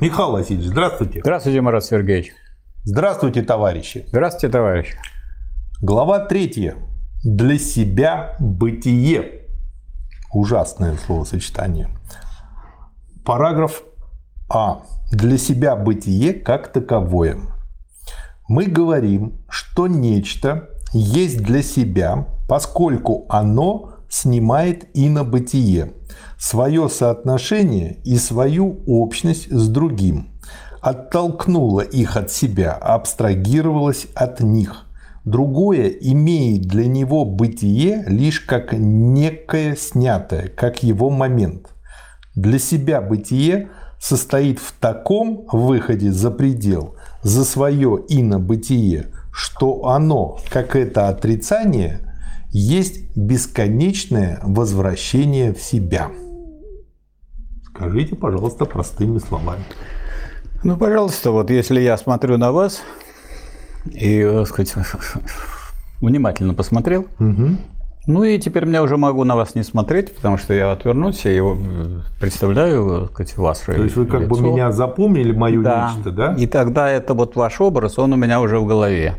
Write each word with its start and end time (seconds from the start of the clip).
Михаил 0.00 0.30
Васильевич, 0.30 0.68
здравствуйте. 0.68 1.20
Здравствуйте, 1.20 1.60
Марат 1.60 1.84
Сергеевич. 1.84 2.32
Здравствуйте, 2.84 3.42
товарищи. 3.42 4.04
Здравствуйте, 4.06 4.48
товарищ. 4.48 4.94
Глава 5.82 6.20
третья. 6.20 6.76
Для 7.24 7.58
себя 7.58 8.36
бытие. 8.38 9.46
Ужасное 10.32 10.96
словосочетание. 11.04 11.88
Параграф 13.24 13.82
А. 14.48 14.82
Для 15.10 15.36
себя 15.36 15.74
бытие 15.74 16.32
как 16.32 16.72
таковое. 16.72 17.36
Мы 18.48 18.66
говорим, 18.66 19.40
что 19.48 19.88
нечто 19.88 20.68
есть 20.92 21.42
для 21.42 21.62
себя, 21.62 22.28
поскольку 22.48 23.26
оно 23.28 23.94
снимает 24.08 24.88
инобытие, 24.94 25.92
свое 26.38 26.88
соотношение 26.88 27.98
и 28.04 28.16
свою 28.16 28.80
общность 28.86 29.50
с 29.50 29.68
другим, 29.68 30.30
оттолкнуло 30.80 31.80
их 31.80 32.16
от 32.16 32.30
себя, 32.30 32.72
абстрагировалось 32.72 34.06
от 34.14 34.40
них. 34.40 34.84
Другое 35.24 35.88
имеет 35.88 36.62
для 36.62 36.86
него 36.86 37.24
бытие 37.24 38.04
лишь 38.06 38.40
как 38.40 38.72
некое 38.72 39.76
снятое, 39.76 40.48
как 40.48 40.82
его 40.82 41.10
момент. 41.10 41.68
Для 42.34 42.58
себя 42.58 43.02
бытие 43.02 43.68
состоит 44.00 44.58
в 44.58 44.72
таком 44.72 45.44
выходе 45.50 46.12
за 46.12 46.30
предел, 46.30 46.94
за 47.22 47.44
свое 47.44 48.00
инобытие, 48.08 49.06
что 49.32 49.88
оно, 49.88 50.38
как 50.48 50.76
это 50.76 51.08
отрицание, 51.08 52.07
есть 52.50 53.14
бесконечное 53.16 54.40
возвращение 54.42 55.52
в 55.52 55.60
себя. 55.60 56.10
Скажите, 57.64 58.16
пожалуйста, 58.16 58.64
простыми 58.64 59.18
словами. 59.18 59.62
Ну, 60.64 60.76
пожалуйста, 60.76 61.30
вот 61.30 61.50
если 61.50 61.80
я 61.80 61.96
смотрю 61.96 62.36
на 62.36 62.50
вас 62.50 62.82
и, 63.86 64.22
так 64.22 64.48
сказать, 64.48 64.74
внимательно 66.00 66.54
посмотрел, 66.54 67.06
угу. 67.20 67.56
ну 68.06 68.24
и 68.24 68.38
теперь 68.38 68.68
я 68.68 68.82
уже 68.82 68.96
могу 68.96 69.22
на 69.22 69.36
вас 69.36 69.54
не 69.54 69.62
смотреть, 69.62 70.16
потому 70.16 70.36
что 70.36 70.54
я 70.54 70.72
отвернусь 70.72 71.24
и 71.26 71.40
представляю, 72.18 73.02
так 73.02 73.12
сказать, 73.12 73.36
вас. 73.36 73.60
То 73.60 73.72
есть 73.72 73.94
вы 73.94 74.06
как 74.06 74.22
лицо. 74.22 74.34
бы 74.34 74.40
меня 74.40 74.72
запомнили, 74.72 75.30
мое 75.32 75.62
да. 75.62 75.92
нечто, 75.94 76.10
да? 76.10 76.34
И 76.34 76.46
тогда 76.48 76.90
это 76.90 77.14
вот 77.14 77.36
ваш 77.36 77.60
образ, 77.60 77.98
он 77.98 78.12
у 78.14 78.16
меня 78.16 78.40
уже 78.40 78.58
в 78.58 78.66
голове. 78.66 79.14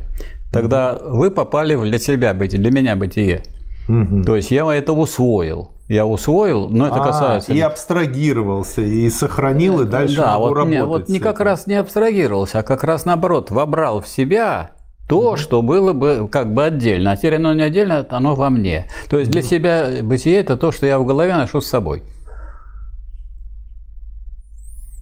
Тогда 0.51 0.97
вы 1.01 1.31
попали 1.31 1.75
в 1.75 1.83
для 1.83 1.99
себя 1.99 2.33
бытие, 2.33 2.61
для 2.61 2.71
меня 2.71 2.95
бытие. 2.95 3.43
Угу. 3.87 4.23
То 4.23 4.35
есть 4.35 4.51
я 4.51 4.71
это 4.73 4.93
усвоил. 4.93 5.71
Я 5.87 6.05
усвоил, 6.05 6.69
но 6.69 6.85
это 6.85 7.01
а, 7.01 7.07
касается... 7.07 7.51
И 7.51 7.59
абстрагировался, 7.59 8.81
и 8.81 9.09
сохранил, 9.09 9.81
и 9.81 9.85
дальше 9.85 10.17
да, 10.17 10.33
могу 10.33 10.49
вот 10.49 10.53
работать. 10.53 10.71
Не, 10.71 10.85
вот 10.85 11.09
не 11.09 11.19
как 11.19 11.39
раз 11.39 11.65
не 11.65 11.73
абстрагировался, 11.73 12.59
а 12.59 12.63
как 12.63 12.83
раз 12.83 13.05
наоборот, 13.05 13.49
вобрал 13.49 14.01
в 14.01 14.07
себя 14.07 14.71
то, 15.07 15.31
угу. 15.31 15.37
что 15.37 15.63
было 15.63 15.93
бы 15.93 16.29
как 16.31 16.53
бы 16.53 16.65
отдельно. 16.65 17.11
А 17.11 17.17
теперь 17.17 17.37
оно 17.37 17.53
не 17.53 17.63
отдельно, 17.63 18.05
оно 18.11 18.35
во 18.35 18.51
мне. 18.51 18.85
То 19.09 19.17
есть 19.17 19.31
для 19.31 19.41
себя 19.41 19.89
бытие– 20.03 20.37
это 20.39 20.57
то, 20.57 20.71
что 20.71 20.85
я 20.85 20.99
в 20.99 21.05
голове 21.05 21.35
ношу 21.35 21.59
с 21.59 21.67
собой. 21.67 22.03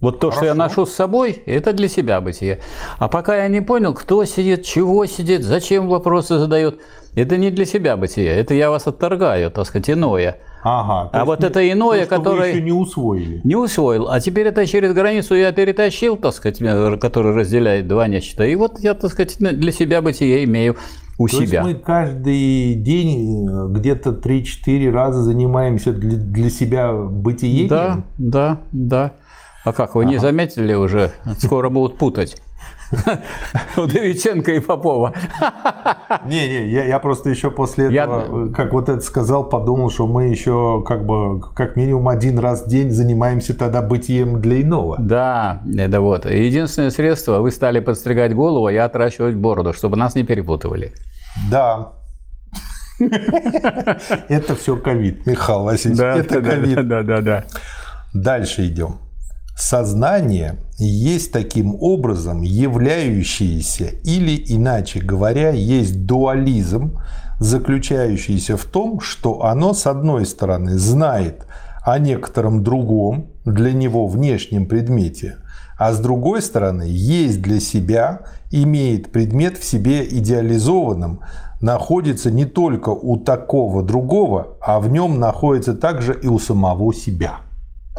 Вот 0.00 0.20
то, 0.20 0.30
Хорошо. 0.30 0.36
что 0.38 0.46
я 0.46 0.54
ношу 0.54 0.86
с 0.86 0.92
собой, 0.92 1.42
это 1.46 1.72
для 1.72 1.88
себя 1.88 2.20
бытие. 2.20 2.60
А 2.98 3.08
пока 3.08 3.36
я 3.36 3.48
не 3.48 3.60
понял, 3.60 3.94
кто 3.94 4.24
сидит, 4.24 4.64
чего 4.64 5.06
сидит, 5.06 5.42
зачем 5.42 5.88
вопросы 5.88 6.38
задает, 6.38 6.80
это 7.16 7.36
не 7.36 7.50
для 7.50 7.64
себя 7.64 7.96
бытие. 7.96 8.28
Это 8.28 8.54
я 8.54 8.70
вас 8.70 8.86
отторгаю, 8.86 9.50
так 9.50 9.66
сказать, 9.66 9.90
иное. 9.90 10.38
Ага, 10.62 11.10
а 11.12 11.24
вот 11.24 11.42
это 11.42 11.70
иное, 11.70 12.06
то, 12.06 12.16
которое... 12.16 12.50
еще 12.50 12.62
не 12.62 12.72
усвоили. 12.72 13.40
Не 13.44 13.56
усвоил. 13.56 14.08
А 14.08 14.20
теперь 14.20 14.48
это 14.48 14.66
через 14.66 14.92
границу 14.92 15.34
я 15.34 15.52
перетащил, 15.52 16.16
так 16.16 16.34
сказать, 16.34 16.58
который 17.00 17.34
разделяет 17.34 17.88
два 17.88 18.06
нечто. 18.08 18.44
И 18.44 18.54
вот 18.54 18.78
я, 18.80 18.94
так 18.94 19.10
сказать, 19.10 19.36
для 19.38 19.72
себя 19.72 20.02
бытие 20.02 20.44
имею 20.44 20.76
у 21.16 21.26
То 21.26 21.40
себя. 21.40 21.62
Есть 21.62 21.64
мы 21.64 21.74
каждый 21.74 22.74
день 22.74 23.48
э, 23.48 23.66
где-то 23.70 24.10
3-4 24.10 24.90
раза 24.90 25.22
занимаемся 25.22 25.92
для, 25.92 26.16
для 26.16 26.50
себя 26.50 26.92
бытием? 26.92 27.68
Да, 27.68 28.04
да, 28.18 28.60
да. 28.70 29.12
А 29.68 29.72
как, 29.74 29.94
вы 29.94 30.04
ага. 30.04 30.12
не 30.12 30.18
заметили 30.18 30.72
уже? 30.72 31.12
Скоро 31.38 31.68
будут 31.68 31.98
путать. 31.98 32.40
Удовиченко 33.76 34.52
и 34.54 34.60
Попова. 34.60 35.12
Не-не, 36.24 36.68
я, 36.68 36.84
я 36.84 36.98
просто 36.98 37.28
еще 37.28 37.50
после 37.50 37.94
этого, 37.94 38.46
я... 38.46 38.54
как 38.54 38.72
вот 38.72 38.88
это 38.88 39.02
сказал, 39.02 39.46
подумал, 39.46 39.90
что 39.90 40.06
мы 40.06 40.28
еще 40.28 40.82
как 40.86 41.04
бы 41.04 41.38
как 41.54 41.76
минимум 41.76 42.08
один 42.08 42.38
раз 42.38 42.64
в 42.64 42.68
день 42.68 42.90
занимаемся 42.90 43.52
тогда 43.52 43.82
бытием 43.82 44.40
для 44.40 44.62
иного. 44.62 44.96
Да, 44.98 45.60
это 45.76 46.00
вот. 46.00 46.24
Единственное 46.24 46.90
средство, 46.90 47.40
вы 47.40 47.50
стали 47.50 47.80
подстригать 47.80 48.34
голову, 48.34 48.66
а 48.66 48.72
я 48.72 48.86
отращивать 48.86 49.34
бороду, 49.34 49.74
чтобы 49.74 49.98
нас 49.98 50.14
не 50.14 50.22
перепутывали. 50.22 50.94
Да, 51.50 51.92
это 54.28 54.56
все 54.56 54.76
ковид, 54.76 55.26
Михаил 55.26 55.64
Васильевич. 55.64 56.00
Это 56.00 56.40
ковид. 56.40 56.88
Да, 56.88 57.02
да, 57.02 57.20
да. 57.20 57.44
Дальше 58.14 58.66
идем. 58.66 59.07
Сознание 59.58 60.60
есть 60.78 61.32
таким 61.32 61.74
образом 61.80 62.42
являющееся 62.42 63.86
или, 64.04 64.40
иначе 64.46 65.00
говоря, 65.00 65.50
есть 65.50 66.06
дуализм, 66.06 67.00
заключающийся 67.40 68.56
в 68.56 68.64
том, 68.64 69.00
что 69.00 69.44
оно, 69.44 69.74
с 69.74 69.88
одной 69.88 70.26
стороны, 70.26 70.78
знает 70.78 71.44
о 71.84 71.98
некотором 71.98 72.62
другом, 72.62 73.32
для 73.44 73.72
него 73.72 74.06
внешнем 74.06 74.66
предмете, 74.66 75.38
а 75.76 75.92
с 75.92 75.98
другой 75.98 76.40
стороны, 76.40 76.84
есть 76.86 77.42
для 77.42 77.58
себя, 77.58 78.20
имеет 78.52 79.10
предмет 79.10 79.58
в 79.58 79.64
себе 79.64 80.06
идеализованным, 80.06 81.20
находится 81.60 82.30
не 82.30 82.44
только 82.44 82.90
у 82.90 83.16
такого 83.16 83.82
другого, 83.82 84.56
а 84.60 84.78
в 84.78 84.88
нем 84.88 85.18
находится 85.18 85.74
также 85.74 86.14
и 86.14 86.28
у 86.28 86.38
самого 86.38 86.94
себя. 86.94 87.40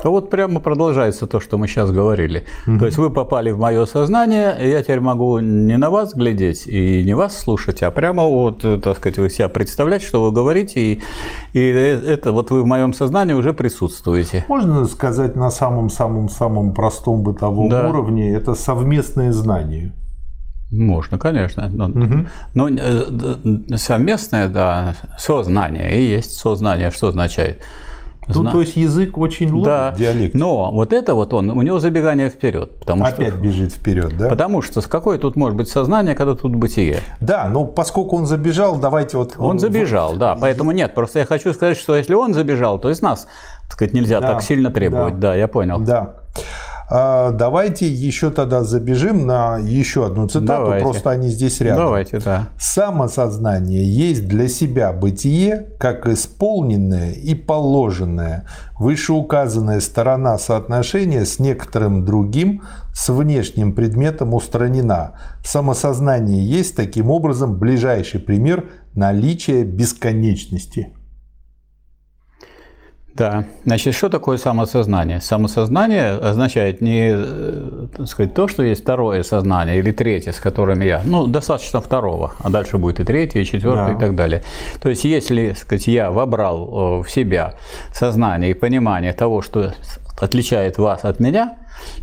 А 0.03 0.09
вот 0.09 0.29
прямо 0.29 0.59
продолжается 0.59 1.27
то, 1.27 1.39
что 1.39 1.57
мы 1.57 1.67
сейчас 1.67 1.91
говорили. 1.91 2.45
Mm-hmm. 2.65 2.79
То 2.79 2.85
есть 2.85 2.97
вы 2.97 3.09
попали 3.09 3.51
в 3.51 3.59
мое 3.59 3.85
сознание, 3.85 4.55
и 4.59 4.69
я 4.69 4.81
теперь 4.81 4.99
могу 4.99 5.39
не 5.39 5.77
на 5.77 5.89
вас 5.89 6.13
глядеть 6.13 6.67
и 6.67 7.03
не 7.03 7.13
вас 7.13 7.37
слушать, 7.37 7.83
а 7.83 7.91
прямо 7.91 8.23
вот, 8.23 8.61
так 8.61 8.97
сказать, 8.97 9.17
вы 9.17 9.29
себя 9.29 9.49
представлять, 9.49 10.01
что 10.01 10.23
вы 10.23 10.31
говорите, 10.31 10.79
и, 10.79 11.01
и 11.53 11.59
это 11.59 12.31
вот 12.31 12.51
вы 12.51 12.63
в 12.63 12.65
моем 12.65 12.93
сознании 12.93 13.33
уже 13.33 13.53
присутствуете. 13.53 14.45
Можно 14.47 14.85
сказать 14.85 15.35
на 15.35 15.51
самом-самом-самом 15.51 16.73
простом 16.73 17.23
бытовом 17.23 17.69
да. 17.69 17.89
уровне, 17.89 18.33
это 18.33 18.55
совместное 18.55 19.31
знание. 19.31 19.93
Можно, 20.71 21.17
конечно. 21.17 21.67
Но, 21.67 21.85
угу. 21.87 22.27
но 22.53 22.69
э, 22.69 23.75
совместное, 23.75 24.47
да, 24.47 24.95
сознание 25.17 25.99
и 25.99 26.03
есть 26.03 26.33
сознание. 26.33 26.91
Что 26.91 27.07
означает? 27.07 27.61
Ну, 28.29 28.41
Зна... 28.41 28.51
то 28.51 28.61
есть 28.61 28.75
язык 28.75 29.17
очень 29.17 29.51
ловит 29.51 29.65
да. 29.65 29.91
диалект. 29.97 30.35
Но 30.35 30.71
вот 30.71 30.93
это 30.93 31.15
вот 31.15 31.33
он, 31.33 31.49
у 31.49 31.61
него 31.63 31.79
забегание 31.79 32.29
вперед. 32.29 32.77
Потому 32.79 33.03
Опять 33.03 33.29
что, 33.29 33.37
бежит 33.37 33.73
вперед, 33.73 34.15
да? 34.17 34.29
Потому 34.29 34.61
что 34.61 34.81
с 34.81 34.85
какое 34.85 35.17
тут 35.17 35.35
может 35.35 35.57
быть 35.57 35.67
сознание, 35.67 36.13
когда 36.13 36.35
тут 36.35 36.55
бытие? 36.55 36.99
Да, 37.19 37.49
но 37.49 37.65
поскольку 37.65 38.17
он 38.17 38.27
забежал, 38.27 38.77
давайте 38.77 39.17
вот... 39.17 39.33
Он 39.39 39.57
забежал, 39.57 40.15
да, 40.15 40.37
поэтому 40.39 40.71
нет, 40.71 40.93
просто 40.93 41.19
я 41.19 41.25
хочу 41.25 41.53
сказать, 41.53 41.77
что 41.77 41.95
если 41.95 42.13
он 42.13 42.35
забежал, 42.35 42.77
то 42.77 42.91
из 42.91 43.01
нас, 43.01 43.27
так 43.63 43.73
сказать, 43.73 43.93
нельзя 43.95 44.19
да, 44.21 44.33
так 44.33 44.43
сильно 44.43 44.69
требовать. 44.69 45.19
Да, 45.19 45.29
да 45.29 45.35
я 45.35 45.47
понял. 45.47 45.79
Да. 45.79 46.13
А, 46.91 47.31
давайте 47.31 47.87
еще 47.87 48.31
тогда 48.31 48.63
забежим 48.63 49.27
на 49.27 49.57
еще 49.57 50.07
одну 50.07 50.27
цитату, 50.27 50.63
Давайте. 50.63 50.83
просто 50.83 51.11
они 51.11 51.29
здесь 51.29 51.61
рядом. 51.61 51.85
Давайте, 51.85 52.19
да. 52.19 52.49
Самосознание 52.59 53.83
есть 53.83 54.27
для 54.27 54.47
себя 54.47 54.91
бытие, 54.91 55.67
как 55.77 56.07
исполненное 56.07 57.11
и 57.11 57.35
положенное, 57.35 58.45
вышеуказанная 58.79 59.81
сторона 59.81 60.39
соотношения 60.39 61.25
с 61.25 61.37
некоторым 61.37 62.05
другим, 62.05 62.63
с 62.93 63.09
внешним 63.09 63.73
предметом 63.73 64.33
устранена. 64.33 65.13
Самосознание 65.45 66.43
есть 66.43 66.75
таким 66.75 67.11
образом 67.11 67.59
ближайший 67.59 68.19
пример 68.19 68.65
наличия 68.95 69.63
бесконечности. 69.63 70.93
Да. 73.19 73.43
Значит, 73.65 73.95
что 73.95 74.07
такое 74.07 74.37
самосознание? 74.37 75.19
Самосознание 75.19 76.11
означает 76.13 76.79
не 76.79 77.11
э, 77.13 77.87
так 77.95 78.07
сказать, 78.07 78.33
то, 78.33 78.47
что 78.47 78.63
есть 78.63 78.81
второе 78.81 79.23
сознание 79.23 79.77
или 79.77 79.91
третье, 79.91 80.31
с 80.31 80.39
которым 80.39 80.79
я, 80.79 81.01
ну, 81.03 81.27
достаточно 81.27 81.81
второго, 81.81 82.33
а 82.39 82.49
дальше 82.49 82.77
будет 82.77 83.01
и 83.01 83.03
третье, 83.03 83.41
и 83.41 83.45
четвертое, 83.45 83.87
да. 83.87 83.93
и 83.93 83.99
так 83.99 84.15
далее. 84.15 84.43
То 84.81 84.87
есть, 84.87 85.03
если, 85.03 85.53
сказать, 85.59 85.87
я 85.87 86.11
вобрал 86.11 87.03
в 87.03 87.09
себя 87.09 87.55
сознание 87.93 88.51
и 88.51 88.53
понимание 88.53 89.11
того, 89.11 89.41
что 89.41 89.73
отличает 90.21 90.77
вас 90.77 91.03
от 91.03 91.19
меня, 91.19 91.57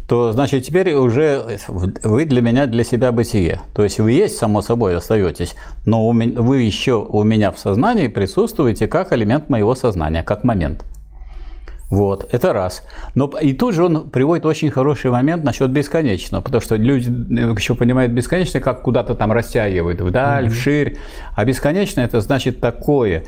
то 0.09 0.33
значит 0.33 0.65
теперь 0.65 0.95
уже 0.95 1.59
вы 1.69 2.27
для 2.27 2.43
меня, 2.43 2.67
для 2.67 2.85
себя 2.85 3.11
бытие. 3.11 3.61
То 3.75 3.85
есть 3.85 3.99
вы 3.99 4.13
есть, 4.13 4.37
само 4.37 4.61
собой, 4.61 4.97
остаетесь, 4.97 5.55
но 5.87 6.11
вы 6.11 6.63
еще 6.63 6.95
у 6.95 7.23
меня 7.23 7.53
в 7.53 7.59
сознании 7.59 8.09
присутствуете 8.09 8.87
как 8.87 9.13
элемент 9.13 9.49
моего 9.49 9.75
сознания, 9.75 10.23
как 10.23 10.45
момент. 10.45 10.85
Вот, 11.89 12.29
это 12.33 12.53
раз. 12.53 12.83
Но 13.15 13.31
и 13.41 13.53
тут 13.53 13.75
же 13.75 13.85
он 13.85 14.11
приводит 14.11 14.45
очень 14.45 14.71
хороший 14.71 15.11
момент 15.13 15.45
насчет 15.45 15.71
бесконечного, 15.71 16.43
потому 16.43 16.61
что 16.61 16.75
люди 16.75 17.09
э, 17.09 17.55
еще 17.57 17.77
понимают 17.77 18.13
бесконечное, 18.13 18.61
как 18.61 18.83
куда-то 18.83 19.15
там 19.15 19.31
растягивают 19.31 20.01
вдаль, 20.01 20.47
mm-hmm. 20.47 20.51
вширь. 20.51 20.99
А 21.37 21.45
бесконечное 21.45 22.05
это 22.05 22.21
значит 22.21 22.59
такое, 22.59 23.23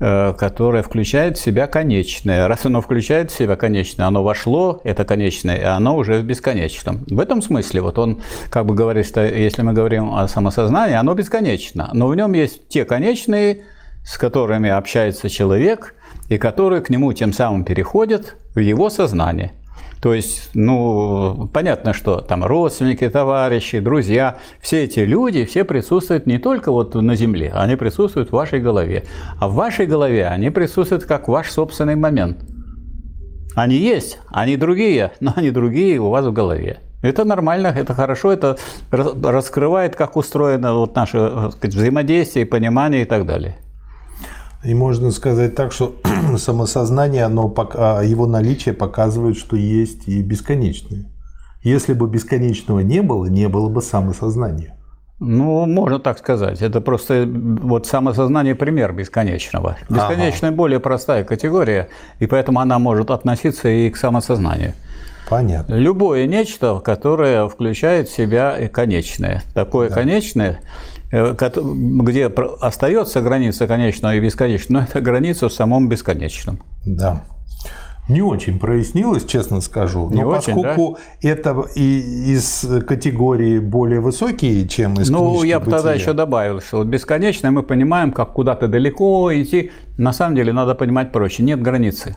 э, 0.00 0.34
которое 0.36 0.82
включает 0.82 1.38
в 1.38 1.40
себя 1.40 1.68
конечное. 1.68 2.48
Раз 2.48 2.66
оно 2.66 2.80
включает 2.80 3.30
в 3.30 3.38
себя 3.38 3.54
конечное, 3.54 4.06
оно 4.06 4.24
вошло, 4.24 4.80
это 4.82 5.04
конечное, 5.04 5.56
и 5.58 5.62
оно 5.62 5.96
уже 5.96 6.18
в 6.18 6.24
бесконечном. 6.24 7.04
В 7.06 7.20
этом 7.20 7.40
смысле, 7.40 7.82
вот 7.82 8.00
он 8.00 8.20
как 8.50 8.66
бы 8.66 8.74
говорит, 8.74 9.06
что 9.06 9.24
если 9.24 9.62
мы 9.62 9.74
говорим 9.74 10.12
о 10.12 10.26
самосознании, 10.26 10.96
оно 10.96 11.14
бесконечно, 11.14 11.90
но 11.92 12.08
в 12.08 12.16
нем 12.16 12.32
есть 12.32 12.66
те 12.66 12.84
конечные, 12.84 13.62
с 14.04 14.18
которыми 14.18 14.70
общается 14.70 15.30
человек– 15.30 15.94
и 16.32 16.38
которые 16.38 16.80
к 16.80 16.88
нему 16.88 17.12
тем 17.12 17.32
самым 17.32 17.62
переходят 17.64 18.36
в 18.54 18.58
его 18.58 18.88
сознание. 18.88 19.52
То 20.00 20.14
есть, 20.14 20.50
ну, 20.54 21.48
понятно, 21.52 21.92
что 21.92 22.20
там 22.20 22.44
родственники, 22.44 23.08
товарищи, 23.08 23.78
друзья, 23.80 24.38
все 24.60 24.84
эти 24.84 25.00
люди, 25.00 25.44
все 25.44 25.64
присутствуют 25.64 26.26
не 26.26 26.38
только 26.38 26.72
вот 26.72 26.94
на 26.94 27.14
Земле, 27.16 27.52
они 27.54 27.76
присутствуют 27.76 28.30
в 28.30 28.32
вашей 28.32 28.60
голове. 28.60 29.04
А 29.38 29.46
в 29.46 29.54
вашей 29.54 29.86
голове 29.86 30.26
они 30.26 30.50
присутствуют 30.50 31.04
как 31.04 31.28
ваш 31.28 31.50
собственный 31.50 31.96
момент. 31.96 32.38
Они 33.54 33.76
есть, 33.76 34.18
они 34.28 34.56
другие, 34.56 35.12
но 35.20 35.34
они 35.36 35.50
другие 35.50 36.00
у 36.00 36.08
вас 36.08 36.24
в 36.24 36.32
голове. 36.32 36.80
Это 37.02 37.24
нормально, 37.24 37.66
это 37.66 37.94
хорошо, 37.94 38.32
это 38.32 38.56
раскрывает, 38.90 39.96
как 39.96 40.16
устроено 40.16 40.74
вот 40.74 40.96
наше 40.96 41.50
сказать, 41.52 41.74
взаимодействие, 41.74 42.46
понимание 42.46 43.02
и 43.02 43.04
так 43.04 43.26
далее. 43.26 43.56
И 44.64 44.74
можно 44.74 45.10
сказать 45.10 45.54
так, 45.54 45.72
что 45.72 45.96
самосознание, 46.36 47.24
оно, 47.24 47.52
а, 47.74 48.02
его 48.02 48.26
наличие 48.26 48.74
показывает, 48.74 49.36
что 49.36 49.56
есть 49.56 50.06
и 50.06 50.22
бесконечное. 50.22 51.06
Если 51.62 51.94
бы 51.94 52.08
бесконечного 52.08 52.80
не 52.80 53.02
было, 53.02 53.26
не 53.26 53.48
было 53.48 53.68
бы 53.68 53.82
самосознания. 53.82 54.76
Ну, 55.20 55.66
можно 55.66 56.00
так 56.00 56.18
сказать. 56.18 56.62
Это 56.62 56.80
просто 56.80 57.28
вот 57.28 57.86
самосознание 57.86 58.56
пример 58.56 58.92
бесконечного. 58.92 59.76
Бесконечная 59.88 60.50
ага. 60.50 60.56
более 60.56 60.80
простая 60.80 61.22
категория, 61.22 61.88
и 62.18 62.26
поэтому 62.26 62.58
она 62.58 62.80
может 62.80 63.10
относиться 63.12 63.68
и 63.68 63.88
к 63.90 63.96
самосознанию. 63.96 64.74
Понятно. 65.28 65.74
Любое 65.74 66.26
нечто, 66.26 66.80
которое 66.80 67.48
включает 67.48 68.08
в 68.08 68.14
себя 68.14 68.68
конечное. 68.68 69.42
Такое 69.54 69.88
да. 69.88 69.94
конечное 69.94 70.60
где 71.12 72.26
остается 72.26 73.20
граница 73.20 73.66
конечного 73.66 74.14
и 74.14 74.20
бесконечного, 74.20 74.80
но 74.80 74.86
это 74.88 75.00
граница 75.00 75.48
в 75.48 75.52
самом 75.52 75.88
бесконечном. 75.88 76.60
Да. 76.86 77.24
Не 78.08 78.20
очень 78.20 78.58
прояснилось, 78.58 79.24
честно 79.24 79.60
скажу. 79.60 80.10
Не 80.10 80.22
но 80.22 80.30
очень, 80.30 80.54
поскольку 80.54 80.98
да? 81.22 81.28
это 81.28 81.64
и 81.76 82.32
из 82.32 82.66
категории 82.86 83.60
более 83.60 84.00
высокие, 84.00 84.66
чем 84.66 84.94
из 84.94 85.08
Ну, 85.08 85.44
я 85.44 85.60
бы 85.60 85.70
тогда 85.70 85.94
еще 85.94 86.12
добавил, 86.12 86.60
что 86.60 86.78
вот 86.78 86.88
бесконечное 86.88 87.52
мы 87.52 87.62
понимаем, 87.62 88.10
как 88.10 88.32
куда-то 88.32 88.66
далеко 88.66 89.32
идти. 89.32 89.70
На 89.98 90.12
самом 90.12 90.34
деле 90.34 90.52
надо 90.52 90.74
понимать 90.74 91.12
проще. 91.12 91.44
Нет 91.44 91.62
границы. 91.62 92.16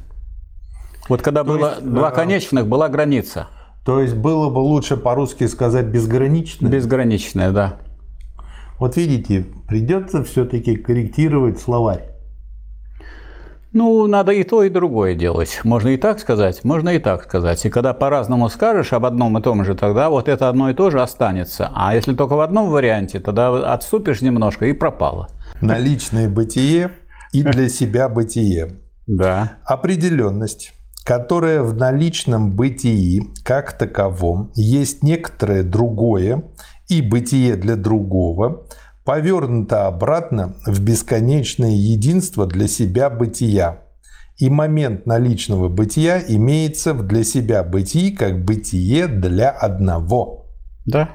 Вот 1.07 1.21
когда 1.21 1.43
То 1.43 1.49
было 1.49 1.69
есть, 1.75 1.83
два 1.83 2.09
конечных, 2.09 2.65
была 2.65 2.89
граница. 2.89 3.47
То 3.85 4.01
есть 4.01 4.15
было 4.15 4.49
бы 4.49 4.59
лучше 4.59 4.97
по-русски 4.97 5.45
сказать 5.45 5.85
безграничное? 5.85 6.71
Безграничное, 6.71 7.51
да. 7.51 7.77
Вот 8.79 8.97
видите, 8.97 9.45
придется 9.67 10.23
все-таки 10.23 10.75
корректировать 10.75 11.59
словарь. 11.59 12.03
Ну, 13.71 14.07
надо 14.07 14.31
и 14.31 14.43
то, 14.43 14.63
и 14.63 14.69
другое 14.69 15.15
делать. 15.15 15.59
Можно 15.65 15.89
и 15.89 15.97
так 15.97 16.19
сказать, 16.19 16.63
можно 16.63 16.89
и 16.89 16.99
так 16.99 17.23
сказать. 17.23 17.65
И 17.65 17.69
когда 17.69 17.93
по-разному 17.93 18.47
скажешь 18.47 18.93
об 18.93 19.05
одном 19.05 19.37
и 19.37 19.41
том 19.41 19.65
же, 19.65 19.75
тогда 19.75 20.09
вот 20.09 20.29
это 20.29 20.47
одно 20.47 20.69
и 20.69 20.73
то 20.73 20.91
же 20.91 21.01
останется. 21.01 21.71
А 21.75 21.93
если 21.93 22.15
только 22.15 22.35
в 22.37 22.39
одном 22.39 22.69
варианте, 22.69 23.19
тогда 23.19 23.73
отступишь 23.73 24.21
немножко 24.21 24.65
и 24.65 24.71
пропало. 24.71 25.27
Наличное 25.59 26.29
бытие 26.29 26.91
и 27.33 27.43
для 27.43 27.67
себя 27.67 28.07
бытие. 28.07 28.77
Да. 29.07 29.57
Определенность 29.65 30.71
которая 31.05 31.61
в 31.61 31.75
наличном 31.75 32.55
бытии 32.55 33.21
как 33.43 33.77
таковом 33.77 34.51
есть 34.55 35.03
некоторое 35.03 35.61
другое 35.61 36.43
и 36.87 37.01
бытие 37.01 37.55
для 37.55 37.75
другого, 37.75 38.65
повернуто 39.03 39.87
обратно 39.87 40.55
в 40.65 40.81
бесконечное 40.81 41.71
единство 41.71 42.45
для 42.45 42.67
себя 42.67 43.09
бытия. 43.09 43.79
И 44.37 44.49
момент 44.49 45.05
наличного 45.05 45.69
бытия 45.69 46.21
имеется 46.27 46.93
в 46.93 47.07
для 47.07 47.23
себя 47.23 47.63
бытии 47.63 48.11
как 48.11 48.43
бытие 48.43 49.07
для 49.07 49.49
одного. 49.49 50.47
Да. 50.85 51.09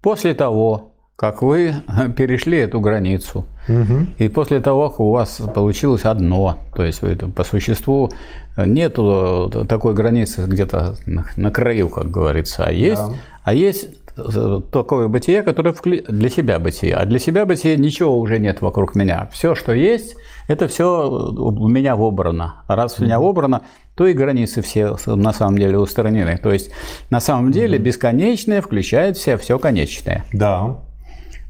После 0.00 0.32
того, 0.32 0.94
как 1.16 1.42
вы 1.42 1.74
перешли 2.16 2.58
эту 2.58 2.80
границу, 2.80 3.44
угу. 3.68 4.06
и 4.16 4.28
после 4.28 4.60
того, 4.60 4.88
как 4.88 5.00
у 5.00 5.10
вас 5.10 5.42
получилось 5.54 6.06
одно, 6.06 6.58
то 6.74 6.82
есть 6.82 7.02
вы 7.02 7.14
по 7.14 7.44
существу 7.44 8.10
нету 8.56 9.66
такой 9.68 9.92
границы 9.92 10.46
где-то 10.46 10.96
на 11.36 11.50
краю, 11.50 11.90
как 11.90 12.10
говорится, 12.10 12.64
а 12.64 12.72
есть, 12.72 13.02
да. 13.02 13.14
а 13.44 13.52
есть 13.52 13.99
такое 14.14 15.08
бытие, 15.08 15.42
которое 15.42 15.74
для 16.08 16.28
себя 16.30 16.58
бытие. 16.58 16.94
А 16.94 17.04
для 17.04 17.18
себя 17.18 17.46
бытие 17.46 17.76
ничего 17.76 18.18
уже 18.18 18.38
нет 18.38 18.60
вокруг 18.60 18.94
меня. 18.94 19.28
Все, 19.32 19.54
что 19.54 19.72
есть, 19.72 20.16
это 20.48 20.68
все 20.68 21.08
у 21.08 21.68
меня 21.68 21.96
вобрано. 21.96 22.62
А 22.66 22.76
раз 22.76 22.98
у 22.98 23.04
меня 23.04 23.18
вобрано, 23.20 23.62
то 23.94 24.06
и 24.06 24.12
границы 24.12 24.62
все 24.62 24.96
на 25.06 25.32
самом 25.32 25.58
деле 25.58 25.78
устранены. 25.78 26.38
То 26.38 26.52
есть 26.52 26.70
на 27.10 27.20
самом 27.20 27.52
деле 27.52 27.78
бесконечное 27.78 28.62
включает 28.62 29.16
в 29.16 29.22
себя 29.22 29.38
все 29.38 29.58
конечное. 29.58 30.24
Да. 30.32 30.78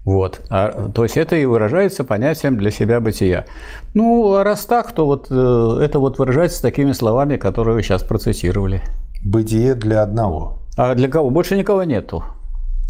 Вот. 0.04 0.40
А, 0.48 0.90
то 0.90 1.04
есть 1.04 1.16
это 1.16 1.36
и 1.36 1.44
выражается 1.44 2.04
понятием 2.04 2.56
для 2.56 2.70
себя 2.70 3.00
бытия. 3.00 3.44
Ну, 3.94 4.34
а 4.34 4.44
раз 4.44 4.64
так, 4.64 4.92
то 4.92 5.06
вот 5.06 5.28
э, 5.30 5.78
это 5.82 5.98
вот 5.98 6.18
выражается 6.18 6.62
такими 6.62 6.92
словами, 6.92 7.36
которые 7.36 7.74
вы 7.74 7.82
сейчас 7.82 8.02
процитировали. 8.02 8.82
Бытие 9.22 9.74
для 9.74 10.02
одного. 10.02 10.58
А 10.76 10.94
для 10.94 11.08
кого? 11.08 11.30
Больше 11.30 11.56
никого 11.56 11.84
нету. 11.84 12.24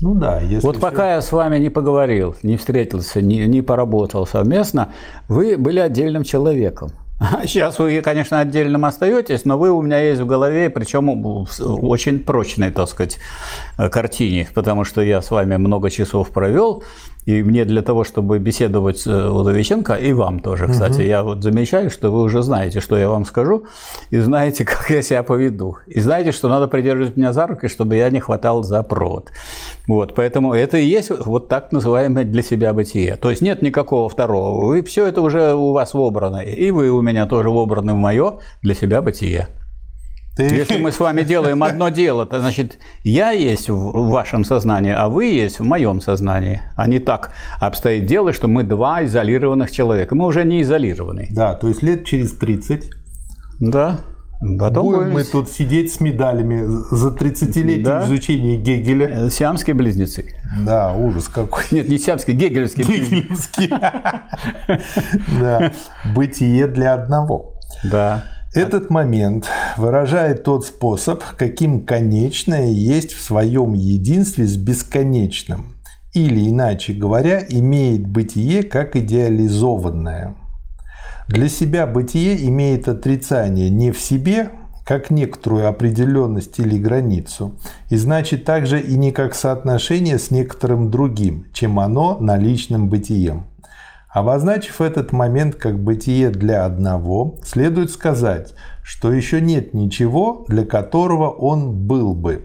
Ну 0.01 0.15
да. 0.15 0.41
Если 0.41 0.67
вот 0.67 0.77
все... 0.77 0.83
пока 0.83 1.15
я 1.15 1.21
с 1.21 1.31
вами 1.33 1.59
не 1.59 1.71
поговорил, 1.71 2.35
не 2.43 2.57
встретился, 2.57 3.21
не, 3.21 3.47
не 3.47 3.63
поработал 3.63 4.27
совместно, 4.27 4.93
вы 5.29 5.57
были 5.57 5.79
отдельным 5.79 6.25
человеком. 6.25 6.91
Сейчас 7.45 7.79
вы, 7.79 8.01
конечно, 8.01 8.41
отдельным 8.41 8.85
остаетесь, 8.85 9.45
но 9.45 9.59
вы 9.59 9.71
у 9.71 9.83
меня 9.83 10.01
есть 10.01 10.21
в 10.21 10.27
голове, 10.27 10.71
причем 10.71 11.23
в 11.23 11.47
очень 11.87 12.21
прочной, 12.21 12.71
так 12.71 12.89
сказать, 12.89 13.19
картине, 13.77 14.49
потому 14.55 14.85
что 14.85 15.03
я 15.03 15.21
с 15.21 15.31
вами 15.31 15.57
много 15.57 15.91
часов 15.91 16.31
провел, 16.31 16.83
и 17.27 17.43
мне 17.43 17.65
для 17.65 17.83
того, 17.83 18.05
чтобы 18.05 18.39
беседовать 18.39 19.01
с 19.01 19.07
э, 19.07 19.29
Удовиченко, 19.29 19.95
и 19.95 20.13
вам 20.13 20.41
тоже, 20.41 20.69
кстати, 20.69 20.95
угу. 20.95 21.03
я 21.03 21.23
вот 21.23 21.43
замечаю, 21.43 21.91
что 21.91 22.11
вы 22.11 22.23
уже 22.23 22.43
знаете, 22.43 22.81
что 22.81 22.97
я 22.97 23.09
вам 23.09 23.25
скажу, 23.25 23.65
и 24.11 24.19
знаете, 24.19 24.65
как 24.65 24.91
я 24.91 25.03
себя 25.03 25.23
поведу. 25.23 25.77
И 25.87 26.01
знаете, 26.01 26.33
что 26.33 26.49
надо 26.49 26.67
придерживать 26.69 27.17
меня 27.17 27.33
за 27.33 27.47
руки, 27.47 27.69
чтобы 27.69 27.97
я 27.97 28.11
не 28.11 28.21
хватал 28.21 28.63
за 28.63 28.83
провод. 28.83 29.31
Вот, 29.87 30.15
поэтому 30.15 30.55
это 30.55 30.79
и 30.79 30.87
есть 30.87 31.11
вот 31.11 31.49
так 31.49 31.73
называемое 31.73 32.25
для 32.25 32.43
себя 32.43 32.73
бытие. 32.73 33.17
То 33.17 33.31
есть 33.31 33.43
нет 33.43 33.61
никакого 33.63 34.09
второго. 34.09 34.67
Вы, 34.67 34.83
все 34.83 35.07
это 35.07 35.21
уже 35.21 35.55
у 35.55 35.73
вас 35.73 35.95
вобрано. 35.95 36.39
И 36.39 36.71
вы 36.71 36.91
у 36.91 37.03
меня 37.03 37.27
тоже 37.27 37.51
вобраны 37.51 37.93
в 37.93 37.97
мое 37.97 38.39
для 38.63 38.75
себя 38.75 39.03
бытие. 39.03 39.49
Ты... 40.37 40.45
Если 40.45 40.79
мы 40.79 40.93
с 40.93 41.01
вами 41.01 41.23
делаем 41.23 41.63
одно 41.63 41.89
дело, 41.89 42.25
то 42.25 42.41
значит 42.41 42.79
я 43.03 43.33
есть 43.33 43.69
в 43.69 44.09
вашем 44.09 44.45
сознании, 44.45 44.93
а 44.93 45.09
вы 45.09 45.27
есть 45.27 45.59
в 45.59 45.65
моем 45.65 46.01
сознании. 46.01 46.63
А 46.77 46.87
не 46.87 46.99
так 46.99 47.33
обстоит 47.59 48.07
дело, 48.07 48.33
что 48.33 48.49
мы 48.49 48.63
два 48.63 49.05
изолированных 49.05 49.71
человека. 49.71 50.15
Мы 50.15 50.27
уже 50.27 50.45
не 50.45 50.63
изолированы. 50.63 51.29
Да, 51.31 51.55
то 51.55 51.69
есть 51.69 51.83
лет 51.83 52.05
через 52.05 52.33
30. 52.33 52.91
Да. 53.59 54.01
Потом 54.59 54.87
будем, 54.87 54.99
будем 55.01 55.13
мы 55.13 55.25
тут 55.25 55.51
сидеть 55.51 55.93
с 55.93 56.01
медалями 56.01 56.65
за 56.91 57.09
30-летие 57.09 57.83
да. 57.83 58.05
изучения 58.07 58.57
Гегеля. 58.57 59.27
Э, 59.27 59.31
сиамские 59.31 59.75
близнецы. 59.75 60.35
Да, 60.65 60.95
ужас 60.95 61.29
какой. 61.29 61.65
Нет, 61.71 61.91
не 61.91 61.99
сиамские, 61.99 62.37
гегелевские. 62.37 62.87
Гегелевские. 62.87 63.69
Да. 65.41 65.73
Бытие 66.15 66.69
для 66.69 66.95
одного. 66.95 67.59
Да. 67.85 68.25
Этот 68.53 68.91
момент 68.91 69.47
выражает 69.77 70.43
тот 70.43 70.67
способ, 70.67 71.23
каким 71.37 71.87
конечное 71.87 72.67
есть 72.67 73.13
в 73.13 73.23
своем 73.23 73.75
единстве 73.75 74.45
с 74.45 74.57
бесконечным, 74.57 75.77
или, 76.15 76.49
иначе 76.49 76.93
говоря, 76.93 77.45
имеет 77.49 78.09
бытие 78.09 78.65
как 78.65 78.97
идеализованное. 78.97 80.35
Для 81.29 81.49
себя 81.49 81.87
бытие 81.87 82.45
имеет 82.49 82.89
отрицание 82.89 83.71
не 83.71 83.93
в 83.93 84.01
себе, 84.01 84.51
как 84.85 85.11
некоторую 85.11 85.69
определенность 85.69 86.59
или 86.59 86.77
границу, 86.77 87.55
и 87.89 87.95
значит 87.95 88.45
также 88.45 88.81
и 88.81 88.97
не 88.97 89.13
как 89.13 89.37
соотношение 89.37 90.19
с 90.19 90.33
некоторым 90.33 90.91
другим, 90.91 91.47
чем 91.53 91.79
оно 91.79 92.19
наличным 92.19 92.89
бытием. 92.89 93.45
Обозначив 94.13 94.81
этот 94.81 95.13
момент 95.13 95.55
как 95.55 95.79
бытие 95.79 96.31
для 96.31 96.65
одного, 96.65 97.37
следует 97.45 97.93
сказать, 97.93 98.55
что 98.83 99.13
еще 99.13 99.41
нет 99.41 99.73
ничего, 99.73 100.45
для 100.49 100.65
которого 100.65 101.29
он 101.29 101.87
был 101.87 102.15
бы. 102.15 102.43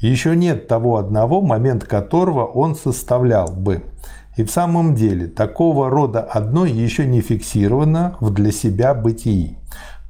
Еще 0.00 0.34
нет 0.34 0.68
того 0.68 0.96
одного, 0.96 1.42
момент 1.42 1.84
которого 1.84 2.46
он 2.46 2.74
составлял 2.74 3.52
бы. 3.52 3.82
И 4.38 4.42
в 4.42 4.50
самом 4.50 4.94
деле 4.94 5.26
такого 5.26 5.90
рода 5.90 6.20
одно 6.20 6.64
еще 6.64 7.04
не 7.04 7.20
фиксировано 7.20 8.16
в 8.20 8.32
для 8.32 8.50
себя 8.50 8.94
бытии. 8.94 9.58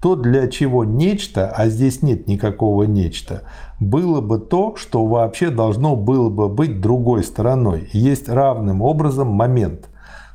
То, 0.00 0.14
для 0.14 0.46
чего 0.46 0.84
нечто, 0.84 1.48
а 1.48 1.68
здесь 1.68 2.02
нет 2.02 2.28
никакого 2.28 2.84
нечто, 2.84 3.42
было 3.80 4.20
бы 4.20 4.38
то, 4.38 4.76
что 4.76 5.04
вообще 5.04 5.50
должно 5.50 5.96
было 5.96 6.28
бы 6.28 6.48
быть 6.48 6.80
другой 6.80 7.24
стороной, 7.24 7.88
есть 7.92 8.28
равным 8.28 8.82
образом 8.82 9.28
момент. 9.28 9.88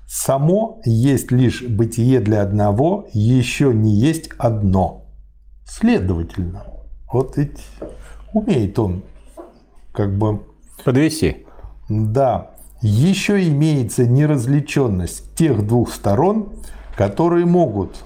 Само 0.08 0.80
есть 0.86 1.32
лишь 1.32 1.64
бытие 1.64 2.22
для 2.22 2.42
одного, 2.42 3.08
еще 3.12 3.74
не 3.74 3.94
есть 3.94 4.30
одно. 4.38 5.06
Следовательно, 5.66 6.64
вот 7.12 7.36
ведь 7.38 7.60
умеет 8.34 8.80
он 8.80 9.04
как 9.92 10.18
бы... 10.18 10.44
Подвести. 10.86 11.46
Да. 11.90 12.52
Еще 12.82 13.48
имеется 13.50 14.08
неразличенность 14.08 15.34
тех 15.36 15.66
двух 15.66 15.92
сторон, 15.92 16.54
которые 16.96 17.46
могут 17.46 18.04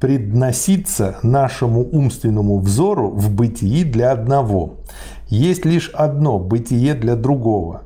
предноситься 0.00 1.18
нашему 1.22 1.82
умственному 1.82 2.58
взору 2.58 3.10
в 3.10 3.32
бытии 3.32 3.84
для 3.84 4.10
одного. 4.10 4.78
Есть 5.28 5.64
лишь 5.64 5.90
одно 5.90 6.38
бытие 6.40 6.94
для 6.94 7.14
другого. 7.14 7.82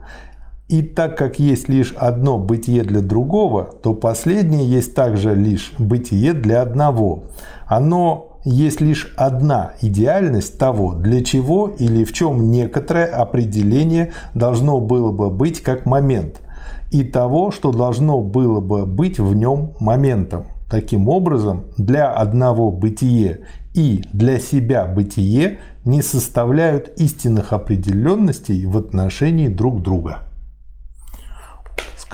И 0.69 0.81
так 0.81 1.19
как 1.19 1.39
есть 1.39 1.69
лишь 1.69 1.93
одно 1.93 2.39
бытие 2.39 2.85
для 2.85 3.03
другого, 3.03 3.65
то 3.65 3.93
последнее 3.93 4.67
есть 4.67 4.95
также 4.95 5.35
лишь 5.35 5.75
бытие 5.79 6.33
для 6.33 6.63
одного. 6.63 7.25
Оно 7.67 8.39
есть 8.45 8.81
лишь 8.81 9.13
одна 9.17 9.73
идеальность 9.83 10.59
того, 10.59 10.95
для 10.95 11.23
чего 11.23 11.69
или 11.69 12.05
в 12.05 12.15
чем 12.15 12.51
некоторое 12.51 13.07
определение 13.07 14.13
должно 14.35 14.81
было 14.81 15.13
бы 15.13 15.31
быть 15.31 15.63
как 15.63 15.85
момент, 15.85 16.41
и 16.91 17.05
того, 17.05 17.51
что 17.51 17.71
должно 17.71 18.23
было 18.23 18.61
бы 18.61 18.87
быть 18.87 19.19
в 19.19 19.35
нем 19.35 19.73
моментом. 19.81 20.47
Таким 20.71 21.09
образом, 21.09 21.65
для 21.77 22.11
одного 22.11 22.71
бытие 22.71 23.41
и 23.75 24.03
для 24.13 24.39
себя 24.39 24.87
бытие 24.87 25.59
не 25.85 26.01
составляют 26.01 26.89
истинных 26.97 27.53
определенностей 27.53 28.65
в 28.65 28.79
отношении 28.79 29.49
друг 29.49 29.83
друга. 29.83 30.21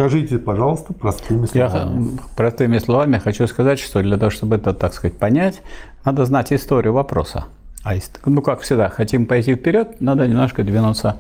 Скажите, 0.01 0.39
пожалуйста, 0.39 0.95
простыми 0.95 1.45
словами. 1.45 2.13
Я 2.13 2.19
простыми 2.35 2.79
словами 2.79 3.19
хочу 3.19 3.47
сказать, 3.47 3.79
что 3.79 4.01
для 4.03 4.17
того, 4.17 4.31
чтобы 4.31 4.57
это, 4.57 4.73
так 4.73 4.95
сказать, 4.95 5.19
понять, 5.19 5.61
надо 6.07 6.25
знать 6.25 6.55
историю 6.55 6.95
вопроса. 6.95 7.45
А 7.85 7.93
ну, 8.25 8.41
как 8.41 8.63
всегда, 8.63 8.89
хотим 8.89 9.27
пойти 9.27 9.55
вперед, 9.55 10.01
надо 10.01 10.27
немножко 10.27 10.63
двинуться 10.63 11.19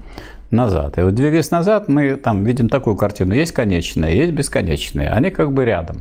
назад. 0.50 0.96
И 0.96 1.02
вот 1.02 1.14
двигаясь 1.14 1.50
назад, 1.50 1.88
мы 1.88 2.16
там 2.16 2.42
видим 2.42 2.70
такую 2.70 2.96
картину. 2.96 3.34
Есть 3.34 3.52
конечные, 3.52 4.16
есть 4.16 4.32
бесконечные. 4.32 5.10
Они 5.10 5.28
как 5.28 5.52
бы 5.52 5.66
рядом. 5.66 6.00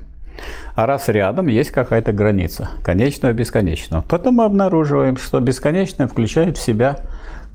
А 0.74 0.86
раз 0.86 1.10
рядом, 1.10 1.48
есть 1.48 1.72
какая-то 1.72 2.14
граница, 2.14 2.70
конечного 2.82 3.34
бесконечного. 3.34 4.06
Потом 4.08 4.36
мы 4.36 4.46
обнаруживаем, 4.46 5.18
что 5.18 5.42
бесконечное 5.42 6.08
включает 6.08 6.58
в 6.58 6.62
себя 6.62 6.96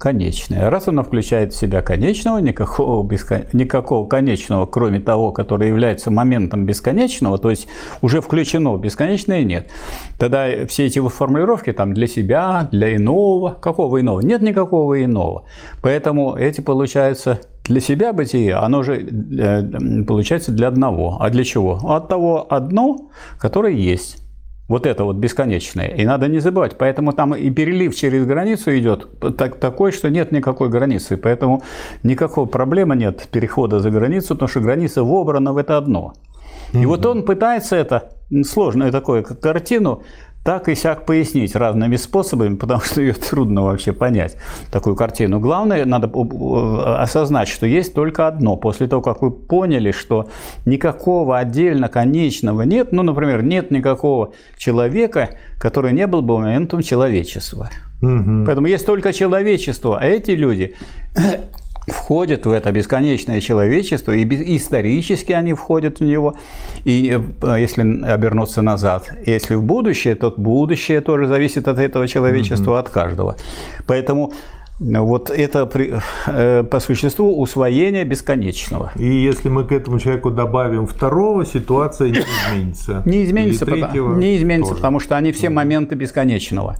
конечное. 0.04 0.68
Раз 0.68 0.86
оно 0.86 1.02
включает 1.02 1.54
в 1.54 1.56
себя 1.56 1.80
конечного, 1.80 2.36
никакого, 2.36 3.02
бескон... 3.02 3.44
никакого 3.54 4.06
конечного, 4.06 4.66
кроме 4.66 5.00
того, 5.00 5.32
который 5.32 5.68
является 5.68 6.10
моментом 6.10 6.66
бесконечного, 6.66 7.38
то 7.38 7.48
есть 7.48 7.68
уже 8.02 8.20
включено 8.20 8.76
бесконечное, 8.76 9.42
нет. 9.44 9.70
Тогда 10.18 10.66
все 10.68 10.84
эти 10.84 11.00
формулировки 11.08 11.72
там 11.72 11.94
для 11.94 12.06
себя, 12.06 12.68
для 12.70 12.94
иного, 12.94 13.56
какого 13.58 13.98
иного? 13.98 14.20
Нет 14.20 14.42
никакого 14.42 15.02
иного. 15.02 15.44
Поэтому 15.80 16.36
эти, 16.36 16.60
получается, 16.60 17.40
для 17.64 17.80
себя 17.80 18.12
бытие, 18.12 18.56
оно 18.56 18.82
же 18.82 18.96
э, 18.96 20.04
получается 20.04 20.52
для 20.52 20.68
одного. 20.68 21.16
А 21.18 21.30
для 21.30 21.44
чего? 21.44 21.80
От 21.82 22.08
того 22.08 22.46
одно, 22.50 23.08
которое 23.38 23.72
есть. 23.72 24.23
Вот 24.68 24.86
это 24.86 25.04
вот 25.04 25.16
бесконечное. 25.16 25.88
И 25.88 26.06
надо 26.06 26.28
не 26.28 26.40
забывать. 26.40 26.78
Поэтому 26.78 27.12
там 27.12 27.34
и 27.34 27.50
перелив 27.50 27.94
через 27.94 28.24
границу 28.24 28.76
идет 28.76 29.08
так, 29.36 29.56
такой, 29.56 29.92
что 29.92 30.08
нет 30.10 30.32
никакой 30.32 30.70
границы. 30.70 31.16
Поэтому 31.16 31.62
никакой 32.02 32.46
проблемы 32.46 32.96
нет 32.96 33.28
перехода 33.30 33.80
за 33.80 33.90
границу, 33.90 34.28
потому 34.34 34.48
что 34.48 34.60
граница 34.60 35.02
вобрана 35.02 35.52
в 35.52 35.58
это 35.58 35.76
одно. 35.76 36.14
И 36.72 36.86
вот 36.86 37.06
он 37.06 37.22
пытается 37.24 37.76
это 37.76 38.10
сложную 38.44 38.90
такую 38.90 39.22
картину 39.22 40.02
так 40.44 40.68
и 40.68 40.74
сяк 40.74 41.06
пояснить 41.06 41.56
разными 41.56 41.96
способами, 41.96 42.56
потому 42.56 42.82
что 42.82 43.00
ее 43.00 43.14
трудно 43.14 43.62
вообще 43.62 43.92
понять, 43.92 44.36
такую 44.70 44.94
картину. 44.94 45.40
Главное, 45.40 45.86
надо 45.86 46.10
осознать, 47.02 47.48
что 47.48 47.66
есть 47.66 47.94
только 47.94 48.28
одно. 48.28 48.56
После 48.56 48.86
того, 48.86 49.00
как 49.00 49.22
вы 49.22 49.30
поняли, 49.30 49.90
что 49.90 50.28
никакого 50.66 51.38
отдельно 51.38 51.88
конечного 51.88 52.62
нет, 52.62 52.92
ну, 52.92 53.02
например, 53.02 53.42
нет 53.42 53.70
никакого 53.70 54.34
человека, 54.58 55.30
который 55.58 55.92
не 55.92 56.06
был 56.06 56.20
бы 56.20 56.38
моментом 56.38 56.82
человечества. 56.82 57.70
Угу. 58.02 58.44
Поэтому 58.44 58.66
есть 58.66 58.84
только 58.84 59.14
человечество, 59.14 59.98
а 59.98 60.04
эти 60.04 60.32
люди 60.32 60.74
входят 61.86 62.46
в 62.46 62.50
это 62.50 62.72
бесконечное 62.72 63.40
человечество, 63.40 64.12
и 64.12 64.24
исторически 64.56 65.32
они 65.32 65.54
входят 65.54 66.00
в 66.00 66.04
него, 66.04 66.34
и 66.84 67.20
э, 67.42 67.60
если 67.60 68.04
обернуться 68.04 68.62
назад, 68.62 69.12
если 69.26 69.54
в 69.54 69.62
будущее, 69.62 70.14
то 70.14 70.32
будущее 70.36 71.00
тоже 71.00 71.26
зависит 71.26 71.68
от 71.68 71.78
этого 71.78 72.08
человечества, 72.08 72.72
mm-hmm. 72.72 72.80
от 72.80 72.88
каждого. 72.88 73.36
Поэтому 73.86 74.32
ну, 74.80 75.06
вот 75.06 75.30
это 75.30 75.70
э, 76.26 76.64
по 76.64 76.80
существу 76.80 77.40
усвоение 77.40 78.04
бесконечного. 78.04 78.90
И 78.96 79.06
если 79.06 79.48
мы 79.48 79.64
к 79.64 79.72
этому 79.72 80.00
человеку 80.00 80.30
добавим 80.30 80.86
второго, 80.86 81.46
ситуация 81.46 82.10
не 82.10 82.18
изменится. 82.18 83.02
Не 83.04 83.24
изменится, 83.24 83.66
потому, 83.66 84.14
не 84.14 84.36
изменится 84.36 84.70
тоже. 84.70 84.80
потому 84.80 85.00
что 85.00 85.16
они 85.16 85.30
все 85.30 85.48
моменты 85.48 85.94
бесконечного. 85.94 86.76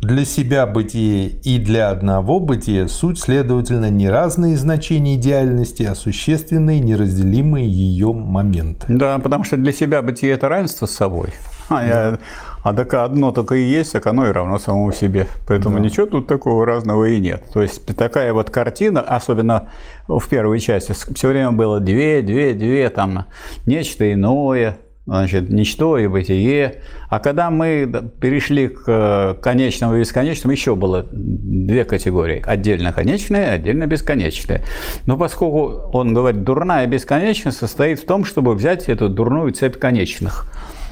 Для 0.00 0.26
себя 0.26 0.66
бытие 0.66 1.28
и 1.28 1.58
для 1.58 1.88
одного 1.88 2.38
бытия 2.38 2.86
суть, 2.86 3.18
следовательно, 3.18 3.88
не 3.88 4.10
разные 4.10 4.56
значения 4.56 5.16
идеальности, 5.16 5.84
а 5.84 5.94
существенные, 5.94 6.80
неразделимые 6.80 7.66
ее 7.66 8.12
моменты. 8.12 8.86
Да, 8.88 9.18
потому 9.18 9.44
что 9.44 9.56
для 9.56 9.72
себя 9.72 10.02
бытие– 10.02 10.32
это 10.34 10.48
равенство 10.48 10.84
с 10.84 10.90
собой. 10.90 11.30
А, 11.68 11.84
я, 11.84 12.18
а 12.62 12.74
так 12.74 12.94
одно 12.94 13.32
только 13.32 13.54
и 13.54 13.62
есть, 13.62 13.92
так 13.92 14.06
оно 14.06 14.28
и 14.28 14.32
равно 14.32 14.58
самому 14.58 14.92
себе. 14.92 15.26
Поэтому 15.46 15.78
да. 15.78 15.84
ничего 15.84 16.06
тут 16.06 16.26
такого 16.26 16.66
разного 16.66 17.06
и 17.06 17.18
нет. 17.18 17.44
То 17.52 17.62
есть 17.62 17.84
такая 17.96 18.32
вот 18.32 18.50
картина, 18.50 19.00
особенно 19.00 19.70
в 20.06 20.28
первой 20.28 20.60
части, 20.60 20.92
все 20.92 21.28
время 21.28 21.52
было 21.52 21.80
две, 21.80 22.22
две, 22.22 22.52
две, 22.54 22.90
там 22.90 23.26
нечто 23.64 24.12
иное, 24.12 24.78
значит, 25.06 25.48
ничто 25.50 25.98
и 25.98 26.06
бытие. 26.08 26.82
А 27.08 27.20
когда 27.20 27.50
мы 27.50 28.10
перешли 28.20 28.68
к 28.68 28.82
э, 28.86 29.34
конечному 29.40 29.96
и 29.96 30.00
бесконечному, 30.00 30.52
еще 30.52 30.74
было 30.74 31.06
две 31.10 31.84
категории. 31.84 32.42
Отдельно 32.44 32.92
конечное, 32.92 33.52
отдельно 33.52 33.86
бесконечное. 33.86 34.62
Но 35.06 35.16
поскольку 35.16 35.90
он 35.96 36.12
говорит, 36.12 36.42
дурная 36.42 36.86
бесконечность 36.86 37.58
состоит 37.58 38.00
в 38.00 38.06
том, 38.06 38.24
чтобы 38.24 38.54
взять 38.54 38.88
эту 38.88 39.08
дурную 39.08 39.52
цепь 39.52 39.78
конечных. 39.78 40.46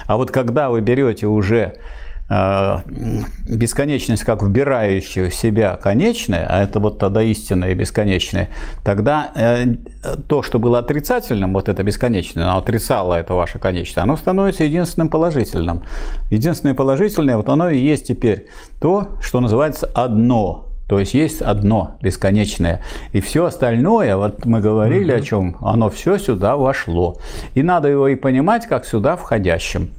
А 0.06 0.16
вот 0.16 0.30
когда 0.30 0.70
вы 0.70 0.80
берете 0.80 1.26
уже 1.26 1.74
бесконечность 2.28 4.24
как 4.24 4.42
вбирающая 4.42 5.28
в 5.28 5.34
себя 5.34 5.76
конечное, 5.76 6.46
а 6.48 6.62
это 6.62 6.80
вот 6.80 6.98
тогда 6.98 7.22
истинное 7.22 7.72
и 7.72 7.74
бесконечное, 7.74 8.48
тогда 8.82 9.30
э, 9.34 9.66
то, 10.26 10.42
что 10.42 10.58
было 10.58 10.78
отрицательным, 10.78 11.52
вот 11.52 11.68
это 11.68 11.82
бесконечное, 11.82 12.44
оно 12.44 12.58
отрицало 12.58 13.14
это 13.14 13.34
ваше 13.34 13.58
конечное, 13.58 14.04
оно 14.04 14.16
становится 14.16 14.64
единственным 14.64 15.10
положительным. 15.10 15.82
Единственное 16.30 16.74
положительное, 16.74 17.36
вот 17.36 17.50
оно 17.50 17.68
и 17.68 17.78
есть 17.78 18.06
теперь 18.06 18.46
то, 18.80 19.18
что 19.20 19.40
называется 19.40 19.90
одно. 19.94 20.70
То 20.88 20.98
есть 21.00 21.14
есть 21.14 21.40
одно 21.40 21.96
бесконечное. 22.02 22.82
И 23.12 23.20
все 23.20 23.46
остальное, 23.46 24.16
вот 24.16 24.44
мы 24.44 24.60
говорили 24.60 25.14
mm-hmm. 25.14 25.18
о 25.18 25.22
чем, 25.22 25.56
оно 25.60 25.88
все 25.90 26.18
сюда 26.18 26.56
вошло. 26.56 27.16
И 27.54 27.62
надо 27.62 27.88
его 27.88 28.08
и 28.08 28.16
понимать 28.16 28.66
как 28.66 28.84
сюда 28.84 29.16
входящим. 29.16 29.90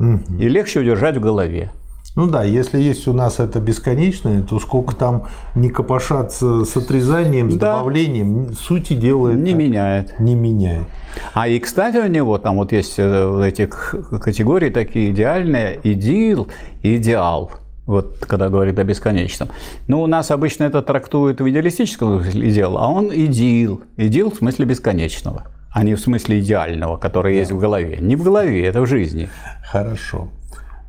И 0.00 0.48
легче 0.48 0.80
удержать 0.80 1.16
в 1.16 1.20
голове. 1.20 1.70
Ну 2.16 2.26
да, 2.26 2.42
если 2.42 2.80
есть 2.80 3.06
у 3.06 3.12
нас 3.12 3.38
это 3.38 3.60
бесконечное, 3.60 4.42
то 4.42 4.58
сколько 4.58 4.96
там 4.96 5.28
не 5.54 5.68
копошаться 5.70 6.64
с 6.64 6.76
отрезанием, 6.76 7.50
с 7.52 7.54
да. 7.54 7.76
добавлением, 7.76 8.52
сути 8.54 8.94
дела 8.94 9.30
не 9.30 9.54
меняет. 9.54 10.18
Не 10.18 10.34
меняет. 10.34 10.86
А 11.34 11.46
и, 11.46 11.58
кстати, 11.60 11.98
у 11.98 12.08
него 12.08 12.38
там 12.38 12.56
вот 12.56 12.72
есть 12.72 12.94
э, 12.98 13.42
эти 13.46 13.66
категории 13.66 14.70
такие 14.70 15.12
идеальные, 15.12 15.78
идеал, 15.84 16.48
идеал. 16.82 17.52
Вот 17.86 18.18
когда 18.20 18.48
говорит 18.48 18.78
о 18.78 18.84
бесконечном. 18.84 19.50
Но 19.86 20.02
у 20.02 20.06
нас 20.06 20.30
обычно 20.30 20.64
это 20.64 20.82
трактует 20.82 21.40
в 21.40 21.48
идеалистическом 21.48 22.22
идеал, 22.22 22.76
а 22.78 22.88
он 22.88 23.10
идеал. 23.12 23.82
Идеал 23.96 24.30
в 24.30 24.36
смысле 24.36 24.66
бесконечного. 24.66 25.46
А 25.72 25.84
не 25.84 25.94
в 25.94 26.00
смысле 26.00 26.40
идеального, 26.40 26.96
который 26.96 27.34
да. 27.34 27.38
есть 27.38 27.52
в 27.52 27.58
голове. 27.58 27.98
Не 28.00 28.16
в 28.16 28.22
голове, 28.22 28.66
это 28.66 28.80
в 28.80 28.86
жизни. 28.86 29.28
Хорошо. 29.62 30.28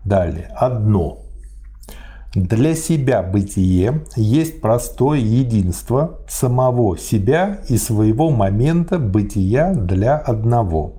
Далее. 0.04 0.50
Одно. 0.56 1.20
Для 2.34 2.76
себя 2.76 3.22
бытие 3.24 4.06
есть 4.16 4.62
простое 4.62 5.20
единство 5.20 6.22
самого 6.30 6.98
себя 6.98 7.60
и 7.68 7.78
своего 7.78 8.30
момента 8.30 9.00
бытия 9.00 9.74
для 9.74 10.18
одного. 10.18 10.94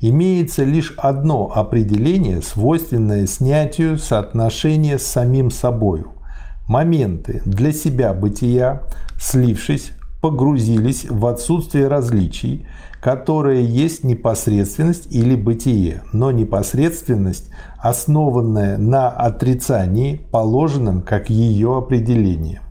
Имеется 0.00 0.64
лишь 0.64 0.92
одно 0.98 1.50
определение, 1.54 2.42
свойственное 2.42 3.26
снятию 3.26 3.96
соотношения 3.96 4.98
с 4.98 5.06
самим 5.06 5.50
собою. 5.50 6.12
Моменты 6.68 7.40
для 7.46 7.72
себя 7.72 8.12
бытия, 8.12 8.82
слившись, 9.18 9.92
погрузились 10.24 11.04
в 11.06 11.26
отсутствие 11.26 11.86
различий, 11.86 12.64
которое 12.98 13.60
есть 13.60 14.04
непосредственность 14.04 15.06
или 15.10 15.36
бытие, 15.36 16.00
но 16.14 16.30
непосредственность, 16.30 17.50
основанная 17.78 18.78
на 18.78 19.10
отрицании, 19.10 20.22
положенном 20.30 21.02
как 21.02 21.28
ее 21.28 21.76
определение. 21.76 22.62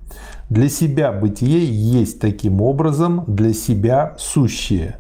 Для 0.49 0.67
себя 0.67 1.11
бытие 1.11 1.63
есть 1.63 2.19
таким 2.19 2.59
образом 2.59 3.23
для 3.27 3.53
себя 3.53 4.15
сущее. 4.17 4.95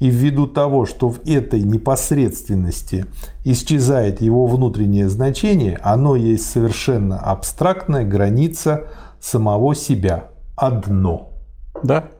И 0.00 0.08
ввиду 0.08 0.46
того, 0.46 0.86
что 0.86 1.10
в 1.10 1.20
этой 1.26 1.60
непосредственности 1.60 3.04
исчезает 3.44 4.22
его 4.22 4.46
внутреннее 4.46 5.10
значение, 5.10 5.78
оно 5.82 6.16
есть 6.16 6.50
совершенно 6.50 7.18
абстрактная 7.18 8.06
граница 8.06 8.84
самого 9.20 9.74
себя. 9.74 10.28
Одно. 10.56 11.37
Да. 11.82 12.17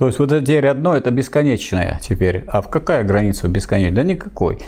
То 0.00 0.06
есть 0.06 0.18
вот 0.18 0.32
это 0.32 0.40
теперь 0.40 0.66
одно, 0.66 0.96
это 0.96 1.10
бесконечное 1.10 2.00
теперь. 2.02 2.44
А 2.46 2.62
в 2.62 2.70
какая 2.70 3.04
граница 3.04 3.48
бесконечная? 3.48 3.96
Да 3.96 4.02
никакой. 4.02 4.58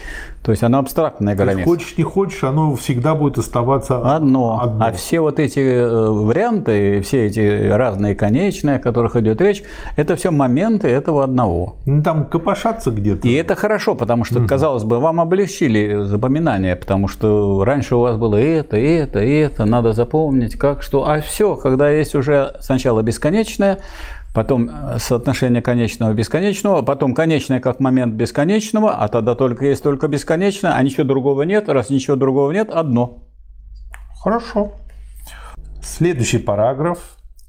То 0.42 0.50
есть 0.50 0.62
оно 0.62 0.78
абстрактная 0.78 1.34
граница. 1.34 1.64
хочешь 1.64 1.96
не 1.96 2.04
хочешь, 2.04 2.44
оно 2.44 2.76
всегда 2.76 3.14
будет 3.14 3.38
оставаться 3.38 3.96
одно. 4.14 4.60
одно. 4.60 4.84
А 4.84 4.92
все 4.92 5.20
вот 5.20 5.38
эти 5.38 5.60
э, 5.60 5.88
варианты, 5.88 7.00
все 7.00 7.28
эти 7.28 7.66
разные 7.66 8.14
конечные, 8.14 8.76
о 8.76 8.78
которых 8.78 9.16
идет 9.16 9.40
речь, 9.40 9.62
это 9.96 10.16
все 10.16 10.30
моменты 10.30 10.88
этого 10.88 11.24
одного. 11.24 11.76
Ну, 11.86 12.02
там 12.02 12.26
копошаться 12.26 12.90
где-то. 12.90 13.26
И 13.26 13.32
это 13.32 13.54
хорошо, 13.54 13.94
потому 13.94 14.24
что, 14.24 14.40
угу. 14.40 14.46
казалось 14.46 14.84
бы, 14.84 15.00
вам 15.00 15.18
облегчили 15.18 16.02
запоминание, 16.02 16.76
потому 16.76 17.08
что 17.08 17.64
раньше 17.64 17.96
у 17.96 18.00
вас 18.00 18.18
было 18.18 18.36
это, 18.36 18.76
это, 18.76 19.20
это, 19.20 19.64
надо 19.64 19.94
запомнить, 19.94 20.58
как 20.58 20.82
что. 20.82 21.08
А 21.08 21.22
все, 21.22 21.56
когда 21.56 21.88
есть 21.88 22.14
уже 22.14 22.54
сначала 22.60 23.00
бесконечное, 23.00 23.78
потом 24.32 24.70
э, 24.70 24.98
соотношение 24.98 25.62
конечного 25.62 26.12
бесконечного, 26.12 26.82
потом 26.82 27.14
конечное 27.14 27.60
как 27.60 27.80
момент 27.80 28.14
бесконечного, 28.14 28.96
а 28.96 29.08
тогда 29.08 29.34
только 29.34 29.66
есть 29.66 29.82
только 29.82 30.08
бесконечное, 30.08 30.72
а 30.72 30.82
ничего 30.82 31.04
другого 31.04 31.42
нет. 31.42 31.68
Раз 31.68 31.90
ничего 31.90 32.16
другого 32.16 32.50
нет, 32.52 32.70
одно. 32.70 33.24
Хорошо. 34.22 34.72
Следующий 35.82 36.38
параграф. 36.38 36.98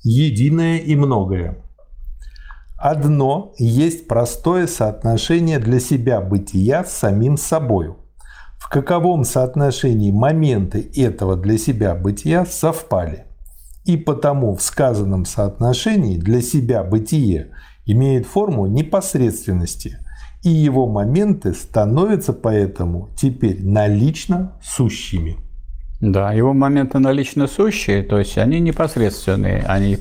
Единое 0.04 0.80
и 0.80 0.96
многое. 0.96 1.58
Одно 2.78 3.54
есть 3.58 4.08
простое 4.08 4.68
соотношение 4.68 5.60
для 5.60 5.80
себя 5.80 6.20
бытия 6.20 6.84
с 6.84 6.92
самим 6.92 7.38
собою. 7.38 7.98
В 8.58 8.70
каковом 8.70 9.24
соотношении 9.24 10.12
моменты 10.12 10.92
этого 10.96 11.38
для 11.38 11.58
себя 11.58 11.96
бытия 11.96 12.46
совпали– 12.46 13.26
и 13.86 13.98
потому 13.98 14.56
в 14.56 14.62
сказанном 14.62 15.26
соотношении 15.26 16.18
для 16.18 16.42
себя 16.42 16.84
бытие 16.84 17.52
имеет 17.86 18.26
форму 18.26 18.66
непосредственности, 18.66 20.00
и 20.44 20.50
его 20.50 20.88
моменты 20.88 21.54
становятся 21.54 22.34
поэтому 22.34 23.10
теперь 23.16 23.66
налично 23.66 24.54
сущими. 24.62 25.38
Да, 26.02 26.34
его 26.34 26.54
моменты 26.54 27.00
налично 27.00 27.48
сущие, 27.48 28.04
то 28.04 28.20
есть 28.20 28.38
они 28.38 28.60
непосредственные, 28.60 29.64
они, 29.66 30.00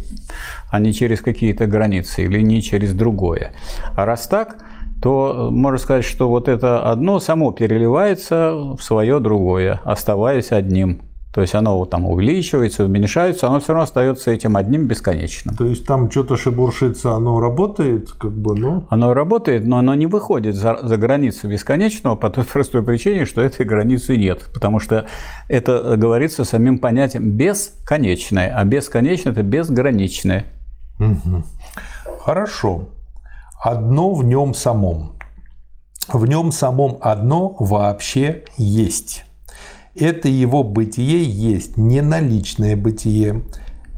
они 0.68 0.92
через 0.92 1.20
какие-то 1.20 1.66
границы 1.66 2.24
или 2.24 2.40
не 2.40 2.60
через 2.60 2.92
другое. 2.92 3.52
А 3.94 4.04
раз 4.04 4.26
так, 4.26 4.56
то 5.00 5.48
можно 5.52 5.78
сказать, 5.78 6.04
что 6.04 6.28
вот 6.28 6.48
это 6.48 6.90
одно 6.90 7.20
само 7.20 7.52
переливается 7.52 8.52
в 8.76 8.80
свое 8.80 9.20
другое, 9.20 9.80
оставаясь 9.84 10.50
одним. 10.50 11.02
То 11.32 11.40
есть 11.40 11.54
оно 11.54 11.82
там 11.86 12.06
увеличивается, 12.06 12.84
уменьшается, 12.84 13.46
оно 13.46 13.58
все 13.58 13.68
равно 13.68 13.84
остается 13.84 14.30
этим 14.30 14.56
одним 14.56 14.86
бесконечным. 14.86 15.56
То 15.56 15.64
есть 15.64 15.86
там 15.86 16.10
что-то 16.10 16.36
шебуршится, 16.36 17.14
оно 17.14 17.40
работает, 17.40 18.12
как 18.12 18.32
бы, 18.32 18.54
ну? 18.54 18.84
Оно 18.90 19.14
работает, 19.14 19.64
но 19.64 19.78
оно 19.78 19.94
не 19.94 20.06
выходит 20.06 20.54
за, 20.54 20.78
за 20.82 20.96
границу 20.98 21.48
бесконечного 21.48 22.16
по 22.16 22.28
той 22.28 22.44
простой 22.44 22.82
причине, 22.82 23.24
что 23.24 23.40
этой 23.40 23.64
границы 23.64 24.18
нет. 24.18 24.50
Потому 24.52 24.78
что 24.78 25.06
это 25.48 25.96
говорится 25.96 26.44
самим 26.44 26.78
понятием 26.78 27.30
бесконечное, 27.30 28.54
а 28.54 28.64
бесконечное– 28.64 29.32
это 29.34 29.42
безграничное. 29.42 30.44
Угу. 31.00 31.44
Хорошо. 32.20 32.90
Одно 33.58 34.12
в 34.12 34.22
нем 34.22 34.52
самом. 34.52 35.12
В 36.08 36.26
нем 36.26 36.52
самом 36.52 36.98
одно 37.00 37.56
вообще 37.58 38.44
есть 38.58 39.24
это 39.94 40.28
его 40.28 40.62
бытие 40.62 41.22
есть 41.22 41.76
не 41.76 42.00
наличное 42.00 42.76
бытие, 42.76 43.42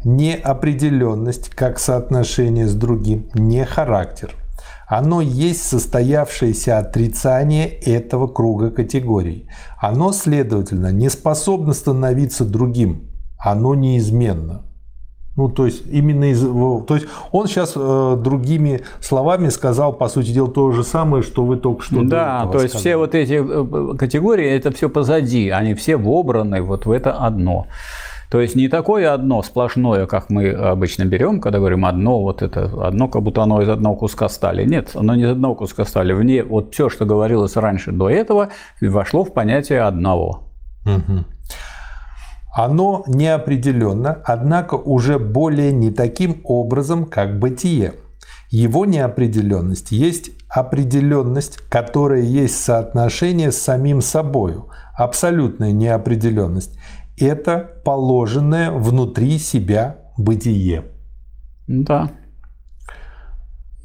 не 0.05 0.35
определенность 0.35 1.51
как 1.51 1.79
соотношение 1.79 2.67
с 2.67 2.75
другим, 2.75 3.29
не 3.35 3.65
характер. 3.65 4.35
Оно 4.87 5.23
есть 5.23 5.63
состоявшееся 5.63 6.79
отрицание 6.79 7.67
этого 7.69 8.27
круга 8.27 8.71
категорий. 8.71 9.49
Оно, 9.81 10.13
следовательно, 10.13 10.93
не 10.93 11.09
способно 11.09 11.73
становиться 11.73 12.45
другим. 12.45 13.11
Оно 13.39 13.75
неизменно. 13.75 14.63
Ну, 15.37 15.49
то 15.49 15.67
есть, 15.67 15.85
именно 15.91 16.31
из... 16.31 16.41
То 16.41 16.95
есть, 16.95 17.09
он 17.33 17.49
сейчас 17.49 17.73
э, 17.75 18.17
другими 18.21 18.83
словами 19.01 19.49
сказал, 19.49 19.93
по 19.93 20.09
сути 20.09 20.31
дела, 20.31 20.49
то 20.49 20.71
же 20.71 20.85
самое, 20.85 21.25
что 21.25 21.45
вы 21.45 21.57
только 21.57 21.83
что 21.83 22.03
Да, 22.05 22.47
то 22.47 22.61
есть, 22.61 22.75
сказали. 22.75 22.81
все 22.81 22.97
вот 22.97 23.15
эти 23.17 23.43
э, 23.43 23.97
категории, 23.97 24.49
это 24.49 24.71
все 24.71 24.89
позади, 24.89 25.49
они 25.51 25.75
все 25.75 25.97
вобраны 25.97 26.63
вот 26.63 26.87
в 26.87 26.91
это 26.91 27.13
одно. 27.13 27.67
То 28.31 28.41
есть 28.41 28.57
не 28.57 28.69
такое 28.69 29.13
одно 29.13 29.43
сплошное, 29.43 30.07
как 30.07 30.31
мы 30.31 30.51
обычно 30.51 31.05
берем, 31.05 31.41
когда 31.41 31.59
говорим 31.59 31.85
одно, 31.85 32.21
вот 32.21 32.43
это 32.43 32.65
одно, 32.87 33.09
как 33.09 33.23
будто 33.23 33.43
оно 33.43 33.61
из 33.63 33.69
одного 33.69 33.97
куска 33.97 34.29
стали. 34.29 34.65
Нет, 34.65 34.91
оно 34.95 35.15
не 35.15 35.25
из 35.25 35.31
одного 35.31 35.55
куска 35.55 35.85
стали. 35.85 36.13
В 36.13 36.25
ней 36.25 36.43
вот 36.43 36.75
все, 36.75 36.89
что 36.89 37.05
говорилось 37.05 37.57
раньше 37.57 37.93
до 37.93 38.09
этого, 38.11 38.49
вошло 38.81 39.25
в 39.25 39.33
понятие 39.33 39.83
одного. 39.83 40.49
Угу. 40.85 41.25
Оно 42.55 43.03
неопределенно, 43.09 44.23
однако 44.25 44.77
уже 44.77 45.19
более 45.19 45.73
не 45.73 45.91
таким 45.91 46.41
образом, 46.45 47.05
как 47.05 47.41
бытие. 47.41 47.95
Его 48.49 48.85
неопределенность 48.85 49.91
есть 49.91 50.31
определенность, 50.49 51.59
которая 51.69 52.23
есть 52.23 52.63
соотношение 52.63 53.51
с 53.51 53.59
самим 53.59 54.01
собою. 54.01 54.69
Абсолютная 54.97 55.73
неопределенность– 55.73 56.79
это 57.19 57.59
положенное 57.85 58.71
внутри 58.71 59.41
себя 59.41 59.97
бытие. 60.17 60.85
Да. 61.67 62.13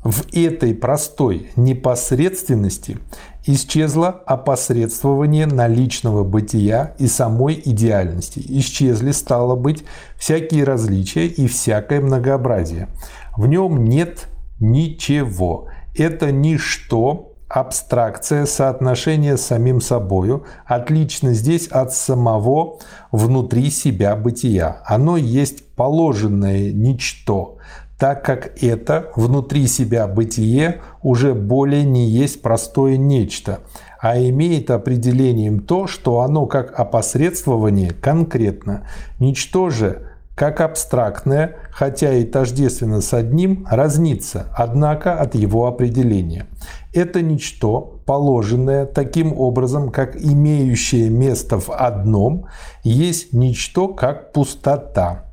В 0.03 0.27
этой 0.32 0.75
простой 0.75 1.49
непосредственности 1.55 2.99
Исчезло 3.45 4.10
опосредствование 4.10 5.45
наличного 5.45 6.23
бытия 6.23 6.93
и 6.99 7.08
самой 7.08 7.62
идеальности. 7.63 8.43
Исчезли, 8.47 9.12
стало 9.12 9.56
быть, 9.56 9.86
всякие 10.17 10.63
различия 10.63 11.28
и 11.28 11.47
всякое 11.47 12.02
многообразие. 12.02 12.89
В 13.36 13.47
нем 13.47 13.86
нет 13.86 14.28
ничего. 14.60 15.67
Это 15.95 16.32
ничто, 16.32 17.34
абстракция, 17.49 18.45
соотношение 18.45 19.36
с 19.36 19.41
самим 19.41 19.82
собою, 19.82 20.45
отлично 20.65 21.34
здесь 21.34 21.67
от 21.67 21.93
самого 21.93 22.80
внутри 23.12 23.71
себя 23.71 24.15
бытия. 24.15 24.82
Оно 24.86 25.17
есть 25.17 25.65
положенное 25.73 26.71
ничто, 26.71 27.58
так 27.99 28.23
как 28.23 28.63
это 28.63 29.12
внутри 29.15 29.67
себя 29.67 30.07
бытие 30.07 30.81
уже 31.03 31.33
более 31.33 31.83
не 31.83 32.07
есть 32.07 32.41
простое 32.41 32.95
нечто, 32.95 33.59
а 33.99 34.17
имеет 34.17 34.71
определением 34.71 35.59
то, 35.59 35.85
что 35.85 36.21
оно 36.21 36.45
как 36.45 36.79
опосредствование 36.79 37.91
конкретно. 37.91 38.88
Ничто 39.19 39.69
же, 39.69 40.03
как 40.33 40.62
абстрактное, 40.62 41.57
хотя 41.69 42.13
и 42.13 42.23
тождественно 42.23 43.01
с 43.01 43.13
одним, 43.13 43.67
разнится, 43.69 44.45
однако 44.55 45.19
от 45.19 45.35
его 45.35 45.67
определения. 45.67 46.47
Это 46.93 47.21
ничто, 47.21 47.99
положенное 48.05 48.85
таким 48.85 49.38
образом, 49.38 49.89
как 49.89 50.15
имеющее 50.15 51.09
место 51.09 51.59
в 51.59 51.69
одном, 51.69 52.45
есть 52.83 53.33
ничто, 53.33 53.89
как 53.89 54.31
пустота. 54.31 55.28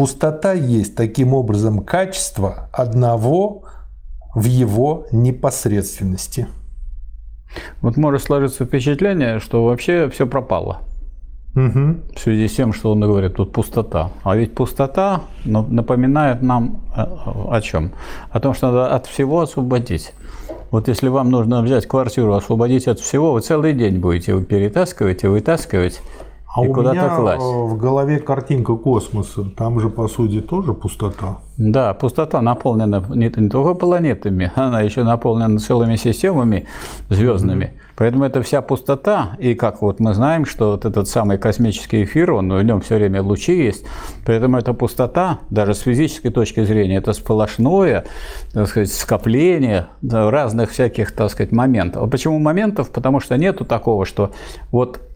Пустота 0.00 0.54
есть 0.54 0.94
таким 0.94 1.34
образом 1.34 1.80
качество 1.80 2.70
одного 2.72 3.64
в 4.34 4.46
его 4.46 5.04
непосредственности. 5.12 6.46
Вот 7.82 7.98
может 7.98 8.22
сложиться 8.22 8.64
впечатление, 8.64 9.40
что 9.40 9.62
вообще 9.62 10.08
все 10.08 10.26
пропало. 10.26 10.78
Угу. 11.54 12.16
В 12.16 12.18
связи 12.18 12.48
с 12.48 12.56
тем, 12.56 12.72
что 12.72 12.92
он 12.92 13.00
говорит, 13.00 13.34
тут 13.34 13.52
пустота. 13.52 14.10
А 14.24 14.36
ведь 14.36 14.54
пустота 14.54 15.24
напоминает 15.44 16.40
нам 16.40 16.80
э, 16.96 17.02
о 17.02 17.60
чем? 17.60 17.92
О 18.30 18.40
том, 18.40 18.54
что 18.54 18.68
надо 18.68 18.94
от 18.94 19.06
всего 19.06 19.42
освободить. 19.42 20.14
Вот 20.70 20.88
если 20.88 21.08
вам 21.08 21.30
нужно 21.30 21.60
взять 21.60 21.86
квартиру, 21.86 22.32
освободить 22.32 22.88
от 22.88 23.00
всего, 23.00 23.34
вы 23.34 23.42
целый 23.42 23.74
день 23.74 23.98
будете 23.98 24.40
перетаскивать 24.40 25.24
и 25.24 25.26
вытаскивать. 25.26 26.00
А 26.52 26.64
и 26.64 26.68
у 26.68 26.74
меня 26.74 27.16
класть. 27.16 27.42
в 27.42 27.76
голове 27.76 28.18
картинка 28.18 28.74
космоса. 28.74 29.44
Там 29.56 29.78
же, 29.78 29.88
по 29.88 30.08
сути, 30.08 30.40
тоже 30.40 30.74
пустота. 30.74 31.38
Да, 31.56 31.94
пустота 31.94 32.42
наполнена 32.42 33.04
не, 33.10 33.32
не 33.36 33.48
только 33.48 33.74
планетами, 33.74 34.50
она 34.56 34.80
еще 34.80 35.04
наполнена 35.04 35.60
целыми 35.60 35.94
системами 35.94 36.66
звездными. 37.08 37.64
Mm-hmm. 37.64 37.90
Поэтому 38.00 38.24
это 38.24 38.40
вся 38.40 38.62
пустота, 38.62 39.36
и 39.38 39.54
как 39.54 39.82
вот 39.82 40.00
мы 40.00 40.14
знаем, 40.14 40.46
что 40.46 40.70
вот 40.70 40.86
этот 40.86 41.06
самый 41.06 41.36
космический 41.36 42.04
эфир, 42.04 42.32
он, 42.32 42.50
в 42.50 42.62
нем 42.62 42.80
все 42.80 42.96
время 42.96 43.22
лучи 43.22 43.54
есть, 43.54 43.84
поэтому 44.24 44.56
эта 44.56 44.72
пустота, 44.72 45.40
даже 45.50 45.74
с 45.74 45.80
физической 45.80 46.30
точки 46.30 46.64
зрения, 46.64 46.96
это 46.96 47.12
сплошное 47.12 48.06
так 48.54 48.68
сказать, 48.68 48.90
скопление 48.90 49.88
разных 50.02 50.70
всяких 50.70 51.12
так 51.12 51.30
сказать, 51.30 51.52
моментов. 51.52 52.02
А 52.02 52.06
почему 52.06 52.38
моментов? 52.38 52.90
Потому 52.90 53.20
что 53.20 53.36
нету 53.36 53.66
такого, 53.66 54.06
что 54.06 54.30
вот 54.70 54.96
э, 54.96 55.09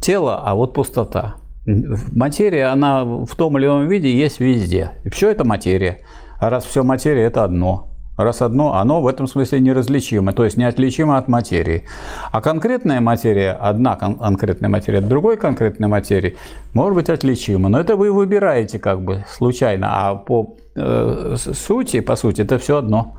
тело, 0.00 0.42
а 0.44 0.54
вот 0.54 0.74
пустота. 0.74 1.36
Материя, 1.66 2.66
она 2.66 3.04
в 3.04 3.34
том 3.36 3.58
или 3.58 3.66
ином 3.66 3.88
виде 3.88 4.10
есть 4.10 4.40
везде. 4.40 4.92
И 5.04 5.10
все 5.10 5.30
это 5.30 5.44
материя. 5.44 6.00
А 6.40 6.50
раз 6.50 6.64
все 6.64 6.82
материя, 6.82 7.24
это 7.24 7.44
одно. 7.44 7.88
Раз 8.18 8.42
одно, 8.42 8.74
оно 8.74 9.00
в 9.00 9.06
этом 9.06 9.28
смысле 9.28 9.60
неразличимо, 9.60 10.32
то 10.32 10.44
есть 10.44 10.56
неотличимо 10.56 11.18
от 11.18 11.28
материи. 11.28 11.84
А 12.32 12.40
конкретная 12.40 13.00
материя, 13.00 13.52
одна 13.52 13.94
кон- 13.94 14.18
конкретная 14.18 14.68
материя 14.68 14.98
от 14.98 15.06
другой 15.06 15.36
конкретной 15.36 15.86
материи, 15.86 16.36
может 16.72 16.96
быть 16.96 17.10
отличима. 17.10 17.68
Но 17.68 17.78
это 17.78 17.94
вы 17.94 18.10
выбираете 18.12 18.80
как 18.80 19.02
бы 19.02 19.24
случайно, 19.30 19.86
а 19.90 20.14
по 20.16 20.56
э, 20.74 21.36
сути, 21.36 22.00
по 22.00 22.16
сути, 22.16 22.40
это 22.40 22.58
все 22.58 22.78
одно. 22.78 23.14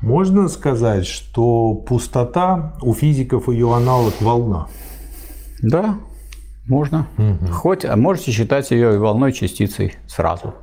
Можно 0.00 0.48
сказать, 0.48 1.06
что 1.06 1.74
пустота 1.74 2.72
у 2.82 2.94
физиков 2.94 3.48
ее 3.48 3.72
аналог 3.72 4.20
волна. 4.20 4.66
Да, 5.62 5.96
можно. 6.66 7.06
Угу. 7.18 7.52
Хоть, 7.52 7.84
а 7.84 7.96
можете 7.96 8.32
считать 8.32 8.70
ее 8.70 8.98
волной 8.98 9.32
частицей 9.32 9.94
сразу. 10.06 10.54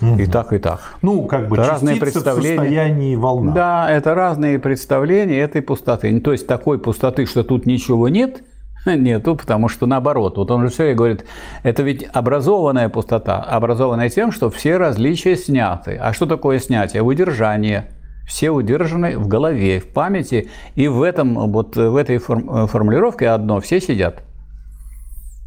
Угу. 0.00 0.18
И 0.20 0.26
так, 0.26 0.52
и 0.52 0.58
так. 0.58 0.80
Ну, 1.02 1.26
как 1.26 1.48
бы 1.48 1.56
разные 1.56 1.96
представления. 1.96 2.56
в 2.56 2.60
состоянии 2.60 3.16
волна. 3.16 3.52
Да, 3.52 3.90
это 3.90 4.14
разные 4.14 4.58
представления 4.58 5.38
этой 5.38 5.62
пустоты. 5.62 6.18
То 6.20 6.32
есть 6.32 6.46
такой 6.46 6.78
пустоты, 6.78 7.26
что 7.26 7.44
тут 7.44 7.66
ничего 7.66 8.08
нет, 8.08 8.42
нету, 8.86 9.36
потому 9.36 9.68
что 9.68 9.86
наоборот. 9.86 10.36
Вот 10.36 10.50
он 10.50 10.62
же 10.62 10.68
все 10.68 10.84
время 10.84 10.96
говорит, 10.96 11.24
это 11.62 11.82
ведь 11.82 12.06
образованная 12.12 12.88
пустота, 12.88 13.40
образованная 13.40 14.08
тем, 14.08 14.32
что 14.32 14.50
все 14.50 14.76
различия 14.76 15.36
сняты. 15.36 15.96
А 16.00 16.12
что 16.12 16.26
такое 16.26 16.58
снятие? 16.58 17.02
Удержание. 17.02 17.90
Все 18.26 18.50
удержаны 18.50 19.18
в 19.18 19.26
голове, 19.26 19.80
в 19.80 19.88
памяти, 19.88 20.48
и 20.76 20.88
в, 20.88 21.02
этом, 21.02 21.52
вот, 21.52 21.76
в 21.76 21.96
этой 21.96 22.18
формулировке 22.18 23.28
одно 23.28 23.60
все 23.60 23.80
сидят. 23.80 24.22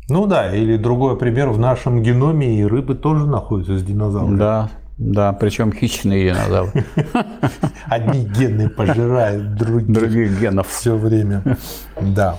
Ну 0.07 0.27
да, 0.27 0.55
или 0.55 0.77
другой 0.77 1.17
пример, 1.17 1.49
в 1.49 1.59
нашем 1.59 2.03
геноме 2.03 2.59
и 2.59 2.63
рыбы 2.63 2.93
тоже 2.95 3.25
находятся 3.25 3.77
с 3.77 3.83
динозаврами. 3.83 4.37
Да, 4.37 4.69
да, 4.97 5.33
причем 5.33 5.73
хищные 5.73 6.31
динозавры. 6.31 6.85
Одни 7.87 8.23
гены 8.23 8.69
пожирают 8.69 9.55
других, 9.55 9.91
других 9.91 10.39
генов 10.39 10.67
все 10.67 10.95
время. 10.95 11.57
Да. 11.99 12.37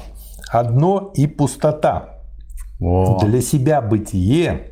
Одно 0.49 1.11
и 1.15 1.27
пустота. 1.27 2.21
О. 2.81 3.19
Для 3.25 3.41
себя 3.41 3.81
бытие, 3.81 4.71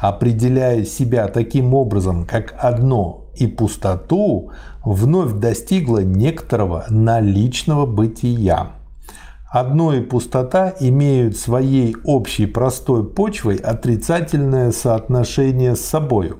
определяя 0.00 0.84
себя 0.84 1.28
таким 1.28 1.72
образом, 1.72 2.26
как 2.26 2.54
одно 2.58 3.26
и 3.36 3.46
пустоту, 3.46 4.50
вновь 4.84 5.34
достигла 5.34 6.00
некоторого 6.00 6.84
наличного 6.88 7.86
бытия 7.86 8.72
одно 9.54 9.94
и 9.94 10.00
пустота 10.00 10.74
имеют 10.80 11.36
своей 11.36 11.94
общей 12.02 12.46
простой 12.46 13.04
почвой 13.04 13.54
отрицательное 13.54 14.72
соотношение 14.72 15.76
с 15.76 15.80
собою. 15.80 16.38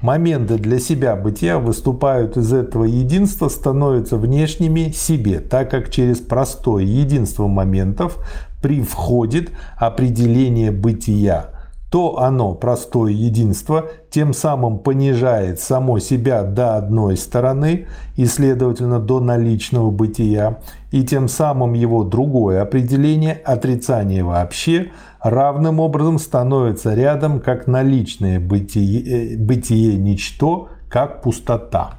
Моменты 0.00 0.56
для 0.56 0.78
себя 0.78 1.14
бытия 1.14 1.58
выступают 1.58 2.38
из 2.38 2.50
этого 2.54 2.84
единства, 2.84 3.50
становятся 3.50 4.16
внешними 4.16 4.92
себе, 4.92 5.40
так 5.40 5.70
как 5.70 5.90
через 5.90 6.20
простое 6.20 6.84
единство 6.84 7.48
моментов 7.48 8.16
при 8.62 8.80
входит 8.80 9.50
определение 9.76 10.72
бытия– 10.72 11.50
то 11.90 12.18
оно, 12.18 12.54
простое 12.54 13.12
единство, 13.12 13.86
тем 14.10 14.34
самым 14.34 14.78
понижает 14.78 15.58
само 15.60 15.98
себя 15.98 16.42
до 16.42 16.76
одной 16.76 17.16
стороны 17.16 17.86
и, 18.16 18.26
следовательно, 18.26 19.00
до 19.00 19.20
наличного 19.20 19.90
бытия, 19.90 20.58
и 20.90 21.02
тем 21.02 21.28
самым 21.28 21.72
его 21.72 22.04
другое 22.04 22.60
определение, 22.60 23.32
отрицание 23.34 24.22
вообще, 24.22 24.90
равным 25.22 25.80
образом 25.80 26.18
становится 26.18 26.94
рядом 26.94 27.40
как 27.40 27.66
наличное 27.66 28.38
бытие, 28.38 29.34
э, 29.34 29.36
бытие 29.38 29.96
ничто, 29.96 30.68
как 30.90 31.22
пустота. 31.22 31.98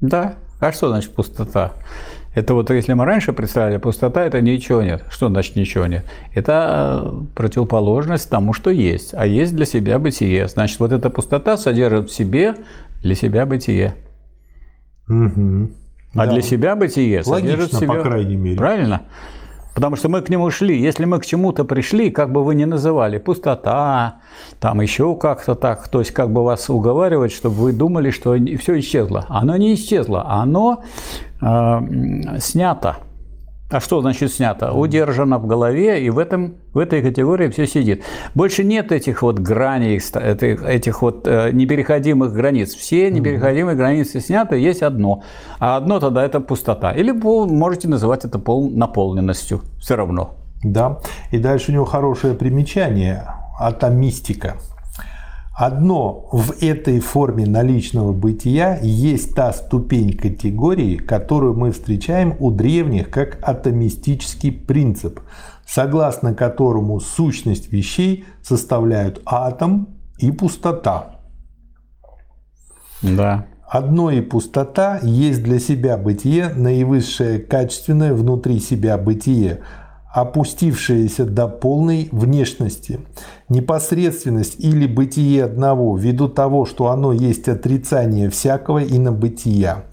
Да, 0.00 0.34
а 0.60 0.72
что 0.72 0.88
значит 0.88 1.14
пустота? 1.14 1.72
Это 2.34 2.54
вот 2.54 2.68
если 2.70 2.92
мы 2.94 3.04
раньше 3.04 3.32
представляли, 3.32 3.78
пустота– 3.78 4.24
это 4.26 4.40
ничего 4.40 4.82
нет. 4.82 5.04
Что 5.08 5.28
значит 5.28 5.54
ничего 5.54 5.86
нет? 5.86 6.04
Это 6.34 7.02
э, 7.04 7.24
противоположность 7.34 8.28
тому, 8.28 8.52
что 8.52 8.70
есть. 8.70 9.14
А 9.14 9.24
есть 9.24 9.54
для 9.54 9.64
себя 9.66 10.00
бытие. 10.00 10.48
Значит, 10.48 10.80
вот 10.80 10.90
эта 10.90 11.10
пустота 11.10 11.56
содержит 11.56 12.10
в 12.10 12.14
себе 12.14 12.56
для 13.02 13.14
себя 13.14 13.46
бытие. 13.46 13.94
Угу. 15.08 15.70
А 16.14 16.26
да. 16.26 16.32
для 16.32 16.42
себя 16.42 16.74
бытие 16.74 17.18
Логично, 17.18 17.34
содержит 17.34 17.72
в 17.72 17.78
себе… 17.78 17.86
по 17.88 18.00
крайней 18.00 18.36
мере. 18.36 18.56
Правильно? 18.56 19.02
Потому 19.74 19.96
что 19.96 20.08
мы 20.08 20.22
к 20.22 20.28
нему 20.28 20.50
шли. 20.50 20.80
Если 20.80 21.04
мы 21.04 21.18
к 21.18 21.26
чему-то 21.26 21.64
пришли, 21.64 22.10
как 22.10 22.30
бы 22.30 22.44
вы 22.44 22.54
ни 22.54 22.64
называли, 22.64 23.18
пустота, 23.18 24.16
там 24.60 24.80
еще 24.80 25.16
как-то 25.16 25.56
так, 25.56 25.88
то 25.88 25.98
есть 25.98 26.12
как 26.12 26.30
бы 26.30 26.44
вас 26.44 26.70
уговаривать, 26.70 27.32
чтобы 27.32 27.56
вы 27.56 27.72
думали, 27.72 28.10
что 28.10 28.36
все 28.58 28.78
исчезло. 28.78 29.26
Оно 29.28 29.56
не 29.56 29.74
исчезло, 29.74 30.24
оно 30.28 30.84
э, 31.40 32.38
снято. 32.38 32.98
А 33.74 33.80
что 33.80 34.00
значит 34.00 34.32
снято? 34.32 34.72
Удержано 34.72 35.38
в 35.38 35.48
голове, 35.48 36.04
и 36.04 36.08
в, 36.08 36.20
этом, 36.20 36.58
в 36.72 36.78
этой 36.78 37.02
категории 37.02 37.48
все 37.48 37.66
сидит. 37.66 38.04
Больше 38.32 38.62
нет 38.62 38.92
этих 38.92 39.22
вот 39.22 39.40
граней, 39.40 39.96
этих, 39.96 40.62
этих 40.62 41.02
вот 41.02 41.26
э, 41.26 41.50
непереходимых 41.50 42.32
границ. 42.32 42.72
Все 42.72 43.10
непереходимые 43.10 43.76
границы 43.76 44.20
сняты, 44.20 44.58
есть 44.58 44.82
одно. 44.82 45.24
А 45.58 45.76
одно 45.76 45.98
тогда 45.98 46.24
это 46.24 46.38
пустота. 46.38 46.92
Или 46.92 47.10
пол, 47.10 47.48
можете 47.48 47.88
называть 47.88 48.24
это 48.24 48.38
пол 48.38 48.70
наполненностью. 48.70 49.62
Все 49.80 49.96
равно. 49.96 50.36
Да. 50.62 51.00
И 51.32 51.38
дальше 51.38 51.72
у 51.72 51.74
него 51.74 51.84
хорошее 51.84 52.34
примечание. 52.34 53.26
Атомистика. 53.58 54.54
Одно 55.56 56.28
в 56.32 56.62
этой 56.62 56.98
форме 56.98 57.46
наличного 57.46 58.12
бытия 58.12 58.80
есть 58.82 59.36
та 59.36 59.52
ступень 59.52 60.16
категории, 60.16 60.96
которую 60.96 61.54
мы 61.54 61.70
встречаем 61.70 62.34
у 62.40 62.50
древних 62.50 63.08
как 63.10 63.38
атомистический 63.40 64.50
принцип, 64.50 65.20
согласно 65.64 66.34
которому 66.34 66.98
сущность 66.98 67.72
вещей 67.72 68.24
составляют 68.42 69.22
атом 69.26 69.96
и 70.18 70.32
пустота. 70.32 71.20
Да. 73.00 73.46
Одно 73.68 74.10
и 74.10 74.20
пустота 74.22 74.98
есть 75.02 75.44
для 75.44 75.60
себя 75.60 75.96
бытие, 75.96 76.48
наивысшее 76.48 77.38
качественное 77.38 78.12
внутри 78.12 78.58
себя 78.58 78.98
бытие– 78.98 79.60
опустившееся 80.14 81.24
до 81.24 81.48
полной 81.48 82.08
внешности. 82.12 83.00
Непосредственность 83.48 84.54
или 84.60 84.86
бытие 84.86 85.44
одного, 85.44 85.96
ввиду 85.96 86.28
того, 86.28 86.66
что 86.66 86.90
оно 86.90 87.12
есть 87.12 87.48
отрицание 87.48 88.30
всякого 88.30 88.84
инобытия, 88.84 89.86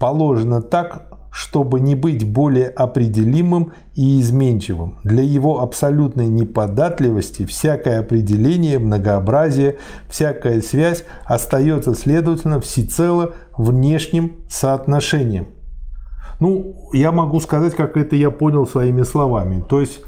положено 0.00 0.62
так, 0.62 1.06
чтобы 1.30 1.78
не 1.78 1.94
быть 1.94 2.28
более 2.28 2.66
определимым 2.66 3.72
и 3.94 4.20
изменчивым. 4.20 4.98
Для 5.04 5.22
его 5.22 5.60
абсолютной 5.60 6.26
неподатливости 6.26 7.46
всякое 7.46 8.00
определение, 8.00 8.80
многообразие, 8.80 9.76
всякая 10.08 10.60
связь 10.60 11.04
остается, 11.24 11.94
следовательно, 11.94 12.60
всецело 12.60 13.34
внешним 13.56 14.38
соотношением. 14.48 15.46
Ну, 16.40 16.90
я 16.92 17.12
могу 17.12 17.40
сказать, 17.40 17.74
как 17.74 17.96
это 17.96 18.16
я 18.16 18.30
понял 18.30 18.66
своими 18.66 19.02
словами. 19.02 19.64
То 19.68 19.80
есть 19.80 20.00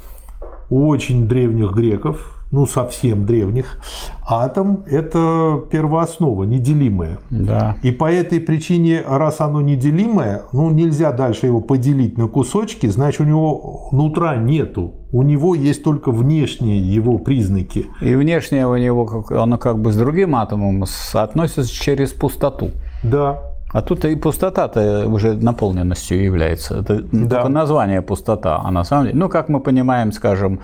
у 0.69 0.87
очень 0.87 1.27
древних 1.27 1.71
греков 1.73 2.41
ну, 2.51 2.65
совсем 2.65 3.25
древних, 3.25 3.79
атом– 4.27 4.83
это 4.87 5.63
первооснова, 5.71 6.43
неделимая. 6.43 7.19
Да. 7.29 7.77
И 7.81 7.91
по 7.91 8.11
этой 8.11 8.39
причине, 8.41 9.01
раз 9.07 9.39
оно 9.39 9.61
неделимое, 9.61 10.43
ну, 10.51 10.69
нельзя 10.69 11.11
дальше 11.11 11.45
его 11.45 11.61
поделить 11.61 12.17
на 12.17 12.27
кусочки, 12.27 12.87
значит, 12.87 13.21
у 13.21 13.23
него 13.23 13.89
нутра 13.91 14.35
нету. 14.35 14.95
У 15.13 15.23
него 15.23 15.55
есть 15.55 15.83
только 15.83 16.11
внешние 16.11 16.79
его 16.79 17.17
признаки. 17.17 17.87
И 18.01 18.15
внешнее 18.15 18.67
у 18.67 18.75
него, 18.77 19.25
оно 19.29 19.57
как 19.57 19.79
бы 19.79 19.91
с 19.91 19.97
другим 19.97 20.35
атомом 20.35 20.85
соотносится 20.85 21.73
через 21.73 22.11
пустоту. 22.11 22.71
Да, 23.03 23.50
А 23.73 23.81
тут 23.81 24.05
и 24.05 24.15
пустота-то 24.15 25.07
уже 25.07 25.33
наполненностью 25.33 26.23
является. 26.23 26.79
Это 26.79 27.01
Да. 27.11 27.35
только 27.35 27.49
название 27.49 28.01
пустота, 28.01 28.61
а 28.63 28.71
на 28.71 28.83
самом 28.83 29.05
деле, 29.05 29.17
ну, 29.19 29.29
как 29.29 29.49
мы 29.49 29.59
понимаем, 29.59 30.11
скажем, 30.11 30.59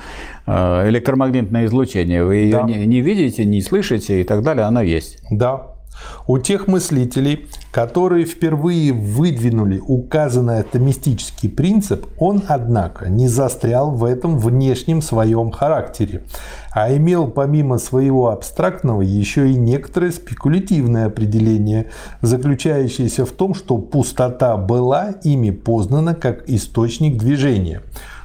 э, 0.46 0.90
электромагнитное 0.90 1.66
излучение, 1.66 2.24
вы 2.24 2.36
ее 2.36 2.52
Да. 2.58 2.64
не, 2.64 2.86
не 2.86 3.02
видите, 3.02 3.46
не 3.46 3.62
слышите 3.62 4.22
и 4.22 4.24
так 4.24 4.44
далее, 4.44 4.66
оно 4.66 4.82
есть. 4.82 5.20
Да. 5.32 5.62
У 6.26 6.38
тех 6.40 6.68
мыслителей, 6.68 7.48
которые 7.72 8.26
впервые 8.26 8.92
выдвинули 8.92 9.80
указанный 9.80 10.60
атомистический 10.60 11.50
принцип, 11.50 12.08
он, 12.18 12.44
однако, 12.48 13.10
не 13.10 13.28
застрял 13.28 13.92
в 13.92 14.04
этом 14.04 14.38
внешнем 14.38 15.02
своем 15.02 15.52
характере, 15.52 16.24
а 16.72 16.94
имел 16.96 17.28
помимо 17.28 17.78
своего 17.78 18.30
абстрактного 18.30 19.02
еще 19.02 19.50
и 19.50 19.56
некоторое 19.56 20.12
спекулятивное 20.12 21.08
определение, 21.08 21.92
заключающееся 22.22 23.26
в 23.26 23.32
том, 23.32 23.54
что 23.54 23.78
пустота 23.78 24.58
была 24.58 25.12
ими 25.24 25.52
познана 25.52 26.14
как 26.14 26.50
источник 26.50 27.18
движения, 27.18 27.82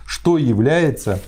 что 0.07 0.39
является 0.39 1.21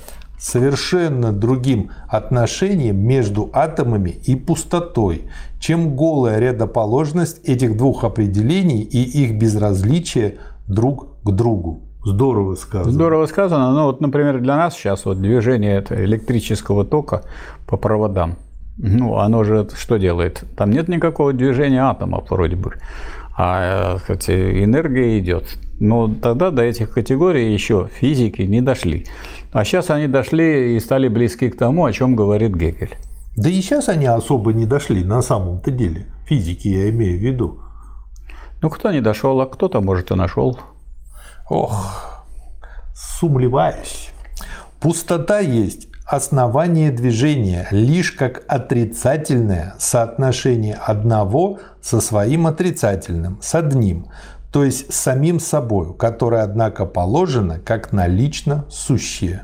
совершенно 0.45 1.33
другим 1.33 1.91
отношением 2.07 2.99
между 2.99 3.49
атомами 3.55 4.11
и 4.27 4.37
пустотой, 4.37 5.23
чем 5.59 5.97
голая 5.97 6.39
рядоположность 6.39 7.43
этих 7.49 7.79
двух 7.79 8.05
определений 8.05 8.83
и 8.83 9.03
их 9.03 9.39
безразличие 9.39 10.37
друг 10.69 11.09
к 11.23 11.31
другу. 11.31 11.81
Здорово 12.05 12.57
сказано. 12.57 12.93
Здорово 12.93 13.25
сказано. 13.25 13.73
Ну, 13.73 13.85
вот, 13.85 14.03
например, 14.03 14.41
для 14.41 14.57
нас 14.57 14.75
сейчас 14.75 15.07
вот 15.07 15.23
движение 15.23 15.83
электрического 15.89 16.85
тока 16.85 17.23
по 17.67 17.79
проводам. 17.79 18.37
Ну, 18.77 19.17
оно 19.17 19.45
же 19.45 19.67
что 19.75 19.97
делает? 19.97 20.45
Там 20.57 20.73
нет 20.73 20.89
никакого 20.89 21.33
движения 21.33 21.83
атомов 21.83 22.29
вроде 22.29 22.57
бы. 22.57 22.75
А 23.37 23.97
сказать, 24.03 24.29
энергия 24.29 25.19
идет. 25.19 25.59
Но 25.81 26.09
тогда 26.09 26.51
до 26.51 26.63
этих 26.63 26.91
категорий 26.91 27.53
еще 27.53 27.89
физики 27.93 28.43
не 28.43 28.61
дошли. 28.61 29.07
А 29.55 29.65
сейчас 29.65 29.89
они 29.91 30.09
дошли 30.09 30.75
и 30.75 30.81
стали 30.81 31.07
близки 31.07 31.49
к 31.49 31.57
тому, 31.57 31.85
о 31.85 31.93
чем 31.93 32.17
говорит 32.17 32.57
Гегель. 32.57 32.97
Да 33.37 33.49
и 33.49 33.63
сейчас 33.63 33.89
они 33.89 34.05
особо 34.05 34.53
не 34.53 34.67
дошли 34.67 35.05
на 35.05 35.23
самом-то 35.23 35.71
деле. 35.71 36.07
Физики 36.27 36.67
я 36.67 36.91
имею 36.91 37.17
в 37.21 37.23
виду. 37.23 37.61
Ну, 38.61 38.69
кто 38.69 38.91
не 38.91 39.01
дошел, 39.01 39.41
а 39.41 39.47
кто-то, 39.47 39.81
может, 39.81 40.11
и 40.11 40.17
нашел. 40.17 40.59
Ох, 41.49 42.25
сумлеваюсь. 42.97 44.11
Пустота 44.81 45.39
есть 45.39 45.87
основание 46.05 46.91
движения 46.91 47.69
лишь 47.71 48.11
как 48.11 48.43
отрицательное 48.49 49.77
соотношение 49.79 50.75
одного 50.75 51.61
со 51.81 52.01
своим 52.01 52.49
отрицательным, 52.49 53.39
с 53.41 53.55
одним, 53.55 54.09
то 54.55 54.63
есть 54.63 54.95
самим 54.95 55.41
собой, 55.41 55.95
которое, 55.99 56.45
однако, 56.45 56.87
положено 56.87 57.59
как 57.59 57.93
налично 57.93 58.67
сущее. 58.71 59.43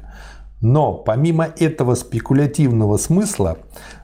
Но 0.60 0.92
помимо 0.92 1.48
этого 1.58 1.96
спекулятивного 1.96 2.96
смысла, 2.96 3.58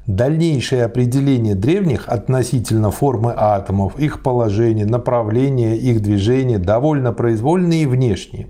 дальнейшее 0.08 0.84
определение 0.84 1.54
древних 1.54 2.08
относительно 2.08 2.90
формы 2.90 3.32
атомов, 3.36 3.96
их 4.00 4.20
положения, 4.24 4.84
направления 4.84 5.76
их 5.76 6.02
движения 6.02 6.58
довольно 6.58 7.12
произвольные 7.12 7.84
и 7.84 7.86
внешние. 7.86 8.48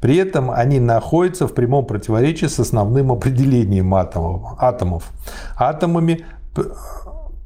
При 0.00 0.16
этом 0.16 0.50
они 0.50 0.80
находятся 0.80 1.46
в 1.46 1.54
прямом 1.54 1.86
противоречии 1.86 2.46
с 2.46 2.58
основным 2.58 3.12
определением 3.12 3.94
атомов. 3.94 4.56
атомов. 4.58 5.12
Атомами 5.56 6.24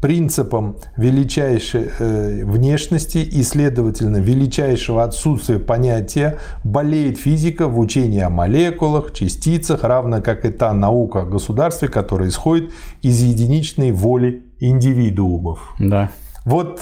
принципом 0.06 0.76
величайшей 0.96 1.90
э, 1.98 2.44
внешности 2.44 3.18
и, 3.18 3.42
следовательно, 3.42 4.18
величайшего 4.18 5.02
отсутствия 5.02 5.58
понятия 5.58 6.38
болеет 6.62 7.18
физика 7.18 7.66
в 7.66 7.76
учении 7.76 8.20
о 8.20 8.30
молекулах, 8.30 9.12
частицах, 9.12 9.82
равно 9.82 10.22
как 10.22 10.44
и 10.44 10.50
та 10.50 10.72
наука 10.72 11.22
о 11.22 11.24
государстве, 11.24 11.88
которая 11.88 12.28
исходит 12.28 12.70
из 13.02 13.20
единичной 13.20 13.90
воли 13.90 14.44
индивидуумов. 14.60 15.74
Да. 15.80 16.10
Вот 16.44 16.80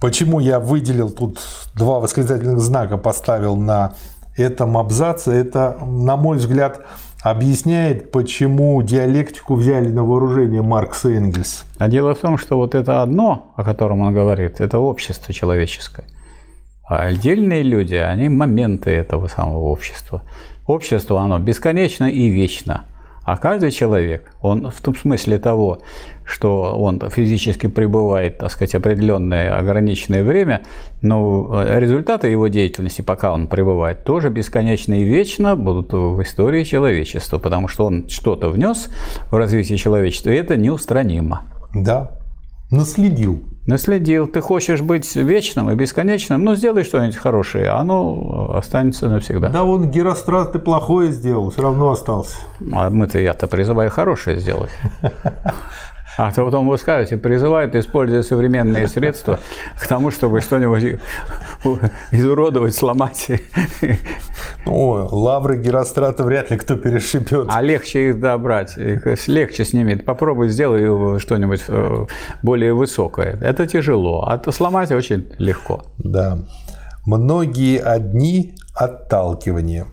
почему 0.00 0.40
я 0.40 0.60
выделил 0.60 1.10
тут 1.10 1.40
два 1.74 2.00
восклицательных 2.00 2.60
знака, 2.60 2.96
поставил 2.96 3.54
на 3.56 3.92
этом 4.38 4.78
абзаце. 4.78 5.30
Это, 5.30 5.76
на 5.84 6.16
мой 6.16 6.38
взгляд, 6.38 6.86
объясняет, 7.22 8.10
почему 8.10 8.82
диалектику 8.82 9.54
взяли 9.54 9.88
на 9.88 10.04
вооружение 10.04 10.60
Маркс 10.60 11.04
и 11.04 11.14
Энгельс. 11.14 11.64
А 11.78 11.88
дело 11.88 12.14
в 12.14 12.18
том, 12.18 12.36
что 12.36 12.56
вот 12.56 12.74
это 12.74 13.02
одно, 13.02 13.52
о 13.56 13.62
котором 13.62 14.00
он 14.00 14.12
говорит, 14.12 14.60
это 14.60 14.78
общество 14.78 15.32
человеческое. 15.32 16.04
А 16.84 17.04
отдельные 17.04 17.62
люди, 17.62 17.94
они 17.94 18.28
моменты 18.28 18.90
этого 18.90 19.28
самого 19.28 19.66
общества. 19.66 20.22
Общество, 20.66 21.20
оно 21.20 21.38
бесконечно 21.38 22.10
и 22.10 22.28
вечно. 22.28 22.84
А 23.24 23.36
каждый 23.36 23.70
человек, 23.70 24.32
он 24.40 24.70
в 24.70 24.80
том 24.80 24.96
смысле 24.96 25.38
того, 25.38 25.78
что 26.24 26.76
он 26.76 27.00
физически 27.10 27.66
пребывает, 27.68 28.38
так 28.38 28.50
сказать, 28.50 28.74
определенное 28.74 29.56
ограниченное 29.56 30.24
время, 30.24 30.62
но 31.02 31.62
результаты 31.64 32.28
его 32.28 32.48
деятельности, 32.48 33.02
пока 33.02 33.32
он 33.32 33.46
пребывает, 33.46 34.04
тоже 34.04 34.30
бесконечно 34.30 34.94
и 34.94 35.04
вечно 35.04 35.56
будут 35.56 35.92
в 35.92 36.22
истории 36.22 36.64
человечества, 36.64 37.38
потому 37.38 37.68
что 37.68 37.86
он 37.86 38.08
что-то 38.08 38.48
внес 38.48 38.88
в 39.30 39.36
развитие 39.36 39.78
человечества, 39.78 40.30
и 40.30 40.36
это 40.36 40.56
неустранимо. 40.56 41.42
Да, 41.74 42.10
наследил. 42.72 43.42
Наследил. 43.66 44.26
Ты 44.26 44.40
хочешь 44.40 44.80
быть 44.80 45.14
вечным 45.14 45.70
и 45.70 45.76
бесконечным, 45.76 46.42
ну 46.42 46.56
сделай 46.56 46.82
что-нибудь 46.82 47.16
хорошее, 47.16 47.68
а 47.68 47.78
оно 47.78 48.54
останется 48.56 49.08
навсегда. 49.08 49.50
Да 49.50 49.62
он 49.62 49.88
Герострат 49.88 50.56
и 50.56 50.58
плохое 50.58 51.12
сделал, 51.12 51.50
все 51.50 51.62
равно 51.62 51.92
остался. 51.92 52.36
А 52.72 52.90
мы-то 52.90 53.20
я-то 53.20 53.46
призываю 53.46 53.90
хорошее 53.90 54.40
сделать. 54.40 54.70
А 56.18 56.30
то 56.30 56.44
потом 56.44 56.68
вы 56.68 56.76
скажете, 56.76 57.16
призывают, 57.16 57.74
используя 57.74 58.22
современные 58.22 58.86
средства, 58.86 59.40
к 59.80 59.86
тому, 59.86 60.10
чтобы 60.10 60.40
что-нибудь 60.40 61.00
изуродовать, 62.10 62.74
сломать. 62.74 63.28
Ой, 64.66 65.02
лавры 65.10 65.58
Герострата 65.58 66.22
вряд 66.24 66.50
ли 66.50 66.58
кто 66.58 66.76
перешибет. 66.76 67.46
А 67.48 67.62
легче 67.62 68.10
их 68.10 68.20
добрать, 68.20 68.76
их 68.76 69.28
легче 69.28 69.64
с 69.64 69.72
ними. 69.72 69.94
Попробуй 69.94 70.48
сделай 70.48 71.18
что-нибудь 71.18 71.62
э, 71.68 72.06
более 72.42 72.74
высокое. 72.74 73.38
Это 73.40 73.66
тяжело, 73.66 74.24
а 74.28 74.38
то 74.38 74.52
сломать 74.52 74.92
очень 74.92 75.32
легко. 75.38 75.84
Да. 75.98 76.38
Многие 77.06 77.78
одни 77.78 78.54
отталкивания. 78.74 79.86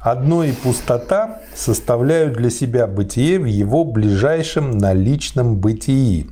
Одно 0.00 0.44
и 0.44 0.52
пустота 0.52 1.40
составляют 1.54 2.34
для 2.34 2.50
себя 2.50 2.86
бытие 2.86 3.38
в 3.40 3.46
его 3.46 3.84
ближайшем 3.84 4.78
наличном 4.78 5.56
бытии. 5.56 6.30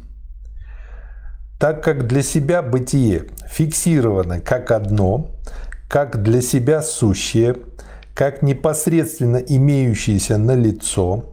Так 1.59 1.83
как 1.83 2.07
для 2.07 2.23
себя 2.23 2.63
бытие 2.63 3.25
фиксировано 3.51 4.41
как 4.41 4.71
одно, 4.71 5.31
как 5.89 6.23
для 6.23 6.43
себя 6.43 6.81
сущее, 6.83 7.57
как 8.15 8.43
непосредственно 8.43 9.39
имеющееся 9.39 10.39
на 10.39 10.55
лицо, 10.55 11.25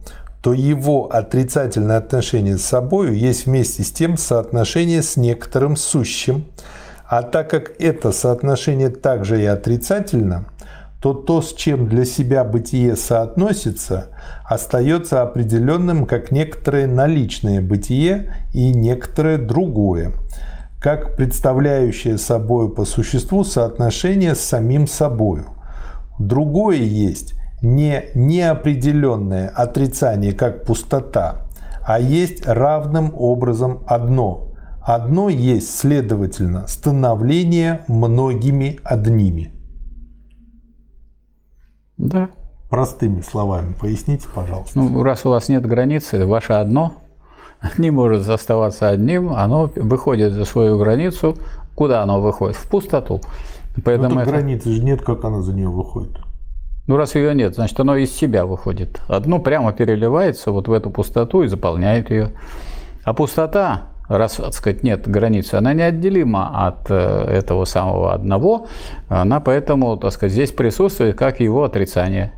то 0.42 0.52
его 0.52 1.06
отрицательное 1.10 1.98
отношение 1.98 2.58
с 2.58 2.64
собой 2.64 3.16
есть 3.16 3.46
вместе 3.46 3.82
с 3.82 3.92
тем 3.92 4.16
соотношение 4.16 5.02
с 5.02 5.16
некоторым 5.16 5.76
сущим, 5.76 6.46
а 7.06 7.22
так 7.22 7.48
как 7.48 7.80
это 7.80 8.12
соотношение 8.12 8.90
также 8.90 9.42
и 9.42 9.46
отрицательно, 9.46 10.46
то 11.04 11.12
то, 11.12 11.42
с 11.42 11.52
чем 11.52 11.86
для 11.86 12.06
себя 12.06 12.44
бытие 12.44 12.96
соотносится, 12.96 14.06
остается 14.42 15.20
определенным 15.20 16.06
как 16.06 16.30
некоторое 16.30 16.86
наличное 16.86 17.60
бытие 17.60 18.32
и 18.54 18.70
некоторое 18.70 19.36
другое, 19.36 20.12
как 20.80 21.14
представляющее 21.14 22.16
собой 22.16 22.74
по 22.74 22.86
существу 22.86 23.44
соотношение 23.44 24.34
с 24.34 24.40
самим 24.40 24.86
собою. 24.86 25.44
Другое 26.18 26.78
есть 26.78 27.34
не 27.60 28.04
неопределенное 28.14 29.50
отрицание 29.50 30.32
как 30.32 30.64
пустота, 30.64 31.42
а 31.86 32.00
есть 32.00 32.46
равным 32.46 33.12
образом 33.14 33.80
одно. 33.86 34.54
Одно 34.80 35.28
есть, 35.28 35.78
следовательно, 35.78 36.66
становление 36.66 37.84
многими 37.88 38.80
одними. 38.84 39.52
Да. 41.96 42.28
простыми 42.70 43.20
словами 43.20 43.74
поясните, 43.80 44.26
пожалуйста. 44.34 44.78
Ну, 44.78 45.02
раз 45.02 45.24
у 45.24 45.30
вас 45.30 45.48
нет 45.48 45.64
границы, 45.64 46.26
ваше 46.26 46.54
одно 46.54 46.94
не 47.78 47.90
может 47.90 48.28
оставаться 48.28 48.88
одним, 48.88 49.32
оно 49.32 49.70
выходит 49.76 50.32
за 50.32 50.44
свою 50.44 50.78
границу. 50.78 51.36
Куда 51.74 52.02
оно 52.02 52.20
выходит? 52.20 52.56
В 52.56 52.68
пустоту. 52.68 53.20
Поэтому 53.84 54.16
ну, 54.16 54.20
это... 54.20 54.30
границы 54.30 54.70
же 54.70 54.82
нет, 54.82 55.02
как 55.02 55.24
она 55.24 55.42
за 55.42 55.52
нее 55.52 55.68
выходит. 55.68 56.16
Ну, 56.86 56.96
раз 56.96 57.14
ее 57.14 57.34
нет, 57.34 57.54
значит, 57.54 57.80
оно 57.80 57.96
из 57.96 58.12
себя 58.14 58.44
выходит. 58.44 59.00
Одно 59.08 59.38
прямо 59.38 59.72
переливается 59.72 60.52
вот 60.52 60.68
в 60.68 60.72
эту 60.72 60.90
пустоту 60.90 61.42
и 61.42 61.48
заполняет 61.48 62.10
ее. 62.10 62.32
А 63.04 63.14
пустота, 63.14 63.88
раз, 64.08 64.34
так 64.36 64.54
сказать, 64.54 64.82
нет 64.82 65.08
границы, 65.08 65.54
она 65.54 65.72
неотделима 65.72 66.66
от 66.66 66.90
э, 66.90 66.94
этого 66.94 67.64
самого 67.64 68.12
одного. 68.12 68.66
Она 69.08 69.40
поэтому, 69.40 69.96
так 69.96 70.12
сказать, 70.12 70.32
здесь 70.32 70.52
присутствует 70.52 71.16
как 71.16 71.40
его 71.40 71.64
отрицание. 71.64 72.32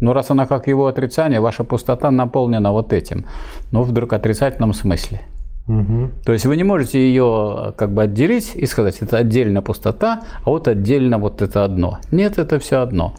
Но 0.00 0.12
раз 0.12 0.30
она 0.30 0.46
как 0.46 0.66
его 0.66 0.86
отрицание, 0.86 1.40
ваша 1.40 1.64
пустота 1.64 2.10
наполнена 2.10 2.72
вот 2.72 2.92
этим, 2.92 3.26
но 3.70 3.82
вдруг 3.82 4.12
отрицательном 4.12 4.74
смысле. 4.74 5.20
Угу. 5.66 6.10
То 6.26 6.32
есть 6.32 6.44
вы 6.44 6.56
не 6.56 6.64
можете 6.64 6.98
ее 6.98 7.72
как 7.76 7.92
бы 7.92 8.02
отделить 8.02 8.54
и 8.54 8.66
сказать, 8.66 8.98
это 9.00 9.16
отдельно 9.16 9.62
пустота, 9.62 10.22
а 10.44 10.50
вот 10.50 10.68
отдельно 10.68 11.18
вот 11.18 11.40
это 11.40 11.64
одно. 11.64 11.98
Нет, 12.10 12.38
это 12.38 12.58
все 12.58 12.80
одно. 12.80 13.14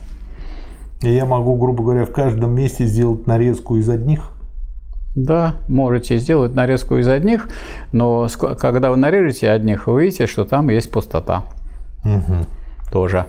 И 1.02 1.10
я 1.10 1.26
могу, 1.26 1.56
грубо 1.56 1.84
говоря, 1.84 2.06
в 2.06 2.12
каждом 2.12 2.54
месте 2.54 2.86
сделать 2.86 3.26
нарезку 3.26 3.78
из 3.78 3.90
одних? 3.90 4.35
Да, 5.16 5.56
можете 5.70 6.18
сделать 6.18 6.56
нарезку 6.56 6.98
из 6.98 7.08
одних, 7.08 7.48
но 7.94 8.28
когда 8.60 8.92
вы 8.92 8.98
нарежете 8.98 9.50
одних, 9.50 9.88
вы 9.88 10.04
видите, 10.04 10.28
что 10.28 10.44
там 10.44 10.70
есть 10.70 10.92
пустота. 10.92 11.46
Угу. 12.04 12.46
Тоже. 12.92 13.26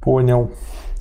Понял. 0.00 0.52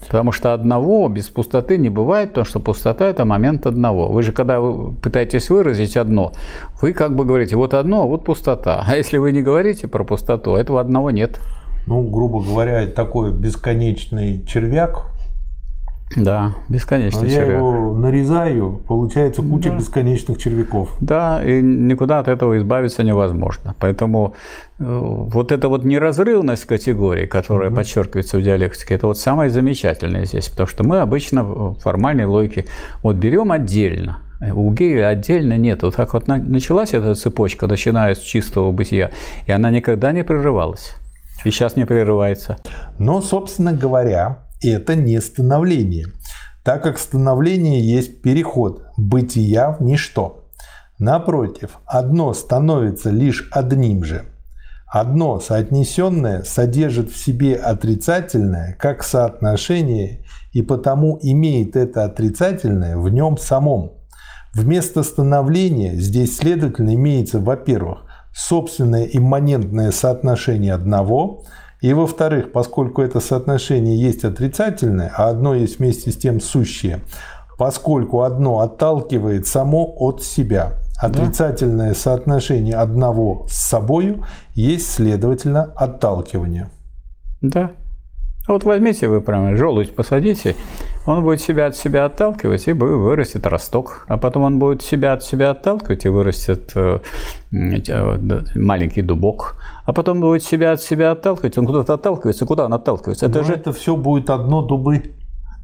Потому 0.08 0.32
что 0.32 0.54
одного 0.54 1.08
без 1.10 1.30
пустоты 1.30 1.78
не 1.78 1.90
бывает, 1.90 2.30
потому 2.30 2.46
что 2.46 2.60
пустота– 2.60 3.08
это 3.08 3.24
момент 3.24 3.66
одного. 3.66 4.10
Вы 4.10 4.24
же, 4.24 4.32
когда 4.32 4.60
вы 4.60 4.94
пытаетесь 4.94 5.50
выразить 5.50 5.96
одно, 5.96 6.34
вы 6.82 6.94
как 6.94 7.16
бы 7.16 7.24
говорите, 7.24 7.56
вот 7.56 7.74
одно, 7.74 8.04
а 8.04 8.06
вот 8.06 8.26
пустота. 8.26 8.84
А 8.88 8.98
если 8.98 9.18
вы 9.18 9.32
не 9.32 9.42
говорите 9.42 9.88
про 9.88 10.04
пустоту, 10.04 10.56
этого 10.56 10.82
одного 10.82 11.12
нет. 11.12 11.40
Ну, 11.86 12.02
грубо 12.02 12.42
говоря, 12.42 12.88
такой 12.88 13.32
бесконечный 13.32 14.44
червяк, 14.46 15.13
да, 16.16 16.54
бесконечный 16.70 17.30
червяк. 17.30 17.48
Я 17.48 17.56
его 17.56 17.94
нарезаю, 17.94 18.82
получается 18.88 19.42
куча 19.42 19.70
да. 19.70 19.78
бесконечных 19.78 20.38
червяков. 20.38 20.96
Да, 21.00 21.44
и 21.44 21.62
никуда 21.62 22.20
от 22.20 22.28
этого 22.28 22.58
избавиться 22.58 23.04
невозможно. 23.04 23.76
Поэтому 23.80 24.36
э, 24.80 24.84
вот 24.84 25.52
эта 25.52 25.70
вот 25.70 25.84
неразрывность 25.84 26.66
категорий, 26.66 27.28
которая 27.28 27.70
угу. 27.70 27.78
подчеркивается 27.78 28.38
в 28.38 28.42
диалектике, 28.42 28.96
это 28.96 29.08
вот 29.08 29.18
самое 29.18 29.50
замечательное 29.50 30.26
здесь. 30.26 30.50
Потому 30.50 30.68
что 30.68 30.84
мы 30.84 31.00
обычно 31.00 31.44
в 31.44 31.76
формальной 31.80 32.26
логике 32.26 32.66
вот 33.02 33.16
берем 33.16 33.52
отдельно, 33.52 34.20
у 34.52 34.72
Гегеля 34.74 35.08
отдельно 35.08 35.58
нет. 35.58 35.84
Вот 35.84 35.96
так 35.96 36.14
вот 36.14 36.28
началась 36.28 36.94
эта 36.94 37.16
цепочка, 37.16 37.68
начиная 37.68 38.16
с 38.16 38.20
чистого 38.20 38.72
бытия, 38.72 39.12
и 39.48 39.52
она 39.52 39.70
никогда 39.70 40.12
не 40.12 40.24
прерывалась. 40.24 40.96
И 41.46 41.52
сейчас 41.52 41.76
не 41.76 41.86
прерывается. 41.86 42.58
Но, 43.00 43.22
собственно 43.22 43.74
говоря, 43.74 44.40
это 44.70 44.96
не 44.96 45.20
становление, 45.22 46.08
так 46.64 46.84
как 46.84 46.98
становление 46.98 47.82
есть 47.82 48.22
переход 48.22 48.84
бытия 48.98 49.72
в 49.72 49.82
ничто. 49.82 50.46
Напротив, 51.00 51.80
одно 51.86 52.34
становится 52.34 53.10
лишь 53.10 53.50
одним 53.52 54.04
же. 54.04 54.26
Одно 54.88 55.40
соотнесенное 55.40 56.44
содержит 56.44 57.10
в 57.12 57.18
себе 57.18 57.56
отрицательное 57.56 58.78
как 58.80 59.04
соотношение 59.04 60.24
и 60.52 60.62
потому 60.62 61.18
имеет 61.22 61.76
это 61.76 62.04
отрицательное 62.04 62.96
в 62.96 63.10
нем 63.10 63.38
самом. 63.38 63.94
Вместо 64.54 65.02
становления 65.02 65.96
здесь, 65.96 66.38
следовательно, 66.38 66.94
имеется, 66.94 67.40
во-первых, 67.40 68.04
собственное 68.32 69.04
имманентное 69.06 69.92
соотношение 69.92 70.74
одного– 70.74 71.44
и 71.84 71.94
во-вторых, 71.94 72.54
поскольку 72.54 73.02
это 73.02 73.20
соотношение 73.20 74.00
есть 74.00 74.24
отрицательное, 74.24 75.12
а 75.18 75.28
одно 75.28 75.54
есть 75.54 75.80
вместе 75.80 76.14
с 76.14 76.18
тем 76.18 76.40
сущее, 76.40 77.02
поскольку 77.58 78.22
одно 78.22 78.62
отталкивает 78.62 79.48
само 79.48 79.94
от 79.98 80.24
себя, 80.24 80.76
отрицательное 80.98 81.90
да. 81.90 81.96
соотношение 81.96 82.76
одного 82.76 83.48
с 83.50 83.58
собою 83.58 84.24
есть, 84.56 84.94
следовательно, 84.94 85.74
отталкивание. 85.76 86.70
Да. 87.42 87.72
А 88.48 88.54
вот 88.54 88.64
возьмите 88.64 89.10
вы 89.10 89.20
прямо 89.20 89.58
желудь 89.58 89.94
посадите, 89.94 90.56
он 91.06 91.24
будет 91.24 91.42
себя 91.42 91.68
от 91.68 91.76
себя 91.76 92.06
отталкивать, 92.06 92.68
и 92.68 92.74
вырастет 92.74 93.46
росток. 93.48 94.06
А 94.08 94.18
потом 94.18 94.44
он 94.44 94.60
будет 94.60 94.82
себя 94.82 95.14
от 95.14 95.24
себя 95.24 95.52
отталкивать, 95.52 96.06
и 96.06 96.10
вырастет 96.10 96.72
э, 96.76 97.00
э, 97.52 98.42
маленький 98.56 99.02
дубок. 99.02 99.56
А 99.86 99.94
потом 99.94 100.22
будет 100.22 100.44
себя 100.44 100.72
от 100.72 100.82
себя 100.82 101.12
отталкивать, 101.12 101.58
он 101.58 101.66
куда-то 101.66 101.94
отталкивается. 101.94 102.46
Куда 102.46 102.66
он 102.66 102.74
отталкивается? 102.74 103.26
Это 103.26 103.40
Но 103.40 103.44
же 103.46 103.54
это 103.54 103.74
все 103.74 103.96
будет 103.96 104.30
одно 104.30 104.62
дубы. 104.62 105.14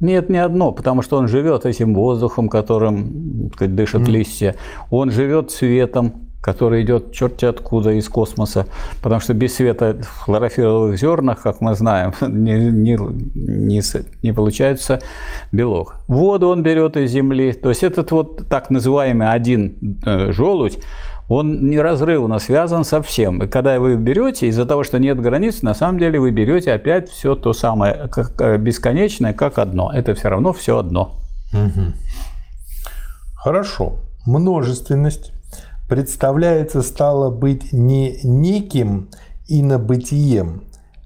Нет, 0.00 0.30
не 0.30 0.38
одно, 0.38 0.72
потому 0.72 1.02
что 1.02 1.18
он 1.18 1.28
живет 1.28 1.66
этим 1.66 1.94
воздухом, 1.94 2.48
которым 2.48 3.50
сказать, 3.54 3.74
дышат 3.74 4.02
mm. 4.02 4.10
листья. 4.10 4.56
Он 4.90 5.10
живет 5.10 5.50
цветом, 5.50 6.29
который 6.40 6.82
идет 6.82 7.12
черти 7.12 7.44
откуда 7.44 7.92
из 7.92 8.08
космоса, 8.08 8.66
потому 9.02 9.20
что 9.20 9.34
без 9.34 9.54
света 9.54 9.98
в 10.00 10.20
хлорофилловых 10.20 10.98
зернах, 10.98 11.42
как 11.42 11.60
мы 11.60 11.74
знаем, 11.74 12.14
не, 12.20 12.70
не, 12.70 12.98
не, 13.34 13.82
не 14.22 14.32
получается 14.32 15.00
белок. 15.52 15.96
Воду 16.08 16.48
он 16.48 16.62
берет 16.62 16.96
из 16.96 17.10
земли, 17.10 17.52
то 17.52 17.68
есть 17.68 17.82
этот 17.82 18.10
вот 18.10 18.48
так 18.48 18.70
называемый 18.70 19.30
один 19.30 19.98
э, 20.04 20.32
желудь, 20.32 20.78
он 21.28 21.68
неразрывно 21.70 22.40
связан 22.40 22.82
со 22.84 23.02
всем. 23.02 23.44
И 23.44 23.46
когда 23.46 23.78
вы 23.78 23.94
берете, 23.94 24.48
из-за 24.48 24.66
того, 24.66 24.82
что 24.82 24.98
нет 24.98 25.20
границ, 25.20 25.62
на 25.62 25.74
самом 25.74 26.00
деле 26.00 26.18
вы 26.18 26.32
берете 26.32 26.72
опять 26.72 27.08
все 27.08 27.36
то 27.36 27.52
самое 27.52 28.08
как, 28.10 28.32
э, 28.40 28.56
бесконечное, 28.56 29.32
как 29.32 29.58
одно. 29.58 29.92
Это 29.92 30.14
все 30.14 30.28
равно 30.28 30.52
все 30.52 30.78
одно. 30.78 31.20
Угу. 31.52 31.92
Хорошо. 33.36 33.98
Множественность 34.26 35.32
представляется 35.90 36.82
стало 36.82 37.30
быть 37.30 37.72
не 37.72 38.20
неким 38.22 39.10
инобытием, 39.48 40.62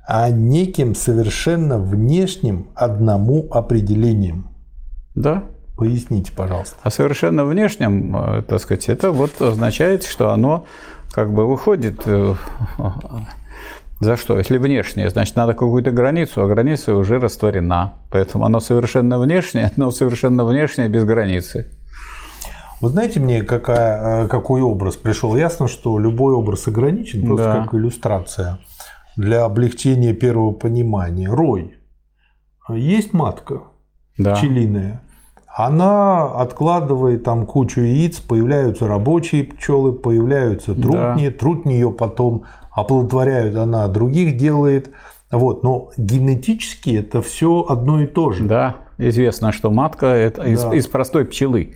а 0.06 0.28
неким 0.28 0.94
совершенно 0.94 1.78
внешним 1.78 2.68
одному 2.74 3.48
определением. 3.50 4.50
Да. 5.14 5.44
Поясните, 5.78 6.32
пожалуйста. 6.32 6.76
А 6.82 6.90
совершенно 6.90 7.46
внешним, 7.46 8.14
э, 8.14 8.42
так 8.42 8.60
сказать, 8.60 8.90
это 8.90 9.10
вот 9.10 9.40
означает, 9.40 10.04
что 10.04 10.30
оно 10.30 10.66
как 11.10 11.32
бы 11.32 11.46
выходит 11.46 12.02
э, 12.04 12.34
за 14.00 14.16
что? 14.18 14.36
Если 14.36 14.58
внешнее, 14.58 15.08
значит, 15.08 15.34
надо 15.34 15.54
какую-то 15.54 15.92
границу, 15.92 16.42
а 16.42 16.46
граница 16.46 16.94
уже 16.94 17.18
растворена. 17.18 17.94
Поэтому 18.10 18.44
оно 18.44 18.60
совершенно 18.60 19.18
внешнее, 19.18 19.72
но 19.76 19.90
совершенно 19.90 20.44
внешнее 20.44 20.90
без 20.90 21.04
границы. 21.04 21.70
Вы 22.80 22.88
знаете 22.88 23.20
мне, 23.20 23.42
какая, 23.42 24.24
э, 24.24 24.28
какой 24.28 24.62
образ 24.62 24.96
пришел? 24.96 25.34
Ясно, 25.36 25.68
что 25.68 25.98
любой 25.98 26.34
образ 26.34 26.66
ограничен, 26.68 27.26
просто 27.26 27.44
да. 27.44 27.62
как 27.62 27.74
иллюстрация 27.74 28.58
для 29.16 29.44
облегчения 29.44 30.12
первого 30.12 30.52
понимания. 30.52 31.28
Рой. 31.28 31.74
Есть 32.68 33.12
матка 33.12 33.62
да. 34.18 34.34
пчелиная. 34.34 35.00
Она 35.56 36.24
откладывает 36.40 37.22
там 37.22 37.46
кучу 37.46 37.80
яиц, 37.80 38.18
появляются 38.18 38.88
рабочие 38.88 39.44
пчелы, 39.44 39.92
появляются 39.92 40.74
трутни, 40.74 41.28
да. 41.28 41.38
трутни 41.38 41.74
ее 41.74 41.92
потом 41.92 42.44
оплодотворяют, 42.72 43.56
она 43.56 43.86
других 43.86 44.36
делает. 44.36 44.90
Вот, 45.30 45.62
но 45.62 45.90
генетически 45.96 46.96
это 46.96 47.22
все 47.22 47.64
одно 47.68 48.02
и 48.02 48.06
то 48.06 48.32
же. 48.32 48.44
Да, 48.44 48.76
известно, 48.98 49.52
что 49.52 49.70
матка 49.70 50.06
это 50.06 50.42
да. 50.42 50.48
из, 50.48 50.64
из 50.72 50.86
простой 50.88 51.24
пчелы. 51.24 51.74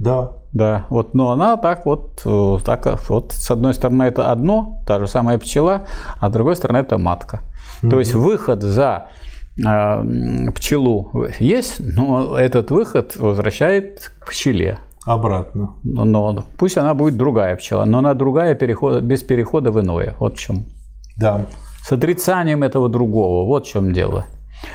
Да. 0.00 0.32
Да, 0.52 0.86
вот, 0.90 1.14
но 1.14 1.30
она 1.30 1.56
так 1.56 1.86
вот, 1.86 2.22
э, 2.24 2.58
так 2.64 3.08
вот, 3.08 3.30
с 3.30 3.52
одной 3.52 3.72
стороны 3.72 4.02
это 4.02 4.32
одно, 4.32 4.82
та 4.84 4.98
же 4.98 5.06
самая 5.06 5.38
пчела, 5.38 5.82
а 6.18 6.28
с 6.28 6.32
другой 6.32 6.56
стороны 6.56 6.78
это 6.78 6.98
матка. 6.98 7.42
Mm-hmm. 7.82 7.90
То 7.90 7.98
есть 8.00 8.14
выход 8.14 8.62
за 8.62 9.06
э, 9.56 10.50
пчелу 10.56 11.12
есть, 11.38 11.76
но 11.78 12.36
этот 12.36 12.72
выход 12.72 13.14
возвращает 13.16 14.12
к 14.18 14.30
пчеле. 14.30 14.80
Обратно. 15.06 15.74
Но 15.84 16.44
пусть 16.56 16.76
она 16.76 16.94
будет 16.94 17.16
другая 17.16 17.54
пчела, 17.54 17.84
но 17.84 17.98
она 17.98 18.14
другая 18.14 18.56
переход, 18.56 19.02
без 19.02 19.22
перехода 19.22 19.70
в 19.70 19.80
иное. 19.80 20.16
Вот 20.18 20.36
в 20.36 20.40
чем. 20.40 20.66
Да. 21.16 21.46
С 21.82 21.92
отрицанием 21.92 22.64
этого 22.64 22.88
другого. 22.88 23.46
Вот 23.46 23.66
в 23.66 23.70
чем 23.70 23.92
дело. 23.92 24.26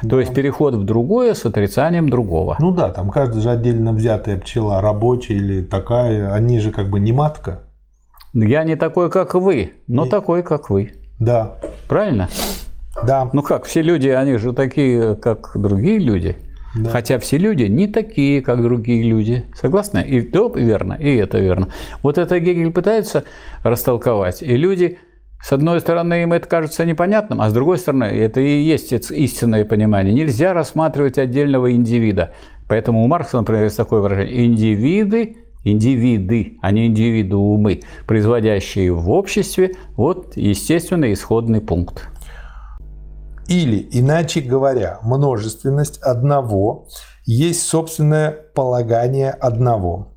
Да. 0.02 0.10
То 0.10 0.20
есть 0.20 0.34
переход 0.34 0.76
в 0.76 0.84
другое 0.84 1.34
с 1.34 1.46
отрицанием 1.46 2.10
другого. 2.10 2.56
Ну 2.60 2.72
да, 2.72 2.90
там 2.90 3.10
каждая 3.10 3.42
же 3.42 3.50
отдельно 3.50 3.94
взятая 3.94 4.38
пчела, 4.38 4.82
рабочая 4.82 5.36
или 5.36 5.62
такая, 5.62 6.34
они 6.34 6.60
же 6.60 6.72
как 6.72 6.90
бы 6.90 7.00
не 7.00 7.12
матка. 7.12 7.62
Я 8.34 8.64
не 8.64 8.76
такой, 8.76 9.10
как 9.10 9.36
вы, 9.36 9.74
но 9.88 10.06
И... 10.06 10.10
такой, 10.10 10.44
как 10.44 10.70
вы. 10.70 10.94
Да. 11.20 11.56
Правильно? 11.88 12.30
Да. 13.06 13.30
Ну 13.32 13.42
как, 13.42 13.66
все 13.66 13.82
люди, 13.82 14.10
они 14.10 14.38
же 14.38 14.54
такие, 14.54 15.16
как 15.16 15.52
другие 15.56 16.00
люди. 16.00 16.38
Да. 16.76 16.90
Хотя 16.90 17.20
все 17.20 17.38
люди 17.38 17.64
не 17.64 17.88
такие, 17.88 18.42
как 18.42 18.62
другие 18.62 19.04
люди. 19.04 19.46
Согласны? 19.56 20.04
И 20.06 20.22
то 20.22 20.52
верно, 20.54 20.94
и 20.94 21.16
это 21.16 21.40
верно. 21.40 21.70
Вот 22.04 22.18
это 22.18 22.38
Гегель 22.40 22.72
пытается 22.72 23.24
растолковать. 23.64 24.42
И 24.42 24.58
люди, 24.58 25.00
с 25.46 25.54
одной 25.54 25.80
стороны, 25.80 26.24
им 26.24 26.34
это 26.34 26.48
кажется 26.48 26.86
непонятным, 26.86 27.40
а 27.40 27.52
с 27.52 27.54
другой 27.54 27.78
стороны, 27.78 28.06
это 28.06 28.40
и 28.40 28.64
есть 28.64 28.92
истинное 28.92 29.64
понимание. 29.64 30.12
Нельзя 30.12 30.54
рассматривать 30.54 31.20
отдельного 31.20 31.72
индивида. 31.72 32.32
Поэтому 32.68 33.04
у 33.04 33.08
Маркса, 33.08 33.38
например, 33.38 33.66
есть 33.66 33.78
такое 33.78 34.02
выражение. 34.02 34.48
Индивиды 34.48 35.38
индивиды, 35.64 36.58
а 36.64 36.72
не 36.72 36.88
индивидуумы, 36.88 37.82
производящие 38.08 38.92
в 38.92 39.12
обществе, 39.12 39.74
вот 39.96 40.36
естественный 40.36 41.14
исходный 41.14 41.62
пункт. 41.62 42.08
Или, 43.48 43.88
иначе 43.92 44.42
говоря, 44.42 44.98
множественность 45.04 46.00
одного 46.00 46.88
есть 47.26 47.68
собственное 47.68 48.32
полагание 48.32 49.30
одного. 49.30 50.15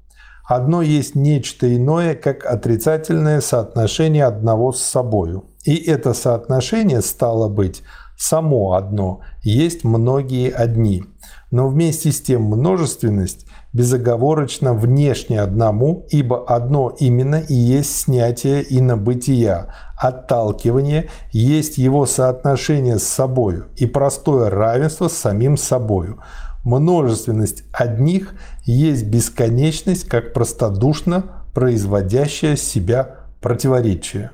Одно 0.49 0.81
есть 0.81 1.15
нечто 1.15 1.77
иное, 1.77 2.15
как 2.15 2.47
отрицательное 2.47 3.43
соотношение 3.43 4.25
одного 4.25 4.73
с 4.73 4.81
собою. 4.81 5.45
И 5.65 5.77
это 5.77 6.15
соотношение 6.15 7.03
стало 7.03 7.51
быть 7.51 7.83
само 8.17 8.73
одно, 8.73 9.21
есть 9.43 9.85
многие 9.85 10.51
одни. 10.51 11.05
Но 11.51 11.69
вместе 11.69 12.13
с 12.13 12.23
тем 12.23 12.45
множественность 12.45 13.47
безоговорочно 13.75 14.73
внешне 14.73 15.43
одному, 15.43 16.07
ибо 16.09 16.43
одно 16.47 16.97
именно 16.99 17.37
и 17.37 17.55
есть 17.55 17.95
снятие 17.95 18.65
инобытия, 18.71 19.75
отталкивание 19.99 21.11
есть 21.31 21.77
его 21.77 22.07
соотношение 22.07 22.99
с 22.99 23.05
собою 23.05 23.67
и 23.77 23.85
простое 23.85 24.49
равенство 24.49 25.09
с 25.09 25.13
самим 25.13 25.59
собою. 25.59 26.21
Множественность 26.65 27.65
одних 27.73 28.35
есть 28.65 29.07
бесконечность, 29.07 30.09
как 30.09 30.33
простодушно 30.33 31.25
производящая 31.55 32.57
себя 32.57 33.17
противоречие. 33.41 34.31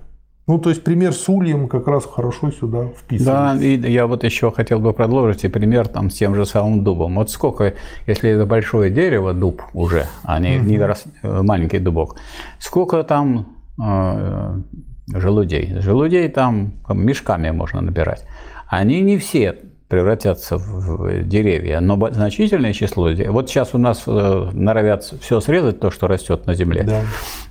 Ну, 0.46 0.58
то 0.58 0.68
есть 0.68 0.84
пример 0.84 1.14
с 1.14 1.26
ульем 1.28 1.68
как 1.68 1.88
раз 1.88 2.04
хорошо 2.04 2.50
сюда 2.50 2.88
вписывается. 2.88 3.58
Да, 3.58 3.64
и 3.64 3.90
я 3.90 4.06
вот 4.06 4.24
еще 4.24 4.50
хотел 4.50 4.78
бы 4.78 4.92
продолжить 4.92 5.44
и 5.44 5.48
пример 5.48 5.88
там 5.88 6.10
с 6.10 6.14
тем 6.14 6.34
же 6.34 6.44
самым 6.44 6.84
дубом. 6.84 7.14
Вот 7.14 7.30
сколько, 7.30 7.74
если 8.06 8.30
это 8.30 8.44
большое 8.44 8.90
дерево, 8.90 9.32
дуб 9.32 9.62
уже, 9.72 10.06
а 10.22 10.38
не, 10.38 10.58
угу. 10.58 10.66
не 10.66 10.78
рас, 10.78 11.04
э, 11.22 11.42
маленький 11.42 11.78
дубок, 11.78 12.16
сколько 12.58 13.02
там 13.04 13.56
э, 13.82 14.60
желудей? 15.14 15.80
Желудей 15.80 16.28
там 16.28 16.74
мешками 16.90 17.50
можно 17.50 17.80
набирать. 17.80 18.26
Они 18.68 19.00
не 19.00 19.16
все 19.16 19.56
превратятся 19.94 20.58
в 20.58 21.22
деревья, 21.22 21.78
но 21.78 21.96
значительное 22.10 22.72
число. 22.72 23.10
Вот 23.28 23.48
сейчас 23.48 23.74
у 23.74 23.78
нас 23.78 24.02
э, 24.08 24.50
норовят 24.52 25.04
все 25.20 25.38
срезать, 25.38 25.78
то, 25.78 25.92
что 25.92 26.08
растет 26.08 26.46
на 26.46 26.54
земле. 26.54 26.82
Да. 26.82 27.02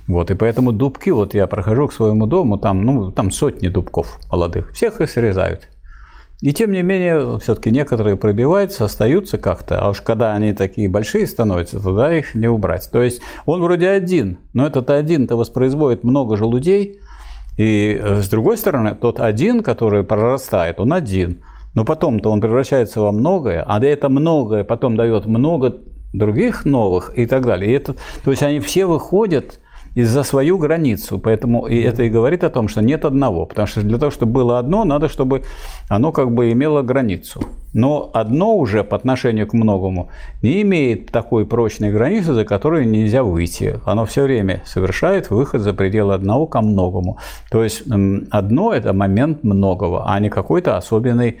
Вот, 0.06 0.30
и 0.30 0.34
поэтому 0.34 0.72
дубки, 0.72 1.08
вот 1.08 1.32
я 1.32 1.46
прохожу 1.46 1.88
к 1.88 1.94
своему 1.94 2.26
дому, 2.26 2.58
там, 2.58 2.84
ну, 2.84 3.10
там 3.10 3.30
сотни 3.30 3.68
дубков 3.68 4.18
молодых, 4.30 4.72
всех 4.72 5.00
их 5.00 5.10
срезают. 5.10 5.70
И 6.42 6.52
тем 6.52 6.72
не 6.72 6.82
менее, 6.82 7.38
все-таки 7.38 7.70
некоторые 7.70 8.16
пробиваются, 8.16 8.84
остаются 8.84 9.38
как-то, 9.38 9.80
а 9.80 9.88
уж 9.88 10.02
когда 10.02 10.34
они 10.34 10.52
такие 10.52 10.90
большие 10.90 11.26
становятся, 11.26 11.82
тогда 11.82 12.14
их 12.14 12.34
не 12.34 12.48
убрать. 12.48 12.90
То 12.92 13.02
есть 13.02 13.22
он 13.46 13.62
вроде 13.62 13.88
один, 13.88 14.36
но 14.52 14.66
этот 14.66 14.90
один-то 14.90 15.36
воспроизводит 15.36 16.04
много 16.04 16.36
желудей, 16.36 17.00
и 17.56 17.98
э, 17.98 18.20
с 18.20 18.28
другой 18.28 18.58
стороны, 18.58 18.94
тот 18.94 19.18
один, 19.18 19.62
который 19.62 20.04
прорастает, 20.04 20.78
он 20.78 20.92
один. 20.92 21.38
Но 21.74 21.84
потом-то 21.84 22.30
он 22.30 22.40
превращается 22.40 23.00
во 23.00 23.12
многое, 23.12 23.64
а 23.66 23.82
это 23.84 24.08
многое 24.08 24.64
потом 24.64 24.96
дает 24.96 25.26
много 25.26 25.76
других 26.12 26.64
новых 26.64 27.12
и 27.18 27.26
так 27.26 27.44
далее. 27.44 27.70
И 27.70 27.74
это, 27.74 27.94
то 28.24 28.30
есть 28.30 28.42
они 28.42 28.60
все 28.60 28.86
выходят 28.86 29.60
из 29.94 30.10
за 30.10 30.24
свою 30.24 30.58
границу. 30.58 31.18
Поэтому 31.18 31.66
и 31.66 31.80
это 31.80 32.02
и 32.02 32.10
говорит 32.10 32.44
о 32.44 32.50
том, 32.50 32.68
что 32.68 32.82
нет 32.82 33.04
одного. 33.04 33.46
Потому 33.46 33.66
что 33.66 33.82
для 33.82 33.98
того, 33.98 34.10
чтобы 34.10 34.32
было 34.32 34.58
одно, 34.58 34.84
надо, 34.84 35.08
чтобы 35.08 35.42
оно 35.88 36.12
как 36.12 36.32
бы 36.32 36.50
имело 36.52 36.82
границу. 36.82 37.42
Но 37.72 38.10
одно 38.12 38.56
уже 38.56 38.84
по 38.84 38.96
отношению 38.96 39.46
к 39.46 39.52
многому 39.52 40.08
не 40.42 40.62
имеет 40.62 41.10
такой 41.10 41.46
прочной 41.46 41.92
границы, 41.92 42.34
за 42.34 42.44
которую 42.44 42.88
нельзя 42.88 43.22
выйти. 43.22 43.80
Оно 43.84 44.04
все 44.04 44.22
время 44.22 44.62
совершает 44.64 45.30
выход 45.30 45.60
за 45.60 45.72
пределы 45.74 46.14
одного 46.14 46.46
ко 46.46 46.60
многому. 46.60 47.18
То 47.50 47.62
есть 47.62 47.84
одно– 48.30 48.72
это 48.74 48.92
момент 48.92 49.44
многого, 49.44 50.04
а 50.06 50.18
не 50.20 50.28
какой-то 50.28 50.76
особенный 50.76 51.38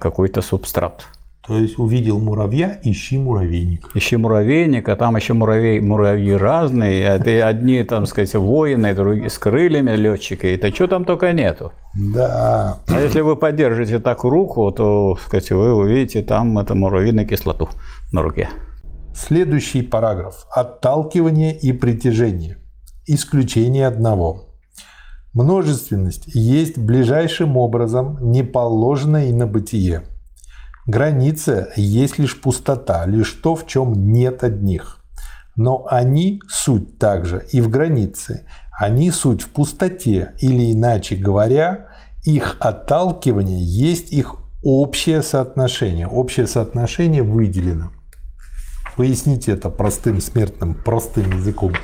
какой-то 0.00 0.42
субстрат. 0.42 1.06
То 1.46 1.58
есть 1.58 1.78
увидел 1.78 2.18
муравья, 2.18 2.78
ищи 2.82 3.16
муравейник. 3.16 3.90
Ищи 3.94 4.16
муравейник, 4.18 4.86
а 4.86 4.96
там 4.96 5.16
еще 5.16 5.32
муравей, 5.32 5.80
муравьи 5.80 6.32
разные. 6.32 7.02
Это 7.02 7.48
одни, 7.48 7.82
там 7.84 8.04
сказать, 8.04 8.34
воины, 8.34 8.94
другие 8.94 9.30
с 9.30 9.38
крыльями 9.38 9.96
летчики. 9.96 10.44
Это 10.44 10.74
что 10.74 10.88
там 10.88 11.06
только 11.06 11.32
нету. 11.32 11.72
Да. 11.94 12.80
А 12.86 13.00
если 13.00 13.22
вы 13.22 13.34
поддержите 13.34 13.98
так 13.98 14.24
руку, 14.24 14.70
то, 14.72 15.16
сказать, 15.24 15.50
вы 15.50 15.72
увидите 15.72 16.22
там 16.22 16.58
это 16.58 16.74
муравьиную 16.74 17.26
кислоту 17.26 17.70
на 18.12 18.20
руке. 18.20 18.50
Следующий 19.14 19.80
параграф. 19.80 20.46
Отталкивание 20.50 21.56
и 21.56 21.72
притяжение. 21.72 22.58
Исключение 23.06 23.86
одного. 23.86 24.47
Множественность 25.38 26.24
есть 26.26 26.78
ближайшим 26.78 27.56
образом 27.56 28.18
не 28.30 28.42
положено 28.42 29.28
и 29.28 29.32
на 29.32 29.46
бытие– 29.46 30.02
Граница 30.88 31.68
есть 31.76 32.18
лишь 32.18 32.40
пустота, 32.40 33.04
лишь 33.04 33.32
то, 33.32 33.54
в 33.54 33.66
чем 33.66 34.10
нет 34.10 34.42
одних. 34.42 35.04
Но 35.54 35.86
они 35.90 36.40
суть 36.48 36.96
также 36.98 37.44
и 37.52 37.60
в 37.60 37.68
границе. 37.68 38.46
Они 38.72 39.10
суть 39.10 39.42
в 39.42 39.50
пустоте, 39.50 40.32
или 40.40 40.72
иначе 40.72 41.14
говоря, 41.14 41.88
их 42.24 42.56
отталкивание 42.60 43.60
есть 43.62 44.14
их 44.14 44.36
общее 44.62 45.22
соотношение. 45.22 46.08
Общее 46.08 46.46
соотношение 46.46 47.22
выделено. 47.22 47.92
Поясните 48.96 49.52
это 49.52 49.68
простым 49.68 50.22
смертным, 50.22 50.72
простым 50.72 51.36
языком. 51.36 51.74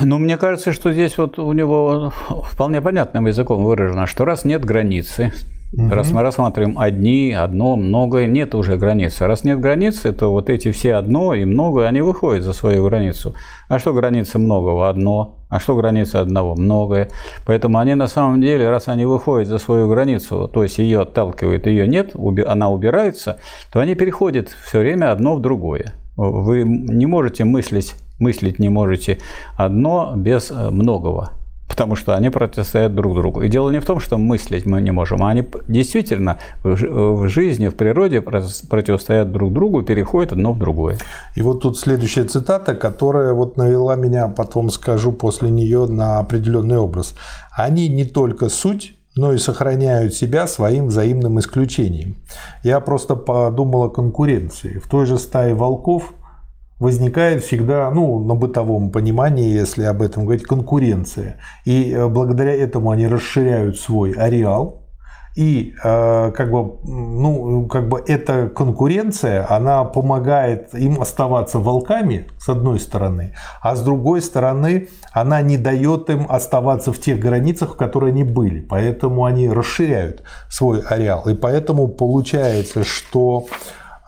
Ну, 0.00 0.18
мне 0.18 0.36
кажется, 0.36 0.72
что 0.72 0.92
здесь 0.92 1.18
вот 1.18 1.38
у 1.38 1.52
него 1.52 2.12
вполне 2.50 2.80
понятным 2.80 3.26
языком 3.26 3.64
выражено, 3.64 4.06
что 4.06 4.24
раз 4.24 4.44
нет 4.44 4.64
границы, 4.64 5.32
Угу. 5.72 5.88
Раз 5.90 6.10
мы 6.12 6.22
рассматриваем 6.22 6.78
одни, 6.78 7.32
одно, 7.32 7.76
многое, 7.76 8.26
нет 8.26 8.54
уже 8.54 8.76
границы. 8.76 9.26
Раз 9.26 9.42
нет 9.44 9.60
границы, 9.60 10.12
то 10.12 10.30
вот 10.30 10.48
эти 10.48 10.70
все 10.70 10.94
одно 10.94 11.34
и 11.34 11.44
многое, 11.44 11.88
они 11.88 12.00
выходят 12.00 12.44
за 12.44 12.52
свою 12.52 12.84
границу. 12.84 13.34
А 13.68 13.78
что 13.78 13.92
граница 13.92 14.38
многого? 14.38 14.88
Одно. 14.88 15.38
А 15.48 15.58
что 15.58 15.74
граница 15.74 16.20
одного? 16.20 16.54
Многое. 16.54 17.10
Поэтому 17.44 17.78
они 17.78 17.94
на 17.94 18.06
самом 18.06 18.40
деле, 18.40 18.70
раз 18.70 18.88
они 18.88 19.06
выходят 19.06 19.48
за 19.48 19.58
свою 19.58 19.88
границу, 19.88 20.48
то 20.52 20.62
есть 20.62 20.78
ее 20.78 21.02
отталкивают, 21.02 21.66
ее 21.66 21.86
нет, 21.86 22.12
она 22.46 22.70
убирается, 22.70 23.38
то 23.72 23.80
они 23.80 23.94
переходят 23.94 24.48
все 24.64 24.80
время 24.80 25.12
одно 25.12 25.36
в 25.36 25.40
другое. 25.40 25.94
Вы 26.16 26.62
не 26.64 27.06
можете 27.06 27.44
мыслить, 27.44 27.94
мыслить 28.18 28.58
не 28.58 28.68
можете 28.68 29.18
одно 29.56 30.14
без 30.16 30.50
э, 30.50 30.70
многого 30.70 31.30
потому 31.76 31.94
что 31.94 32.16
они 32.16 32.30
противостоят 32.30 32.94
друг 32.94 33.14
другу. 33.14 33.42
И 33.42 33.50
дело 33.50 33.70
не 33.70 33.80
в 33.80 33.84
том, 33.84 34.00
что 34.00 34.16
мыслить 34.16 34.64
мы 34.64 34.80
не 34.80 34.92
можем, 34.92 35.22
а 35.22 35.28
они 35.28 35.46
действительно 35.68 36.38
в 36.62 37.28
жизни, 37.28 37.68
в 37.68 37.74
природе 37.74 38.22
противостоят 38.22 39.30
друг 39.30 39.52
другу, 39.52 39.82
переходят 39.82 40.32
одно 40.32 40.54
в 40.54 40.58
другое. 40.58 40.96
И 41.34 41.42
вот 41.42 41.60
тут 41.60 41.78
следующая 41.78 42.24
цитата, 42.24 42.74
которая 42.74 43.34
вот 43.34 43.58
навела 43.58 43.94
меня, 43.94 44.28
потом 44.28 44.70
скажу 44.70 45.12
после 45.12 45.50
нее, 45.50 45.86
на 45.86 46.18
определенный 46.18 46.78
образ. 46.78 47.14
Они 47.52 47.88
не 47.88 48.06
только 48.06 48.48
суть, 48.48 48.96
но 49.14 49.34
и 49.34 49.38
сохраняют 49.38 50.14
себя 50.14 50.46
своим 50.46 50.86
взаимным 50.86 51.38
исключением. 51.38 52.16
Я 52.62 52.80
просто 52.80 53.16
подумал 53.16 53.84
о 53.84 53.90
конкуренции. 53.90 54.78
В 54.78 54.88
той 54.88 55.04
же 55.04 55.18
стае 55.18 55.54
волков– 55.54 56.14
возникает 56.78 57.42
всегда, 57.42 57.90
ну, 57.90 58.24
на 58.24 58.34
бытовом 58.34 58.90
понимании, 58.90 59.48
если 59.48 59.84
об 59.84 60.02
этом 60.02 60.24
говорить, 60.24 60.44
конкуренция. 60.44 61.36
И 61.64 61.92
э, 61.92 62.06
благодаря 62.08 62.54
этому 62.54 62.90
они 62.90 63.06
расширяют 63.06 63.78
свой 63.78 64.12
ареал. 64.12 64.82
И 65.36 65.74
э, 65.84 66.32
как 66.32 66.50
бы, 66.50 66.78
ну, 66.84 67.66
как 67.66 67.88
бы 67.88 68.02
эта 68.06 68.48
конкуренция, 68.48 69.46
она 69.50 69.84
помогает 69.84 70.74
им 70.74 70.98
оставаться 70.98 71.58
волками, 71.58 72.26
с 72.38 72.48
одной 72.48 72.80
стороны, 72.80 73.34
а 73.60 73.76
с 73.76 73.82
другой 73.82 74.22
стороны, 74.22 74.88
она 75.12 75.42
не 75.42 75.58
дает 75.58 76.08
им 76.08 76.26
оставаться 76.26 76.90
в 76.90 76.98
тех 76.98 77.20
границах, 77.20 77.74
в 77.74 77.76
которые 77.76 78.12
они 78.12 78.24
были. 78.24 78.60
Поэтому 78.60 79.26
они 79.26 79.50
расширяют 79.50 80.22
свой 80.48 80.80
ареал. 80.80 81.28
И 81.28 81.34
поэтому 81.34 81.88
получается, 81.88 82.82
что 82.82 83.46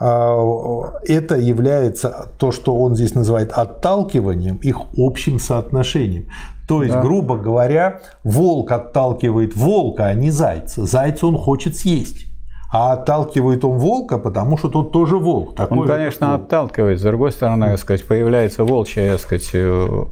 это 0.00 1.34
является 1.36 2.30
то, 2.38 2.52
что 2.52 2.76
он 2.76 2.94
здесь 2.94 3.14
называет 3.14 3.50
отталкиванием, 3.52 4.56
их 4.56 4.76
общим 4.96 5.38
соотношением. 5.40 6.28
То 6.68 6.82
есть, 6.82 6.94
да. 6.94 7.00
грубо 7.00 7.38
говоря, 7.38 8.00
волк 8.24 8.70
отталкивает 8.72 9.56
волка, 9.56 10.04
а 10.04 10.14
не 10.14 10.30
зайца. 10.30 10.84
Зайца 10.84 11.26
он 11.26 11.38
хочет 11.38 11.76
съесть. 11.76 12.26
А 12.70 12.92
отталкивает 12.92 13.64
он 13.64 13.78
волка, 13.78 14.18
потому 14.18 14.58
что 14.58 14.68
тот 14.68 14.92
тоже 14.92 15.16
волк. 15.16 15.56
Такой 15.56 15.78
он, 15.78 15.86
конечно, 15.88 16.32
волк. 16.32 16.42
отталкивает. 16.42 17.00
С 17.00 17.02
другой 17.02 17.32
стороны, 17.32 17.74
сказать, 17.78 18.06
появляется 18.06 18.64
волчья, 18.64 19.16
сказать, 19.16 19.48
э, 19.54 20.04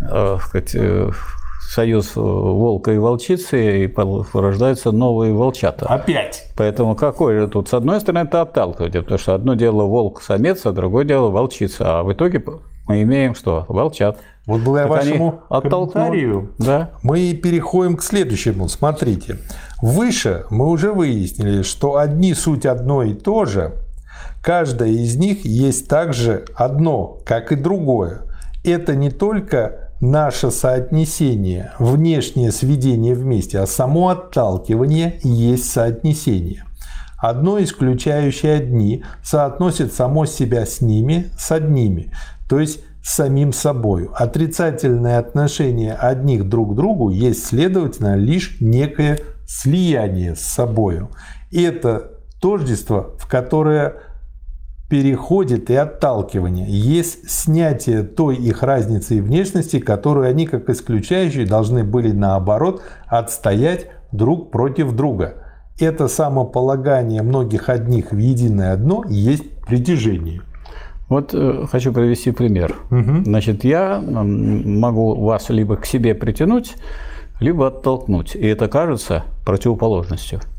э, 0.00 0.38
сказать 0.40 0.70
э, 0.74 1.10
союз 1.68 2.12
волка 2.16 2.92
и 2.92 2.98
волчицы, 2.98 3.84
и 3.84 3.86
порождаются 3.86 4.90
новые 4.90 5.34
волчата. 5.34 5.86
Опять? 5.86 6.46
Поэтому 6.56 6.94
какой 6.94 7.38
же 7.38 7.48
тут? 7.48 7.68
С 7.68 7.74
одной 7.74 8.00
стороны, 8.00 8.26
это 8.26 8.42
отталкивает, 8.42 8.92
потому 8.92 9.18
что 9.18 9.34
одно 9.34 9.54
дело 9.54 9.82
волк-самец, 9.84 10.64
а 10.64 10.72
другое 10.72 11.04
дело 11.04 11.28
волчица. 11.28 12.00
А 12.00 12.02
в 12.02 12.12
итоге 12.12 12.42
мы 12.86 13.02
имеем 13.02 13.34
что? 13.34 13.66
Волчат. 13.68 14.18
Вот 14.46 14.62
благодаря 14.62 14.88
так 14.88 15.04
вашему 15.04 15.42
комментарию 15.50 16.52
да? 16.56 16.90
мы 17.02 17.34
переходим 17.34 17.98
к 17.98 18.02
следующему. 18.02 18.66
Смотрите. 18.68 19.36
Выше 19.82 20.46
мы 20.48 20.68
уже 20.70 20.92
выяснили, 20.92 21.60
что 21.62 21.98
одни 21.98 22.32
суть 22.32 22.64
одно 22.64 23.02
и 23.02 23.12
то 23.12 23.44
же. 23.44 23.74
Каждая 24.42 24.88
из 24.88 25.16
них 25.16 25.44
есть 25.44 25.86
также 25.86 26.46
одно, 26.54 27.18
как 27.26 27.52
и 27.52 27.56
другое. 27.56 28.22
Это 28.64 28.96
не 28.96 29.10
только 29.10 29.87
наше 30.00 30.50
соотнесение, 30.50 31.72
внешнее 31.78 32.52
сведение 32.52 33.14
вместе, 33.14 33.58
а 33.58 33.66
само 33.66 34.08
отталкивание 34.10 35.20
есть 35.22 35.70
соотнесение. 35.70 36.64
Одно, 37.18 37.60
исключающее 37.60 38.54
одни, 38.54 39.02
соотносит 39.24 39.92
само 39.92 40.24
себя 40.26 40.64
с 40.66 40.80
ними, 40.80 41.30
с 41.36 41.50
одними. 41.50 42.12
То 42.48 42.60
есть 42.60 42.80
с 43.02 43.14
самим 43.14 43.52
собой. 43.52 44.08
Отрицательное 44.14 45.18
отношение 45.18 45.94
одних 45.94 46.48
друг 46.48 46.72
к 46.72 46.76
другу 46.76 47.10
есть, 47.10 47.46
следовательно, 47.46 48.16
лишь 48.16 48.58
некое 48.60 49.18
слияние 49.46 50.36
с 50.36 50.40
собой. 50.40 51.08
И 51.50 51.62
это 51.62 52.12
тождество, 52.40 53.14
в 53.18 53.26
которое 53.26 53.94
переходит 54.88 55.70
и 55.70 55.74
отталкивание. 55.74 56.66
Есть 56.68 57.30
снятие 57.30 58.02
той 58.02 58.36
их 58.36 58.62
разницы 58.62 59.16
и 59.16 59.20
внешности, 59.20 59.78
которую 59.78 60.28
они, 60.28 60.46
как 60.46 60.68
исключающие, 60.70 61.46
должны 61.46 61.84
были 61.84 62.10
наоборот 62.10 62.82
отстоять 63.06 63.88
друг 64.12 64.50
против 64.50 64.92
друга. 64.92 65.34
Это 65.78 66.08
самополагание 66.08 67.22
многих 67.22 67.68
одних 67.68 68.12
в 68.12 68.18
единое 68.18 68.72
одно 68.72 69.04
есть 69.08 69.60
притяжение. 69.66 70.40
Вот 71.08 71.32
э, 71.32 71.66
хочу 71.70 71.92
привести 71.92 72.32
пример. 72.32 72.74
Угу. 72.90 73.24
Значит, 73.24 73.64
я 73.64 74.00
могу 74.00 75.14
вас 75.14 75.48
либо 75.50 75.76
к 75.76 75.86
себе 75.86 76.14
притянуть, 76.14 76.74
либо 77.40 77.68
оттолкнуть. 77.68 78.34
И 78.34 78.46
это 78.46 78.68
кажется 78.68 79.24
противоположностью. 79.44 80.40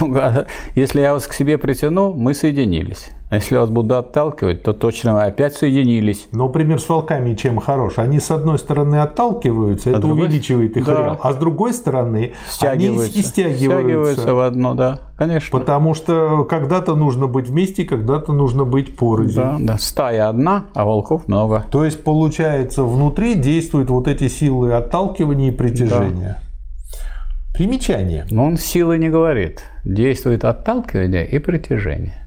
Ну, 0.00 0.16
а 0.16 0.46
если 0.74 1.00
я 1.00 1.12
вас 1.12 1.28
к 1.28 1.32
себе 1.32 1.58
притяну, 1.58 2.12
мы 2.12 2.34
соединились. 2.34 3.10
А 3.28 3.36
если 3.36 3.56
вас 3.56 3.70
буду 3.70 3.96
отталкивать, 3.96 4.62
то 4.62 4.72
точно 4.72 5.24
опять 5.24 5.54
соединились. 5.54 6.28
Но 6.30 6.48
пример 6.48 6.80
с 6.80 6.88
волками 6.88 7.34
чем 7.34 7.58
хорош? 7.58 7.94
Они 7.96 8.20
с 8.20 8.30
одной 8.30 8.56
стороны 8.56 8.96
отталкиваются, 8.96 9.90
а 9.90 9.92
это 9.92 10.02
другой... 10.02 10.26
увеличивает 10.26 10.76
их 10.76 10.84
да. 10.84 11.18
а 11.20 11.32
с 11.32 11.36
другой 11.36 11.72
стороны 11.72 12.34
стягиваются. 12.48 13.12
они 13.12 13.20
и 13.20 13.24
стягиваются. 13.24 13.82
Стягиваются 13.82 14.34
в 14.34 14.40
одно, 14.40 14.74
да, 14.74 15.00
конечно. 15.16 15.58
Потому 15.58 15.94
что 15.94 16.44
когда-то 16.44 16.94
нужно 16.94 17.26
быть 17.26 17.48
вместе, 17.48 17.84
когда-то 17.84 18.32
нужно 18.32 18.64
быть 18.64 18.96
порознь. 18.96 19.34
Да, 19.34 19.56
да, 19.58 19.78
стая 19.78 20.28
одна, 20.28 20.66
а 20.74 20.84
волков 20.84 21.26
много. 21.26 21.66
То 21.72 21.84
есть 21.84 22.04
получается 22.04 22.84
внутри 22.84 23.34
действуют 23.34 23.90
вот 23.90 24.06
эти 24.06 24.28
силы 24.28 24.72
отталкивания 24.72 25.48
и 25.48 25.52
притяжения. 25.52 26.40
Да. 26.40 27.56
Примечание. 27.58 28.24
Но 28.30 28.44
он 28.44 28.56
силы 28.56 28.98
не 28.98 29.08
говорит. 29.08 29.64
Действует 29.84 30.44
отталкивание 30.44 31.26
и 31.26 31.40
притяжение. 31.40 32.25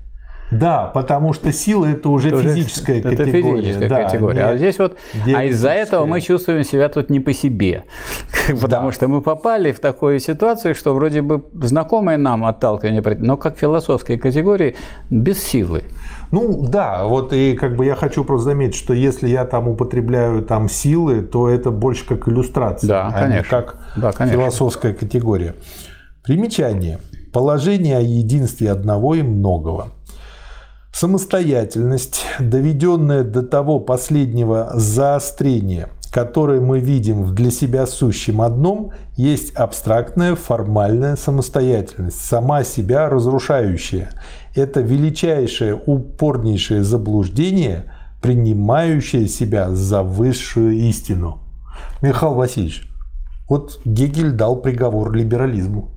Да, 0.51 0.85
потому 0.93 1.33
что 1.33 1.51
сила 1.51 1.85
это 1.85 2.09
уже 2.09 2.29
это 2.29 2.41
физическая 2.41 2.99
это 2.99 3.09
категория. 3.15 3.39
Это 3.39 3.61
физическая 3.61 3.89
да, 3.89 4.03
категория. 4.03 4.45
А 4.45 4.57
здесь 4.57 4.79
вот, 4.79 4.97
а 5.33 5.43
из-за 5.45 5.69
этого 5.69 6.05
мы 6.05 6.21
чувствуем 6.21 6.63
себя 6.63 6.89
тут 6.89 7.09
не 7.09 7.19
по 7.19 7.33
себе, 7.33 7.83
потому 8.61 8.87
да. 8.89 8.93
что 8.93 9.07
мы 9.07 9.21
попали 9.21 9.71
в 9.71 9.79
такую 9.79 10.19
ситуацию, 10.19 10.73
что 10.73 10.95
вроде 10.95 11.21
бы 11.21 11.43
знакомые 11.53 12.17
нам 12.17 12.45
отталкивание, 12.45 13.03
но 13.19 13.37
как 13.37 13.57
философской 13.57 14.17
категории 14.17 14.75
без 15.09 15.43
силы. 15.43 15.83
Ну 16.31 16.67
да, 16.67 17.05
вот 17.05 17.33
и 17.33 17.55
как 17.55 17.75
бы 17.75 17.85
я 17.85 17.95
хочу 17.95 18.23
просто 18.23 18.45
заметить, 18.45 18.75
что 18.75 18.93
если 18.93 19.27
я 19.27 19.45
там 19.45 19.67
употребляю 19.67 20.43
там 20.43 20.69
силы, 20.69 21.21
то 21.21 21.49
это 21.49 21.71
больше 21.71 22.05
как 22.05 22.27
иллюстрация, 22.27 22.87
да, 22.87 23.07
а 23.07 23.11
конечно. 23.11 23.37
не 23.37 23.43
как 23.43 23.77
да, 23.95 24.11
конечно. 24.11 24.39
философская 24.39 24.93
категория. 24.93 25.55
Примечание. 26.23 26.99
Положение 27.33 27.97
о 27.97 28.01
единстве 28.01 28.71
одного 28.71 29.15
и 29.15 29.21
многого. 29.21 29.89
Самостоятельность, 30.99 32.25
доведенная 32.41 33.23
до 33.23 33.41
того 33.41 33.79
последнего 33.79 34.71
заострения, 34.73 35.87
которое 36.11 36.59
мы 36.59 36.79
видим 36.79 37.23
в 37.23 37.33
для 37.33 37.51
себя 37.51 37.87
сущем 37.87 38.41
одном, 38.41 38.91
есть 39.15 39.55
абстрактная 39.55 40.35
формальная 40.35 41.15
самостоятельность, 41.15 42.19
сама 42.19 42.65
себя 42.65 43.07
разрушающая. 43.07 44.11
Это 44.55 44.81
величайшее, 44.81 45.81
упорнейшее 45.85 46.83
заблуждение, 46.83 47.93
принимающее 48.21 49.29
себя 49.29 49.69
за 49.69 50.03
высшую 50.03 50.73
истину. 50.73 51.39
Михаил 52.01 52.33
Васильевич, 52.33 52.91
вот 53.47 53.79
Гегель 53.85 54.31
дал 54.31 54.57
приговор 54.57 55.13
либерализму. 55.13 55.91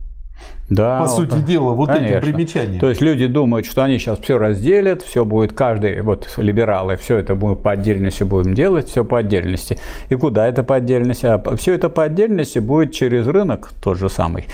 Да, 0.68 1.00
по 1.00 1.06
вот, 1.06 1.16
сути 1.16 1.38
дела, 1.42 1.72
вот 1.72 1.88
конечно. 1.88 2.16
этим 2.16 2.20
примечанием. 2.20 2.80
То 2.80 2.88
есть 2.88 3.02
люди 3.02 3.26
думают, 3.26 3.66
что 3.66 3.82
они 3.82 3.98
сейчас 3.98 4.18
все 4.20 4.38
разделят, 4.38 5.02
все 5.02 5.24
будет 5.24 5.52
каждый, 5.52 6.00
вот 6.00 6.28
либералы, 6.38 6.96
все 6.96 7.18
это 7.18 7.34
будет 7.34 7.62
по 7.62 7.72
отдельности 7.72 8.22
будем 8.22 8.54
делать, 8.54 8.88
все 8.88 9.04
по 9.04 9.18
отдельности. 9.18 9.78
И 10.08 10.14
куда 10.14 10.48
это 10.48 10.62
по 10.62 10.76
отдельности? 10.76 11.26
А 11.26 11.56
все 11.56 11.74
это 11.74 11.90
по 11.90 12.04
отдельности 12.04 12.58
будет 12.58 12.92
через 12.92 13.26
рынок, 13.26 13.70
тот 13.82 13.98
же 13.98 14.08
самый, 14.08 14.46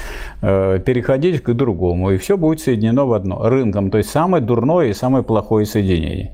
э, 0.42 0.80
переходить 0.84 1.42
к 1.42 1.52
другому, 1.52 2.10
и 2.10 2.16
все 2.16 2.36
будет 2.36 2.60
соединено 2.60 3.06
в 3.06 3.12
одно. 3.12 3.48
Рынком, 3.48 3.90
то 3.90 3.98
есть 3.98 4.10
самое 4.10 4.42
дурное 4.42 4.88
и 4.88 4.94
самое 4.94 5.22
плохое 5.22 5.66
соединение. 5.66 6.32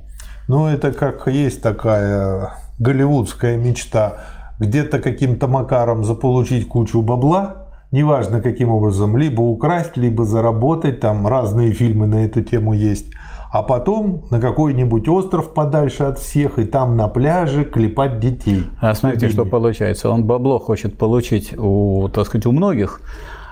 Ну, 0.49 0.67
это 0.67 0.93
как 0.93 1.27
есть 1.27 1.63
такая 1.63 2.55
голливудская 2.79 3.57
мечта, 3.57 4.19
где-то 4.59 4.99
каким-то 4.99 5.47
макаром 5.47 6.05
заполучить 6.05 6.69
кучу 6.69 7.03
бабла, 7.03 7.64
неважно 7.95 8.41
каким 8.41 8.71
образом, 8.71 9.17
либо 9.17 9.41
украсть, 9.41 9.97
либо 9.97 10.25
заработать, 10.25 11.01
там 11.01 11.27
разные 11.27 11.73
фильмы 11.73 12.07
на 12.07 12.25
эту 12.25 12.43
тему 12.43 12.75
есть, 12.75 13.07
а 13.53 13.63
потом 13.63 14.25
на 14.31 14.41
какой-нибудь 14.41 15.09
остров 15.09 15.55
подальше 15.55 16.03
от 16.03 16.19
всех 16.19 16.59
и 16.59 16.65
там 16.65 16.97
на 16.97 17.07
пляже 17.07 17.65
клепать 17.65 18.19
детей. 18.19 18.65
А 18.81 18.95
смотрите, 18.95 19.29
что 19.29 19.45
получается, 19.45 20.11
он 20.11 20.25
бабло 20.25 20.59
хочет 20.59 20.99
получить 20.99 21.55
у, 21.57 22.09
так 22.13 22.27
сказать, 22.27 22.47
у 22.47 22.53
многих, 22.53 23.01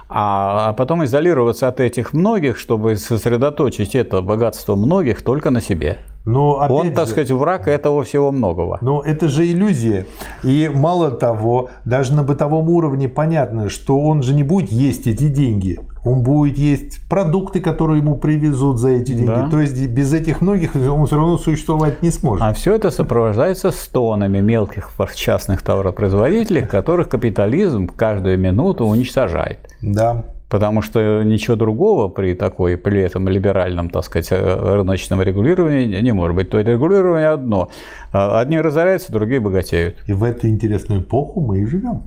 а, 0.09 0.71
а 0.71 0.73
потом 0.73 1.05
изолироваться 1.05 1.69
от 1.69 1.79
этих 1.79 2.13
многих, 2.13 2.59
чтобы 2.59 2.97
сосредоточить 2.97 3.95
это 3.95 4.23
богатство 4.23 4.75
многих 4.75 5.23
только 5.23 5.51
на 5.51 5.61
себе. 5.61 5.99
Но, 6.25 6.55
Он, 6.69 6.87
же, 6.87 6.93
так 6.93 7.09
сказать, 7.09 7.31
враг 7.31 7.67
этого 7.67 8.05
всего 8.05 8.31
многого. 8.31 8.79
Но 8.81 9.03
это 9.03 9.29
же 9.29 9.51
иллюзия. 9.51 10.07
И 10.45 10.71
мало 10.73 11.11
того, 11.11 11.71
даже 11.85 12.15
на 12.15 12.23
бытовом 12.23 12.69
уровне 12.69 13.09
понятно, 13.09 13.69
что 13.69 13.99
он 13.99 14.23
же 14.23 14.35
не 14.35 14.43
будет 14.43 14.71
есть 14.71 15.07
эти 15.07 15.29
деньги. 15.29 15.81
Он 16.05 16.23
будет 16.23 16.59
есть 16.59 17.09
продукты, 17.09 17.61
которые 17.61 17.99
ему 17.99 18.17
привезут 18.17 18.79
за 18.79 18.91
эти 18.91 19.13
деньги. 19.13 19.27
Да. 19.27 19.49
То 19.49 19.61
есть 19.61 19.87
без 19.87 20.13
этих 20.13 20.41
многих 20.41 20.75
он 20.75 21.07
все 21.07 21.17
равно 21.17 21.39
существовать 21.39 22.03
не 22.03 22.11
сможет. 22.11 22.45
А 22.45 22.53
все 22.53 22.75
это 22.75 22.91
сопровождается 22.91 23.71
стонами 23.71 24.41
мелких 24.41 24.91
частных 25.15 25.63
товаропроизводителей, 25.63 26.67
которых 26.67 27.09
капитализм 27.09 27.87
каждую 27.87 28.39
минуту 28.39 28.85
уничтожает. 28.85 29.59
Да. 29.81 30.25
Потому 30.53 30.83
что 30.83 31.23
ничего 31.23 31.57
другого 31.57 32.09
при 32.09 32.35
такой, 32.35 32.77
при 32.77 33.01
этом 33.01 33.27
либеральном, 33.27 33.89
так 33.89 34.05
сказать, 34.05 34.29
э, 34.33 34.75
рыночном 34.75 35.23
регулировании 35.23 36.03
не 36.03 36.13
может 36.13 36.37
быть. 36.37 36.51
То 36.51 36.59
есть 36.59 36.69
регулирование 36.69 37.29
одно. 37.29 37.71
А 38.13 38.39
одни 38.39 38.61
разоряются, 38.61 39.13
другие 39.13 39.41
богатеют. 39.41 39.97
И 40.07 40.13
в 40.13 40.23
эту 40.23 40.49
интересную 40.49 41.01
эпоху 41.01 41.41
мы 41.41 41.61
и 41.61 41.65
живем. 41.65 42.03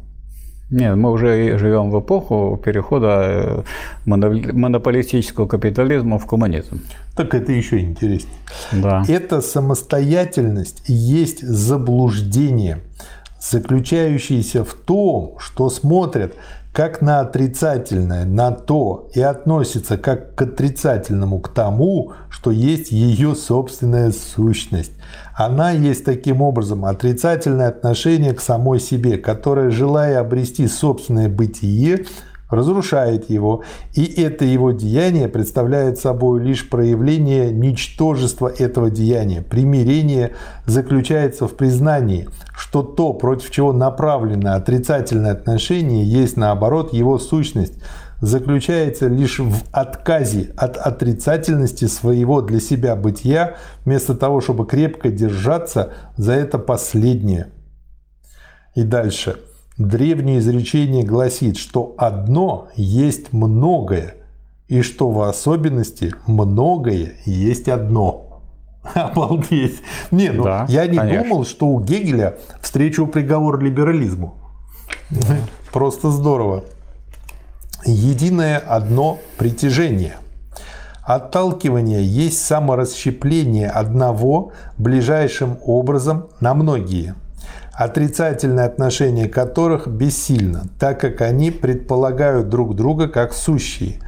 Нет, 0.70 0.96
мы 0.96 1.12
уже 1.12 1.58
живем 1.58 1.90
в 1.90 2.00
эпоху 2.00 2.62
перехода 2.64 3.24
э, 3.26 3.64
монополистического 4.06 5.48
капитализма 5.48 6.20
в 6.20 6.28
коммунизм. 6.28 6.82
Так 7.16 7.34
это 7.34 7.52
еще 7.52 7.80
интереснее. 7.80 8.38
Да. 8.72 9.04
Эта 9.08 9.42
самостоятельность 9.42 10.84
есть 10.86 11.42
заблуждение, 11.42 12.78
заключающееся 13.40 14.64
в 14.64 14.76
том, 14.76 15.34
что 15.40 15.72
смотрят 15.72 16.36
как 16.76 17.02
на 17.02 17.22
отрицательное, 17.22 18.26
на 18.26 18.52
то 18.52 19.08
и 19.14 19.22
относится 19.22 19.98
как 19.98 20.36
к 20.36 20.42
отрицательному, 20.42 21.40
к 21.40 21.48
тому, 21.48 22.12
что 22.30 22.52
есть 22.52 22.92
ее 22.92 23.34
собственная 23.34 24.12
сущность. 24.12 24.92
Она 25.34 25.72
есть 25.72 26.04
таким 26.04 26.42
образом 26.42 26.84
отрицательное 26.84 27.70
отношение 27.70 28.34
к 28.34 28.42
самой 28.42 28.82
себе, 28.82 29.18
которая, 29.18 29.70
желая 29.70 30.20
обрести 30.20 30.68
собственное 30.68 31.30
бытие, 31.30 32.08
разрушает 32.56 33.30
его, 33.30 33.64
и 33.94 34.06
это 34.06 34.46
его 34.46 34.72
деяние 34.72 35.28
представляет 35.28 36.00
собой 36.00 36.42
лишь 36.42 36.70
проявление 36.70 37.52
ничтожества 37.52 38.48
этого 38.48 38.90
деяния. 38.90 39.42
Примирение 39.42 40.32
заключается 40.66 41.48
в 41.48 41.56
признании, 41.56 42.28
что 42.58 42.82
то, 42.82 43.14
против 43.14 43.52
чего 43.52 43.74
направлено 43.74 44.54
отрицательное 44.54 45.34
отношение, 45.34 46.06
есть 46.06 46.38
наоборот 46.38 46.94
его 46.94 47.20
сущность, 47.20 47.76
заключается 48.22 49.08
лишь 49.08 49.40
в 49.40 49.64
отказе 49.72 50.52
от 50.58 50.78
отрицательности 50.78 51.86
своего 51.86 52.42
для 52.42 52.60
себя 52.60 52.96
бытия, 52.96 53.58
вместо 53.84 54.16
того, 54.16 54.42
чтобы 54.42 54.66
крепко 54.66 55.10
держаться 55.10 55.94
за 56.18 56.34
это 56.34 56.58
последнее. 56.58 57.48
И 58.74 58.84
дальше. 58.84 59.38
Древнее 59.78 60.40
изречение 60.40 61.04
гласит, 61.04 61.58
что 61.58 61.96
одно 61.98 62.70
есть 62.76 63.34
многое, 63.34 64.16
и 64.68 64.82
что 64.82 65.12
в 65.12 65.22
особенности 65.22 66.14
многое 66.28 67.14
есть 67.26 67.68
одно. 67.68 68.42
Обалдеть. 68.94 69.82
Не, 70.12 70.30
ну 70.32 70.44
да, 70.44 70.66
я 70.70 70.88
не 70.88 70.98
конечно. 70.98 71.24
думал, 71.24 71.46
что 71.46 71.68
у 71.68 71.80
Гегеля 71.80 72.38
встречу 72.62 73.08
приговор 73.08 73.60
либерализму. 73.60 74.36
Просто 75.74 76.10
здорово 76.10 76.64
единое 77.86 78.58
одно 78.58 79.20
притяжение. 79.38 80.18
Отталкивание 81.04 82.04
есть 82.04 82.44
саморасщепление 82.46 83.70
одного 83.70 84.54
ближайшим 84.78 85.60
образом 85.64 86.30
на 86.40 86.56
многие, 86.56 87.14
отрицательное 87.76 88.66
отношение 88.66 89.28
которых 89.28 89.88
бессильно, 89.88 90.68
так 90.80 91.00
как 91.00 91.22
они 91.22 91.52
предполагают 91.52 92.50
друг 92.50 92.76
друга 92.76 93.08
как 93.08 93.34
сущие. 93.34 94.00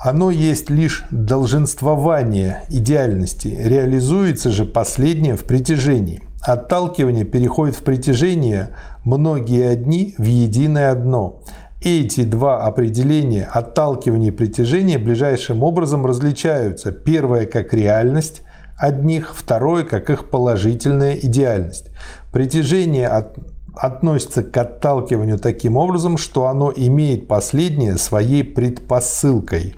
Оно 0.00 0.30
есть 0.30 0.70
лишь 0.70 1.04
долженствование 1.10 2.62
идеальности, 2.68 3.48
реализуется 3.48 4.50
же 4.50 4.64
последнее 4.64 5.36
в 5.36 5.44
притяжении. 5.44 6.22
Отталкивание 6.40 7.24
переходит 7.24 7.74
в 7.74 7.82
притяжение 7.82 8.70
многие 9.04 9.68
одни 9.68 10.14
в 10.16 10.24
единое 10.24 10.92
одно. 10.92 11.42
Эти 11.82 12.22
два 12.22 12.64
определения 12.64 13.44
отталкивания 13.44 14.28
и 14.28 14.32
притяжения 14.32 14.98
ближайшим 14.98 15.64
образом 15.64 16.06
различаются. 16.06 16.92
Первое 16.92 17.46
как 17.46 17.74
реальность 17.74 18.42
одних, 18.78 19.34
второе 19.34 19.84
как 19.84 20.08
их 20.10 20.30
положительная 20.30 21.14
идеальность. 21.14 21.90
Притяжение 22.32 23.08
от, 23.08 23.38
относится 23.74 24.42
к 24.42 24.56
отталкиванию 24.56 25.38
таким 25.38 25.76
образом, 25.76 26.18
что 26.18 26.46
оно 26.46 26.72
имеет 26.74 27.28
последнее 27.28 27.96
своей 27.96 28.44
предпосылкой. 28.44 29.76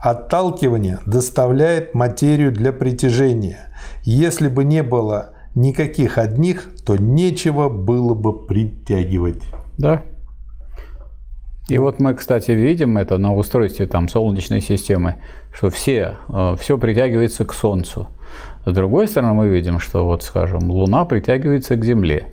Отталкивание 0.00 0.98
доставляет 1.06 1.94
материю 1.94 2.52
для 2.52 2.72
притяжения. 2.72 3.70
Если 4.02 4.48
бы 4.48 4.64
не 4.64 4.82
было 4.82 5.30
никаких 5.54 6.18
одних, 6.18 6.68
то 6.84 6.96
нечего 6.96 7.68
было 7.68 8.14
бы 8.14 8.46
притягивать. 8.46 9.42
Да, 9.78 10.02
и 11.68 11.78
вот 11.78 11.98
мы, 11.98 12.14
кстати, 12.14 12.50
видим 12.50 12.98
это 12.98 13.16
на 13.16 13.34
устройстве 13.34 13.86
там, 13.86 14.08
Солнечной 14.08 14.60
системы, 14.60 15.16
что 15.50 15.70
все, 15.70 16.18
э, 16.28 16.56
все 16.60 16.76
притягивается 16.76 17.46
к 17.46 17.54
Солнцу. 17.54 18.08
С 18.66 18.72
другой 18.72 19.08
стороны, 19.08 19.34
мы 19.34 19.48
видим, 19.48 19.78
что, 19.78 20.04
вот, 20.04 20.22
скажем, 20.22 20.70
Луна 20.70 21.04
притягивается 21.04 21.76
к 21.76 21.84
Земле. 21.84 22.28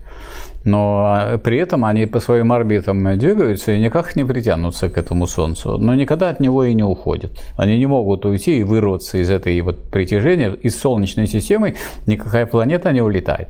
Но 0.63 1.05
а, 1.07 1.37
при 1.39 1.57
этом 1.57 1.85
они 1.85 2.05
по 2.05 2.19
своим 2.19 2.51
орбитам 2.51 3.17
двигаются 3.17 3.71
и 3.71 3.79
никак 3.79 4.15
не 4.15 4.23
притянутся 4.23 4.89
к 4.89 4.97
этому 4.97 5.25
Солнцу, 5.25 5.77
но 5.77 5.95
никогда 5.95 6.29
от 6.29 6.39
него 6.39 6.63
и 6.63 6.73
не 6.73 6.83
уходят. 6.83 7.31
Они 7.57 7.79
не 7.79 7.87
могут 7.87 8.25
уйти 8.25 8.59
и 8.59 8.63
вырваться 8.63 9.17
из 9.17 9.29
этой 9.29 9.59
вот 9.61 9.89
притяжения, 9.89 10.53
из 10.53 10.79
Солнечной 10.79 11.27
системы, 11.27 11.75
никакая 12.05 12.45
планета 12.45 12.91
не 12.91 13.01
улетает. 13.01 13.49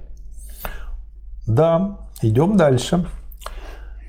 Да, 1.47 1.97
идем 2.21 2.55
дальше. 2.55 3.05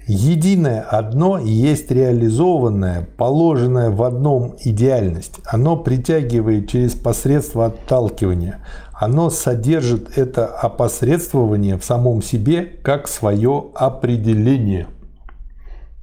Единое 0.06 0.80
одно 0.80 1.38
есть 1.38 1.90
реализованное, 1.90 3.06
положенное 3.16 3.90
в 3.90 4.02
одном 4.02 4.56
идеальность. 4.58 5.36
Оно 5.44 5.76
притягивает 5.76 6.68
через 6.68 6.94
посредство 6.94 7.66
отталкивания. 7.66 8.64
Оно 8.92 9.30
содержит 9.30 10.18
это 10.18 10.46
опосредствование 10.46 11.78
в 11.78 11.84
самом 11.84 12.22
себе 12.22 12.62
как 12.62 13.06
свое 13.06 13.70
определение. 13.74 14.88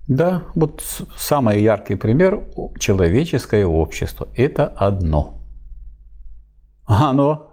Да, 0.08 0.44
вот 0.56 0.82
самый 1.18 1.62
яркий 1.62 1.96
пример– 1.96 2.42
человеческое 2.80 3.66
общество. 3.66 4.28
Это 4.36 4.66
одно. 4.66 5.40
Оно 6.86 7.52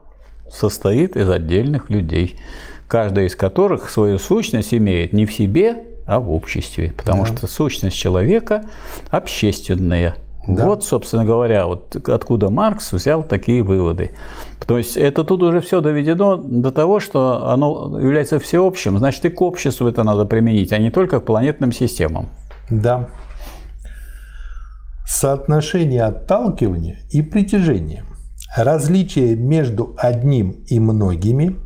состоит 0.51 1.16
из 1.16 1.28
отдельных 1.28 1.90
людей, 1.90 2.38
каждая 2.88 3.26
из 3.26 3.36
которых 3.36 3.90
свою 3.90 4.18
сущность 4.18 4.72
имеет 4.72 5.12
не 5.12 5.26
в 5.26 5.32
себе, 5.32 5.95
а 6.07 6.20
в 6.20 6.30
обществе. 6.30 6.92
Потому 6.96 7.24
да. 7.24 7.36
что 7.36 7.46
сущность 7.46 7.96
человека 7.96 8.64
общественная. 9.11 10.16
Да. 10.46 10.66
Вот, 10.66 10.84
собственно 10.84 11.24
говоря, 11.24 11.66
вот 11.66 11.96
откуда 12.09 12.50
Маркс 12.50 12.92
взял 12.92 13.24
такие 13.24 13.62
выводы. 13.62 14.12
То 14.66 14.78
есть 14.78 14.96
это 14.96 15.24
тут 15.24 15.42
уже 15.42 15.61
все 15.61 15.80
доведено 15.80 16.36
до 16.36 16.70
того, 16.70 17.00
что 17.00 17.48
оно 17.48 17.98
является 18.00 18.38
всеобщим, 18.38 18.98
значит 18.98 19.24
и 19.24 19.28
к 19.28 19.42
обществу 19.42 19.88
это 19.88 20.04
надо 20.04 20.24
применить, 20.24 20.72
а 20.72 20.78
не 20.78 20.90
только 20.90 21.20
к 21.20 21.24
планетным 21.24 21.72
системам. 21.72 22.28
Да. 22.70 23.09
Соотношение 25.04 26.04
отталкивания 26.04 26.98
и 27.11 27.22
притяжения. 27.22 28.04
Различие 28.57 29.36
между 29.36 29.94
одним 29.98 30.52
и 30.68 30.78
многими 30.78 31.57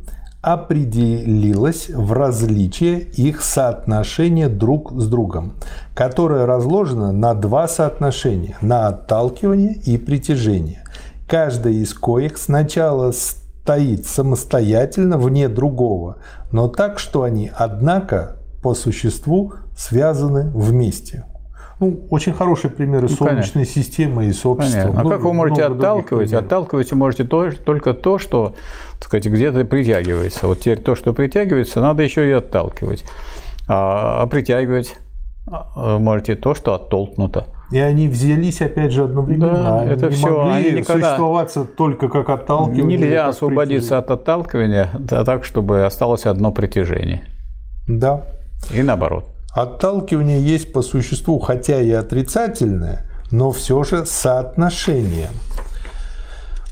определилось 0.41 1.89
в 1.89 2.13
различие 2.13 2.99
их 2.99 3.41
соотношения 3.41 4.49
друг 4.49 4.91
с 4.99 5.07
другом, 5.07 5.53
которое 5.93 6.45
разложено 6.45 7.11
на 7.11 7.33
два 7.33 7.67
соотношения– 7.67 8.57
на 8.61 8.87
отталкивание 8.87 9.73
и 9.73 9.97
притяжение. 9.97 10.83
Каждое 11.27 11.73
из 11.73 11.93
коих 11.93 12.37
сначала 12.37 13.11
стоит 13.11 14.07
самостоятельно 14.07 15.17
вне 15.17 15.47
другого, 15.47 16.17
но 16.51 16.67
так, 16.67 16.97
что 16.97 17.23
они, 17.23 17.51
однако, 17.55 18.37
по 18.63 18.73
существу 18.73 19.53
связаны 19.77 20.51
вместе. 20.53 21.25
Ну, 21.81 22.05
очень 22.11 22.31
хороший 22.31 22.69
пример 22.69 23.01
ну, 23.01 23.07
Солнечной 23.07 23.65
конечно. 23.65 23.65
системы 23.65 24.27
и 24.27 24.31
собственного. 24.33 24.91
Понятно. 24.91 25.01
А 25.01 25.03
ну, 25.03 25.09
как 25.09 25.21
вы 25.21 25.33
можете 25.33 25.63
отталкивать? 25.63 26.31
Отталкивать 26.31 26.91
вы 26.91 26.97
можете 26.97 27.23
то, 27.23 27.51
только 27.51 27.95
то, 27.95 28.19
что 28.19 28.53
так 28.99 29.07
сказать, 29.07 29.25
где-то 29.25 29.65
притягивается. 29.65 30.45
Вот 30.45 30.59
теперь 30.59 30.79
то, 30.79 30.95
что 30.95 31.11
притягивается, 31.11 31.81
надо 31.81 32.03
еще 32.03 32.29
и 32.29 32.31
отталкивать. 32.33 33.03
А, 33.67 34.21
а 34.21 34.27
притягивать 34.27 34.95
а, 35.47 35.97
можете 35.97 36.35
то, 36.35 36.53
что 36.53 36.75
оттолкнуто. 36.75 37.47
И 37.71 37.79
они 37.79 38.07
взялись, 38.07 38.61
опять 38.61 38.91
же, 38.91 39.05
одновременно. 39.05 39.53
Да, 39.53 39.79
они 39.79 39.91
это 39.91 40.05
не 40.05 40.11
все. 40.11 40.27
Могли 40.27 40.53
они 40.53 40.79
никогда... 40.81 41.07
существоваться 41.07 41.65
только 41.65 42.09
как 42.09 42.29
отталкивание. 42.29 42.99
Нельзя 42.99 43.27
освободиться 43.27 43.97
от 43.97 44.11
отталкивания 44.11 44.91
да, 44.99 45.25
так, 45.25 45.45
чтобы 45.45 45.83
осталось 45.83 46.27
одно 46.27 46.51
притяжение. 46.51 47.23
Да. 47.87 48.27
И 48.71 48.83
наоборот. 48.83 49.25
Отталкивание 49.53 50.41
есть 50.41 50.71
по 50.71 50.81
существу, 50.81 51.37
хотя 51.39 51.81
и 51.81 51.91
отрицательное, 51.91 53.05
но 53.31 53.51
все 53.51 53.83
же 53.83 54.05
соотношение. 54.05 55.27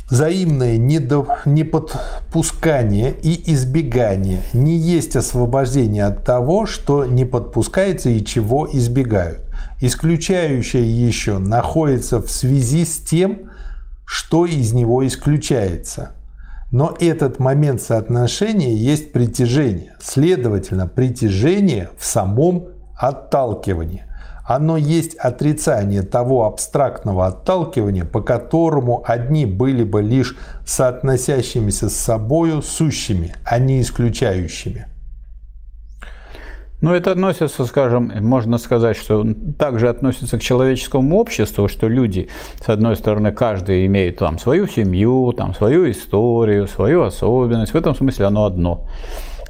Взаимное 0.10 0.78
неподпускание 0.78 3.14
и 3.22 3.54
избегание 3.54 4.42
не 4.54 4.76
есть 4.76 5.16
освобождение 5.16 6.06
от 6.06 6.24
того, 6.24 6.66
что 6.66 7.06
не 7.06 7.26
подпускается 7.26 8.10
и 8.10 8.26
чего 8.26 8.68
избегают. 8.72 9.42
Исключающее 9.82 10.84
еще 10.84 11.38
находится 11.38 12.20
в 12.22 12.32
связи 12.32 12.86
с 12.86 12.98
тем, 12.98 13.52
что 14.06 14.48
из 14.48 14.74
него 14.74 15.06
исключается. 15.06 16.14
Но 16.72 16.96
этот 17.00 17.40
момент 17.40 17.82
соотношения 17.82 18.74
есть 18.74 19.12
притяжение. 19.12 19.96
Следовательно, 20.00 20.88
притяжение 20.88 21.90
в 21.98 22.06
самом 22.06 22.68
отталкивании 22.96 24.04
оно 24.50 24.78
есть 24.78 25.14
отрицание 25.14 26.02
того 26.02 26.48
абстрактного 26.48 27.28
отталкивания, 27.28 28.04
по 28.04 28.20
которому 28.22 29.04
одни 29.06 29.46
были 29.46 29.84
бы 29.84 30.02
лишь 30.02 30.36
соотносящимися 30.66 31.88
с 31.88 31.96
собою 31.96 32.64
сущими, 32.64 33.36
а 33.46 33.60
не 33.60 33.80
исключающими. 33.80 34.88
Ну, 36.82 36.94
это 36.94 37.12
относится, 37.12 37.66
скажем, 37.66 38.10
можно 38.22 38.58
сказать, 38.58 38.96
что 38.96 39.26
также 39.58 39.90
относится 39.90 40.40
к 40.40 40.42
человеческому 40.42 41.18
обществу, 41.18 41.68
что 41.68 41.90
люди, 41.90 42.30
с 42.64 42.70
одной 42.70 42.96
стороны, 42.96 43.34
каждый 43.34 43.86
имеет 43.86 44.18
там 44.20 44.40
свою 44.40 44.66
семью, 44.66 45.34
там 45.34 45.54
свою 45.54 45.92
историю, 45.92 46.68
свою 46.68 47.04
особенность. 47.04 47.74
В 47.74 47.76
этом 47.76 47.96
смысле 47.96 48.28
оно 48.28 48.46
одно. 48.46 48.88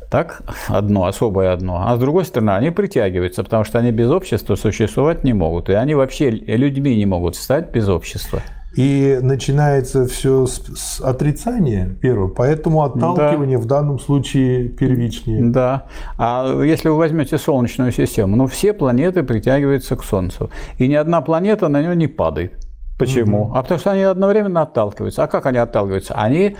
так, 0.10 0.42
одно, 0.68 1.06
особое 1.06 1.54
одно. 1.54 1.84
А 1.86 1.96
с 1.96 2.00
другой 2.00 2.26
стороны, 2.26 2.52
они 2.52 2.72
притягиваются, 2.72 3.44
потому 3.44 3.64
что 3.64 3.78
они 3.78 3.92
без 3.92 4.10
общества 4.10 4.56
существовать 4.56 5.24
не 5.24 5.34
могут. 5.34 5.70
И 5.70 5.74
они 5.74 5.94
вообще 5.94 6.32
людьми 6.32 6.96
не 6.96 7.06
могут 7.06 7.36
стать 7.36 7.72
без 7.72 7.88
общества. 7.88 8.42
И 8.80 9.20
начинается 9.22 10.08
все 10.08 10.46
с, 10.46 10.62
с 10.74 11.02
отрицания 11.02 11.98
первого, 12.02 12.30
поэтому 12.30 12.82
отталкивание 12.84 13.58
да. 13.58 13.64
в 13.64 13.66
данном 13.66 14.00
случае 14.00 14.70
первичнее. 14.70 15.44
Да. 15.52 15.88
А 16.18 16.62
если 16.64 16.88
вы 16.88 16.96
возьмете 16.96 17.38
Солнечную 17.38 17.92
систему, 17.92 18.38
ну 18.38 18.48
все 18.48 18.72
планеты 18.72 19.24
притягиваются 19.24 19.98
к 19.98 20.04
Солнцу. 20.06 20.50
И 20.78 20.88
ни 20.88 20.94
одна 20.94 21.20
планета 21.20 21.68
на 21.68 21.82
нее 21.82 21.94
не 21.94 22.08
падает. 22.08 22.54
Почему? 22.98 23.48
Угу. 23.48 23.56
А 23.56 23.64
потому 23.64 23.82
что 23.82 23.92
они 23.92 24.04
одновременно 24.04 24.62
отталкиваются. 24.62 25.26
А 25.26 25.28
как 25.28 25.46
они 25.46 25.58
отталкиваются? 25.58 26.14
Они 26.14 26.56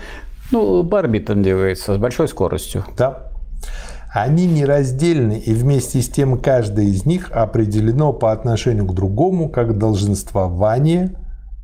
ну, 0.50 0.84
по 0.84 0.98
орбитам 0.98 1.42
двигаются 1.42 1.94
с 1.94 1.96
большой 1.96 2.28
скоростью. 2.28 2.84
Да. 2.98 3.30
Они 4.12 4.46
нераздельны, 4.46 5.38
и 5.38 5.54
вместе 5.54 6.02
с 6.02 6.10
тем 6.10 6.36
каждое 6.36 6.84
из 6.84 7.06
них 7.06 7.30
определено 7.32 8.12
по 8.12 8.30
отношению 8.30 8.84
к 8.84 8.92
другому 8.92 9.48
как 9.48 9.78
долженствование 9.78 11.14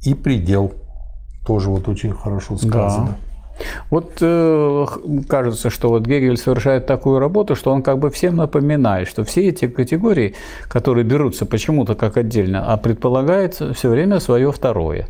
и 0.06 0.14
предел. 0.14 0.72
Тоже 1.46 1.70
вот 1.70 1.88
очень 1.88 2.12
хорошо 2.12 2.56
сказано. 2.56 3.06
Да. 3.06 3.16
Вот 3.90 4.18
э, 4.20 4.86
кажется, 5.28 5.70
что 5.70 5.88
вот 5.88 6.06
Гегель 6.06 6.36
совершает 6.36 6.86
такую 6.86 7.18
работу, 7.18 7.54
что 7.54 7.72
он 7.72 7.82
как 7.82 7.98
бы 7.98 8.10
всем 8.10 8.36
напоминает, 8.36 9.08
что 9.08 9.24
все 9.24 9.48
эти 9.48 9.66
категории, 9.66 10.34
которые 10.68 11.04
берутся 11.04 11.46
почему-то 11.46 11.94
как 11.94 12.16
отдельно, 12.16 12.72
а 12.72 12.76
предполагается 12.76 13.72
все 13.72 13.88
время 13.88 14.20
свое 14.20 14.52
второе. 14.52 15.08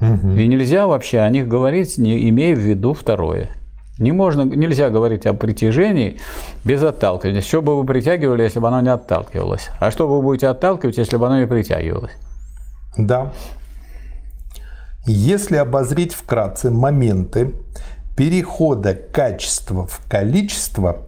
Угу. 0.00 0.30
И 0.32 0.46
нельзя 0.46 0.86
вообще 0.86 1.20
о 1.20 1.30
них 1.30 1.48
говорить, 1.48 1.98
не 1.98 2.28
имея 2.30 2.54
в 2.54 2.60
виду 2.60 2.94
второе. 2.94 3.50
Не 3.98 4.12
можно, 4.12 4.42
нельзя 4.42 4.90
говорить 4.90 5.24
о 5.26 5.32
притяжении 5.32 6.18
без 6.64 6.82
отталкивания. 6.82 7.40
Что 7.40 7.62
бы 7.62 7.78
вы 7.78 7.86
притягивали, 7.86 8.42
если 8.42 8.60
бы 8.60 8.68
оно 8.68 8.82
не 8.82 8.90
отталкивалось? 8.90 9.70
А 9.80 9.90
что 9.90 10.06
вы 10.06 10.20
будете 10.20 10.48
отталкивать, 10.48 10.98
если 10.98 11.16
бы 11.16 11.26
оно 11.26 11.40
не 11.40 11.46
притягивалось? 11.46 12.12
Да. 12.98 13.32
Если 15.06 15.56
обозреть 15.56 16.12
вкратце 16.12 16.70
моменты 16.70 17.54
перехода 18.16 18.94
качества 18.94 19.86
в 19.86 20.00
количество, 20.08 21.06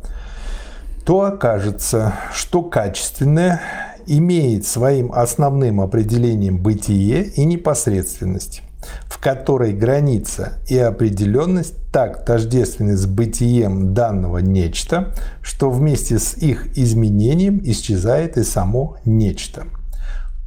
то 1.05 1.22
окажется, 1.22 2.14
что 2.32 2.62
качественное 2.62 3.61
имеет 4.07 4.66
своим 4.66 5.12
основным 5.12 5.80
определением 5.80 6.59
бытие 6.59 7.24
и 7.24 7.44
непосредственность 7.44 8.62
в 9.07 9.18
которой 9.18 9.72
граница 9.72 10.59
и 10.68 10.78
определенность 10.78 11.74
так 11.92 12.24
тождественны 12.24 12.96
с 12.96 13.07
бытием 13.07 13.92
данного 13.92 14.38
нечто, 14.38 15.12
что 15.42 15.70
вместе 15.70 16.18
с 16.18 16.34
их 16.36 16.78
изменением 16.78 17.61
исчезает 17.64 18.36
и 18.36 18.44
само 18.44 18.96
нечто. 19.05 19.64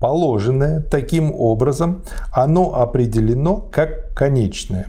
Положенное 0.02 0.82
таким 0.82 1.32
образом, 1.32 2.02
оно 2.34 2.74
определено 2.74 3.58
как 3.72 4.16
конечное. 4.16 4.88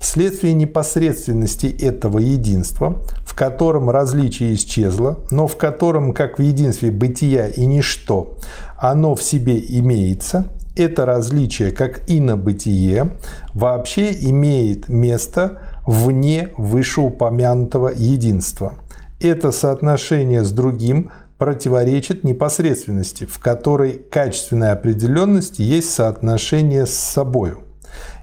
Вследствие 0.00 0.54
непосредственности 0.54 1.66
этого 1.66 2.18
единства, 2.18 3.02
в 3.26 3.34
котором 3.34 3.90
различие 3.90 4.54
исчезло, 4.54 5.18
но 5.30 5.46
в 5.46 5.58
котором, 5.58 6.14
как 6.14 6.38
в 6.38 6.42
единстве 6.42 6.90
бытия 6.90 7.48
и 7.48 7.66
ничто, 7.66 8.38
оно 8.78 9.14
в 9.14 9.22
себе 9.22 9.58
имеется, 9.58 10.46
это 10.74 11.04
различие, 11.04 11.70
как 11.70 12.00
инобытие, 12.06 13.10
вообще 13.52 14.10
имеет 14.10 14.88
место 14.88 15.58
вне 15.84 16.48
вышеупомянутого 16.56 17.90
единства. 17.94 18.72
Это 19.20 19.52
соотношение 19.52 20.44
с 20.44 20.50
другим 20.50 21.10
противоречит 21.38 22.24
непосредственности, 22.24 23.24
в 23.24 23.38
которой 23.38 23.94
качественная 24.10 24.72
определенность 24.72 25.58
есть 25.58 25.90
соотношение 25.90 26.86
с 26.86 26.94
собою. 26.94 27.60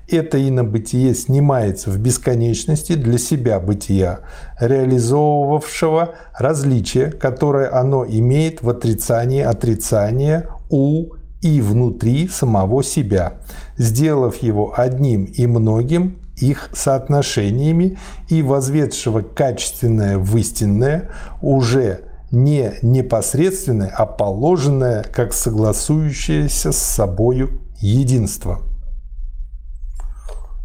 Это 0.08 0.48
инобытие 0.48 1.16
снимается 1.16 1.90
в 1.90 1.98
бесконечности 1.98 2.94
для 2.94 3.18
себя 3.18 3.60
бытия, 3.60 4.20
реализовывавшего 4.60 6.16
различие, 6.38 7.12
которое 7.12 7.74
оно 7.74 8.06
имеет 8.06 8.62
в 8.62 8.70
отрицании 8.70 9.42
отрицания 9.42 10.50
у 10.70 11.14
и 11.42 11.62
внутри 11.62 12.28
самого 12.28 12.84
себя, 12.84 13.34
сделав 13.78 14.44
его 14.44 14.74
одним 14.76 15.26
и 15.26 15.46
многим 15.48 16.18
их 16.38 16.70
соотношениями 16.74 17.98
и 18.28 18.42
возведшего 18.42 19.22
качественное 19.22 20.18
в 20.18 20.36
истинное 20.38 21.10
уже 21.42 22.02
не 22.34 22.74
непосредственное, 22.82 23.90
а 23.90 24.08
положенное 24.08 25.04
как 25.04 25.34
согласующееся 25.34 26.72
с 26.72 26.78
собою 26.78 27.62
единство. 27.80 28.62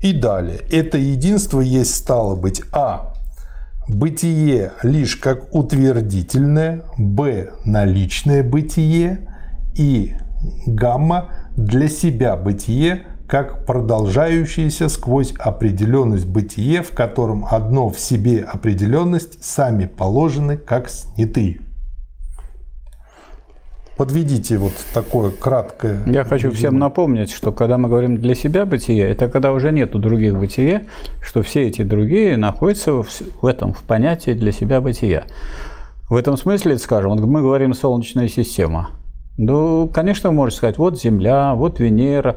И 0.00 0.14
далее. 0.14 0.60
Это 0.70 0.96
единство 0.96 1.60
есть 1.60 1.94
стало 1.94 2.36
быть 2.36 2.62
А. 2.72 3.12
Бытие 3.86 4.72
лишь 4.82 5.16
как 5.16 5.54
утвердительное, 5.54 6.84
Б. 6.96 7.50
Наличное 7.64 8.42
бытие 8.42 9.28
и 9.74 10.14
гамма 10.66 11.30
для 11.56 11.88
себя 11.88 12.36
бытие 12.36 13.04
как 13.28 13.66
продолжающееся 13.66 14.88
сквозь 14.88 15.34
определенность 15.38 16.26
бытие, 16.26 16.82
в 16.82 16.92
котором 16.92 17.46
одно 17.48 17.90
в 17.90 18.00
себе 18.00 18.40
определенность 18.42 19.44
сами 19.44 19.84
положены 19.84 20.56
как 20.56 20.88
снятые. 20.88 21.60
Подведите 23.98 24.58
вот 24.58 24.72
такое 24.94 25.30
краткое. 25.30 26.00
Я 26.06 26.24
хочу 26.24 26.52
всем 26.52 26.78
напомнить, 26.78 27.30
что 27.30 27.52
когда 27.52 27.76
мы 27.78 27.88
говорим 27.88 28.16
для 28.16 28.34
себя 28.34 28.64
бытие, 28.64 29.10
это 29.10 29.28
когда 29.28 29.52
уже 29.52 29.72
нету 29.72 29.98
других 29.98 30.38
бытия, 30.38 30.84
что 31.20 31.42
все 31.42 31.66
эти 31.66 31.82
другие 31.82 32.36
находятся 32.36 32.92
в 33.02 33.44
этом 33.44 33.74
в 33.74 33.82
понятии 33.82 34.30
для 34.30 34.52
себя 34.52 34.80
бытия. 34.80 35.24
В 36.08 36.16
этом 36.16 36.36
смысле, 36.36 36.78
скажем, 36.78 37.16
мы 37.16 37.42
говорим 37.42 37.74
Солнечная 37.74 38.28
система. 38.28 38.90
Ну, 39.36 39.88
конечно, 39.92 40.30
можно 40.32 40.56
сказать, 40.56 40.78
вот 40.78 40.98
Земля, 41.00 41.54
вот 41.54 41.78
Венера. 41.78 42.36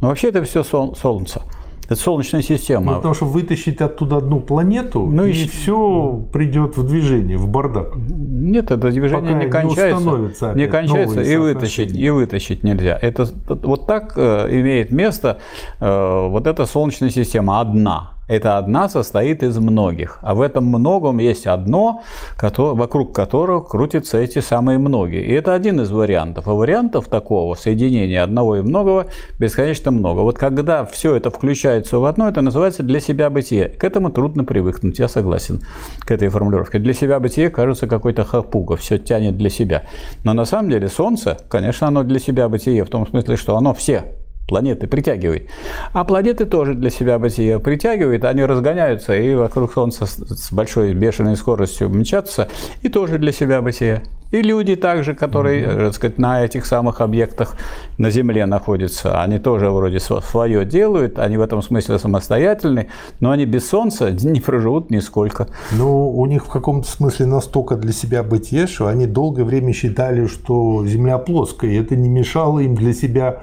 Но 0.00 0.08
вообще 0.08 0.28
это 0.28 0.42
все 0.44 0.62
сол- 0.62 0.94
Солнце. 0.94 1.42
Это 1.88 1.94
Солнечная 1.94 2.42
система. 2.42 2.92
Ну, 2.92 2.96
потому 2.96 3.14
что 3.14 3.26
вытащить 3.26 3.80
оттуда 3.80 4.16
одну 4.16 4.40
планету, 4.40 5.06
ну, 5.06 5.24
и, 5.24 5.30
и 5.30 5.46
все 5.46 6.20
придет 6.32 6.76
в 6.76 6.84
движение, 6.84 7.36
в 7.36 7.46
бардак. 7.48 7.94
Нет, 7.96 8.72
это 8.72 8.90
движение 8.90 9.32
Пока 9.32 9.44
не 9.44 9.50
кончается. 9.50 10.52
Не, 10.54 10.62
не 10.62 10.68
кончается 10.68 11.22
и 11.22 11.36
вытащить, 11.36 11.94
и 11.94 12.10
вытащить 12.10 12.64
нельзя. 12.64 12.98
Это 13.00 13.28
вот 13.46 13.86
так 13.86 14.14
э, 14.16 14.48
имеет 14.50 14.90
место 14.90 15.38
э, 15.78 16.28
вот 16.28 16.48
эта 16.48 16.66
Солнечная 16.66 17.10
система 17.10 17.60
одна. 17.60 18.15
Это 18.28 18.58
одна 18.58 18.88
состоит 18.88 19.44
из 19.44 19.56
многих. 19.58 20.18
А 20.20 20.34
в 20.34 20.40
этом 20.40 20.66
многом 20.66 21.18
есть 21.18 21.46
одно, 21.46 22.02
вокруг 22.40 23.14
которого 23.14 23.60
крутятся 23.60 24.18
эти 24.18 24.40
самые 24.40 24.78
многие. 24.78 25.24
И 25.24 25.32
это 25.32 25.54
один 25.54 25.80
из 25.80 25.90
вариантов. 25.92 26.48
А 26.48 26.54
вариантов 26.54 27.06
такого 27.06 27.54
соединения 27.54 28.22
одного 28.22 28.56
и 28.56 28.62
многого 28.62 29.06
бесконечно 29.38 29.92
много. 29.92 30.20
Вот 30.20 30.38
когда 30.38 30.84
все 30.84 31.14
это 31.14 31.30
включается 31.30 31.98
в 31.98 32.04
одно, 32.04 32.28
это 32.28 32.42
называется 32.42 32.82
для 32.82 32.98
себя 32.98 33.30
бытие. 33.30 33.68
К 33.68 33.84
этому 33.84 34.10
трудно 34.10 34.44
привыкнуть, 34.44 34.98
я 34.98 35.06
согласен, 35.06 35.60
к 36.00 36.10
этой 36.10 36.28
формулировке. 36.28 36.80
Для 36.80 36.94
себя 36.94 37.20
бытие 37.20 37.48
кажется 37.50 37.86
какой-то 37.86 38.24
хапуга, 38.24 38.76
все 38.76 38.98
тянет 38.98 39.36
для 39.38 39.50
себя. 39.50 39.84
Но 40.24 40.32
на 40.32 40.46
самом 40.46 40.70
деле 40.70 40.88
Солнце, 40.88 41.38
конечно, 41.48 41.86
оно 41.86 42.02
для 42.02 42.18
себя 42.18 42.48
бытие, 42.48 42.84
в 42.84 42.88
том 42.88 43.06
смысле, 43.06 43.36
что 43.36 43.56
оно 43.56 43.72
все 43.72 44.04
планеты 44.46 44.86
притягивает. 44.86 45.48
А 45.92 46.04
планеты 46.04 46.46
тоже 46.46 46.74
для 46.74 46.90
себя 46.90 47.18
бытие 47.18 47.58
притягивают, 47.58 48.24
они 48.24 48.44
разгоняются 48.44 49.16
и 49.16 49.34
вокруг 49.34 49.72
Солнца 49.72 50.06
с 50.06 50.52
большой 50.52 50.94
бешеной 50.94 51.36
скоростью 51.36 51.90
мчатся, 51.90 52.48
и 52.82 52.88
тоже 52.88 53.18
для 53.18 53.32
себя 53.32 53.60
бытие. 53.62 54.02
И 54.32 54.42
люди 54.42 54.74
также, 54.74 55.14
которые, 55.14 55.64
mm-hmm. 55.64 55.84
так 55.84 55.94
сказать, 55.94 56.18
на 56.18 56.44
этих 56.44 56.66
самых 56.66 57.00
объектах 57.00 57.56
на 57.96 58.10
Земле 58.10 58.44
находятся, 58.46 59.22
они 59.22 59.38
тоже 59.38 59.70
вроде 59.70 60.00
свое 60.00 60.64
делают, 60.64 61.20
они 61.20 61.36
в 61.36 61.40
этом 61.40 61.62
смысле 61.62 61.98
самостоятельны, 61.98 62.88
но 63.20 63.30
они 63.30 63.44
без 63.44 63.68
Солнца 63.68 64.10
не 64.24 64.40
проживут 64.40 64.90
нисколько. 64.90 65.48
Ну, 65.70 66.10
у 66.10 66.26
них 66.26 66.46
в 66.46 66.48
каком-то 66.48 66.88
смысле 66.88 67.26
настолько 67.26 67.76
для 67.76 67.92
себя 67.92 68.24
бытие, 68.24 68.66
что 68.66 68.88
они 68.88 69.06
долгое 69.06 69.44
время 69.44 69.72
считали, 69.72 70.26
что 70.26 70.84
Земля 70.84 71.18
плоская, 71.18 71.70
и 71.70 71.80
это 71.80 71.94
не 71.94 72.08
мешало 72.08 72.58
им 72.58 72.74
для 72.74 72.92
себя 72.92 73.42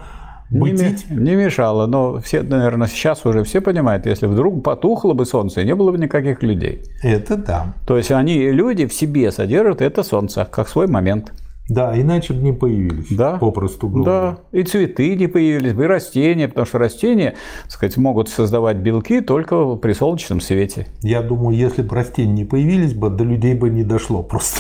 бытить? 0.60 1.10
Не, 1.10 1.32
не 1.32 1.36
мешало, 1.36 1.86
но 1.88 2.20
все, 2.20 2.42
наверное, 2.42 2.88
сейчас 2.88 3.26
уже 3.26 3.44
все 3.44 3.62
понимают, 3.62 4.06
если 4.06 4.28
вдруг 4.28 4.64
потухло 4.64 5.14
бы 5.14 5.26
солнце, 5.26 5.64
не 5.64 5.76
было 5.76 5.92
бы 5.92 5.98
никаких 5.98 6.44
людей. 6.44 6.84
Это 7.02 7.38
да. 7.38 7.74
То 7.86 7.98
есть 7.98 8.12
они, 8.12 8.52
люди 8.52 8.86
в 8.86 8.94
себе 8.94 9.32
содержат 9.32 9.82
это 9.82 10.04
солнце, 10.04 10.48
как 10.50 10.70
свой 10.70 10.88
момент. 10.88 11.32
Да, 11.70 12.00
иначе 12.00 12.34
бы 12.34 12.42
не 12.42 12.52
появились. 12.52 13.08
Да. 13.10 13.38
Попросту 13.38 13.88
говоря. 13.88 14.38
Да. 14.52 14.60
И 14.60 14.64
цветы 14.64 15.16
не 15.16 15.28
появились 15.28 15.74
бы, 15.74 15.86
и 15.86 15.88
растения, 15.88 16.50
потому 16.50 16.66
что 16.66 16.78
растения, 16.78 17.36
так 17.64 17.72
сказать, 17.72 17.96
могут 17.98 18.28
создавать 18.28 18.78
белки 18.78 19.22
только 19.22 19.76
при 19.76 19.94
солнечном 19.94 20.42
свете. 20.42 20.88
Я 21.02 21.22
думаю, 21.22 21.56
если 21.56 21.82
бы 21.82 21.96
растения 21.96 22.34
не 22.34 22.46
появились 22.46 22.94
бы, 22.94 23.10
до 23.10 23.24
людей 23.24 23.54
бы 23.56 23.70
не 23.70 23.84
дошло 23.84 24.24
просто. 24.24 24.60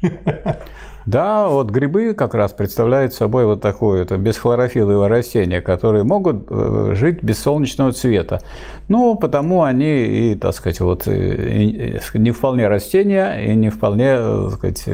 Да, 1.06 1.48
вот 1.48 1.70
грибы 1.70 2.14
как 2.14 2.34
раз 2.34 2.52
представляют 2.52 3.14
собой 3.14 3.46
вот 3.46 3.60
такое 3.60 4.02
это 4.02 4.16
бесхлорофиловое 4.18 5.08
растение, 5.08 5.60
которые 5.60 6.04
могут 6.04 6.46
э, 6.50 6.92
жить 6.94 7.22
без 7.22 7.38
солнечного 7.38 7.92
цвета. 7.92 8.40
Ну, 8.88 9.14
потому 9.14 9.62
они 9.62 10.32
и, 10.32 10.34
так 10.34 10.54
сказать, 10.54 10.80
вот 10.80 11.06
э, 11.06 11.98
не 12.14 12.30
вполне 12.30 12.68
растения 12.68 13.36
и 13.38 13.54
не 13.54 13.70
вполне, 13.70 14.16
э, 14.18 14.48
так 14.50 14.58
сказать, 14.58 14.84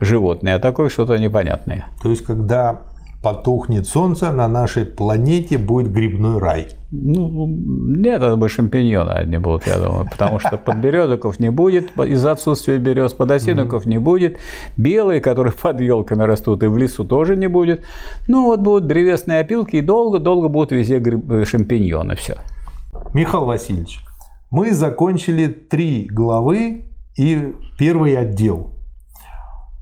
животные, 0.00 0.56
а 0.56 0.58
такое 0.58 0.88
что-то 0.88 1.16
непонятное. 1.18 1.86
То 2.02 2.10
есть, 2.10 2.24
когда 2.24 2.80
потухнет 3.22 3.86
солнце, 3.86 4.30
на 4.30 4.48
нашей 4.48 4.84
планете 4.84 5.58
будет 5.58 5.92
грибной 5.92 6.38
рай. 6.38 6.68
Ну, 6.90 7.46
нет, 7.46 8.22
это 8.22 8.36
бы 8.36 8.48
шампиньоны 8.48 9.10
одни 9.10 9.38
будут, 9.38 9.66
я 9.66 9.78
думаю, 9.78 10.08
потому 10.10 10.38
что 10.38 10.56
подберезоков 10.56 11.38
не 11.38 11.50
будет 11.50 11.90
из-за 11.98 12.32
отсутствия 12.32 12.78
берез, 12.78 13.12
подосиновиков 13.12 13.84
не 13.84 13.98
будет, 13.98 14.38
белые, 14.76 15.20
которые 15.20 15.52
под 15.52 15.80
елками 15.80 16.22
растут, 16.22 16.62
и 16.62 16.66
в 16.66 16.78
лесу 16.78 17.04
тоже 17.04 17.36
не 17.36 17.48
будет. 17.48 17.84
Ну, 18.26 18.46
вот 18.46 18.60
будут 18.60 18.86
древесные 18.86 19.40
опилки, 19.40 19.76
и 19.76 19.80
долго-долго 19.82 20.48
будут 20.48 20.72
везде 20.72 20.98
гриб... 20.98 21.46
шампиньоны, 21.46 22.14
все. 22.14 22.36
Михаил 23.12 23.44
Васильевич, 23.44 24.00
мы 24.50 24.72
закончили 24.72 25.48
три 25.48 26.06
главы 26.10 26.84
и 27.16 27.54
первый 27.78 28.16
отдел. 28.16 28.74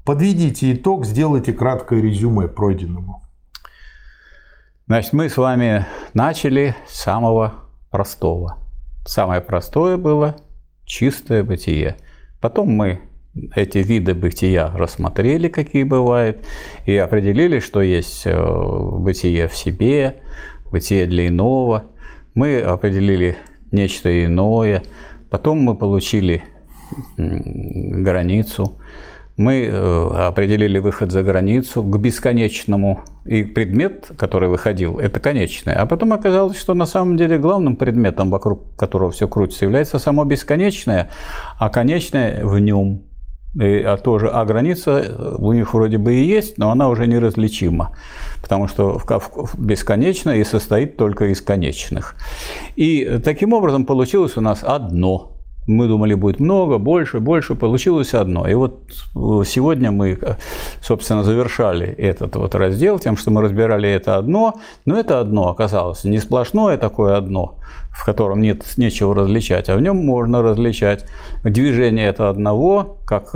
Подведите 0.05 0.73
итог, 0.73 1.05
сделайте 1.05 1.53
краткое 1.53 2.01
резюме 2.01 2.49
пройденному. 2.49 3.26
Значит, 4.89 5.15
мы 5.15 5.29
с 5.29 5.37
вами 5.37 5.85
начали 6.15 6.77
с 6.87 7.03
самого 7.03 7.55
простого. 7.91 8.59
Самое 9.05 9.41
простое 9.41 9.97
было 9.97 10.37
чистое 10.85 11.43
бытие. 11.43 11.97
Потом 12.41 12.69
мы 12.69 13.01
эти 13.57 13.79
виды 13.79 14.15
бытия 14.15 14.71
рассмотрели, 14.73 15.49
какие 15.49 15.83
бывают, 15.83 16.47
и 16.85 16.97
определили, 16.97 17.59
что 17.59 17.83
есть 17.83 18.23
э, 18.27 18.33
бытие 18.33 19.49
в 19.49 19.57
себе, 19.57 20.23
бытие 20.71 21.07
для 21.07 21.27
иного. 21.27 21.87
Мы 22.35 22.61
определили 22.61 23.39
нечто 23.73 24.25
иное. 24.25 24.85
Потом 25.31 25.59
мы 25.63 25.75
получили 25.75 26.45
границу 27.17 28.81
мы 29.37 29.65
э, 29.65 30.27
определили 30.29 30.79
выход 30.79 31.13
за 31.13 31.23
границу 31.23 31.83
к 31.83 31.99
бесконечному, 31.99 33.01
и 33.27 33.43
предмет, 33.43 34.11
который 34.17 34.49
выходил, 34.49 34.99
это 34.99 35.21
конечное. 35.21 35.75
А 35.75 35.87
потом 35.87 36.13
оказалось, 36.13 36.59
что 36.59 36.75
на 36.75 36.87
самом 36.87 37.17
деле 37.17 37.39
главным 37.39 37.77
предметом, 37.77 38.31
вокруг 38.31 38.77
которого 38.77 39.11
все 39.11 39.29
крутится, 39.29 39.65
является 39.65 39.99
само 39.99 40.25
бесконечное, 40.25 41.11
а 41.59 41.69
конечное 41.69 42.45
в 42.45 42.59
нем. 42.59 43.03
И, 43.61 43.79
а 43.79 43.97
тоже, 43.97 44.29
а 44.29 44.45
граница 44.45 45.37
у 45.39 45.53
них 45.53 45.73
вроде 45.73 45.99
бы 45.99 46.15
и 46.15 46.25
есть, 46.25 46.59
но 46.59 46.71
она 46.71 46.89
уже 46.89 47.07
неразличима, 47.07 47.97
потому 48.43 48.69
что 48.69 49.01
бесконечно 49.57 50.31
и 50.31 50.45
состоит 50.45 50.97
только 50.97 51.27
из 51.27 51.41
конечных. 51.41 52.17
И 52.77 53.21
таким 53.25 53.55
образом 53.55 53.87
получилось 53.87 54.37
у 54.37 54.41
нас 54.41 54.61
одно– 54.63 55.33
мы 55.67 55.89
думали, 55.89 56.15
будет 56.15 56.41
много, 56.41 56.79
больше, 56.79 57.21
больше, 57.21 57.55
получилось 57.55 58.15
одно. 58.15 58.49
И 58.49 58.55
вот 58.55 58.91
э, 59.15 59.45
сегодня 59.47 59.91
мы, 59.91 60.19
э, 60.21 60.37
собственно, 60.81 61.25
завершали 61.25 61.87
этот 61.87 62.37
вот 62.37 62.55
раздел 62.55 62.99
тем, 62.99 63.17
что 63.17 63.31
мы 63.31 63.43
разбирали 63.43 63.89
это 63.89 64.17
одно, 64.17 64.55
но 64.85 64.99
это 64.99 65.21
одно 65.21 65.49
оказалось 65.49 66.05
не 66.05 66.19
сплошное 66.19 66.77
такое 66.77 67.17
одно, 67.17 67.59
в 67.97 68.05
котором 68.05 68.43
нет 68.43 68.63
нечего 68.77 69.15
различать, 69.15 69.69
а 69.71 69.77
в 69.77 69.81
нем 69.81 69.97
можно 69.97 70.43
различать 70.43 71.07
движение 71.43 72.09
это 72.09 72.29
одного, 72.29 72.99
как 73.07 73.35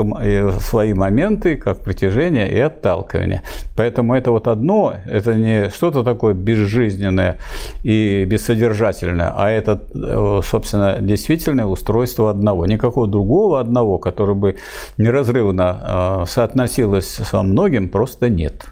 свои 0.61 0.93
моменты, 0.93 1.57
как 1.57 1.81
притяжение 1.81 2.51
и 2.51 2.59
отталкивание. 2.59 3.43
Поэтому 3.75 4.15
это 4.15 4.31
вот 4.31 4.49
одно, 4.49 4.95
это 5.07 5.35
не 5.35 5.71
что-то 5.71 6.05
такое 6.05 6.35
безжизненное 6.35 7.39
и 7.83 8.25
бессодержательное, 8.27 9.33
а 9.35 9.49
это, 9.49 9.81
э, 9.95 10.41
собственно, 10.45 10.99
действительное 11.01 11.65
устройство 11.65 12.31
одного. 12.31 12.67
Никакого 12.67 13.07
другого 13.07 13.61
одного, 13.61 13.99
который 13.99 14.35
бы 14.35 14.57
неразрывно 14.99 16.23
э, 16.23 16.25
соотносилось 16.29 17.09
со 17.09 17.43
многим, 17.43 17.89
просто 17.89 18.29
нет. 18.29 18.67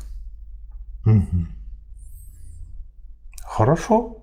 Хорошо. 3.42 4.17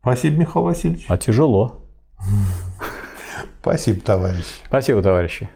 Спасибо, 0.00 0.36
Михаил 0.38 0.64
Васильевич. 0.64 1.04
А 1.08 1.18
тяжело. 1.18 1.82
Спасибо, 3.60 4.00
товарищ. 4.00 4.46
Спасибо, 4.66 5.02
товарищи. 5.02 5.48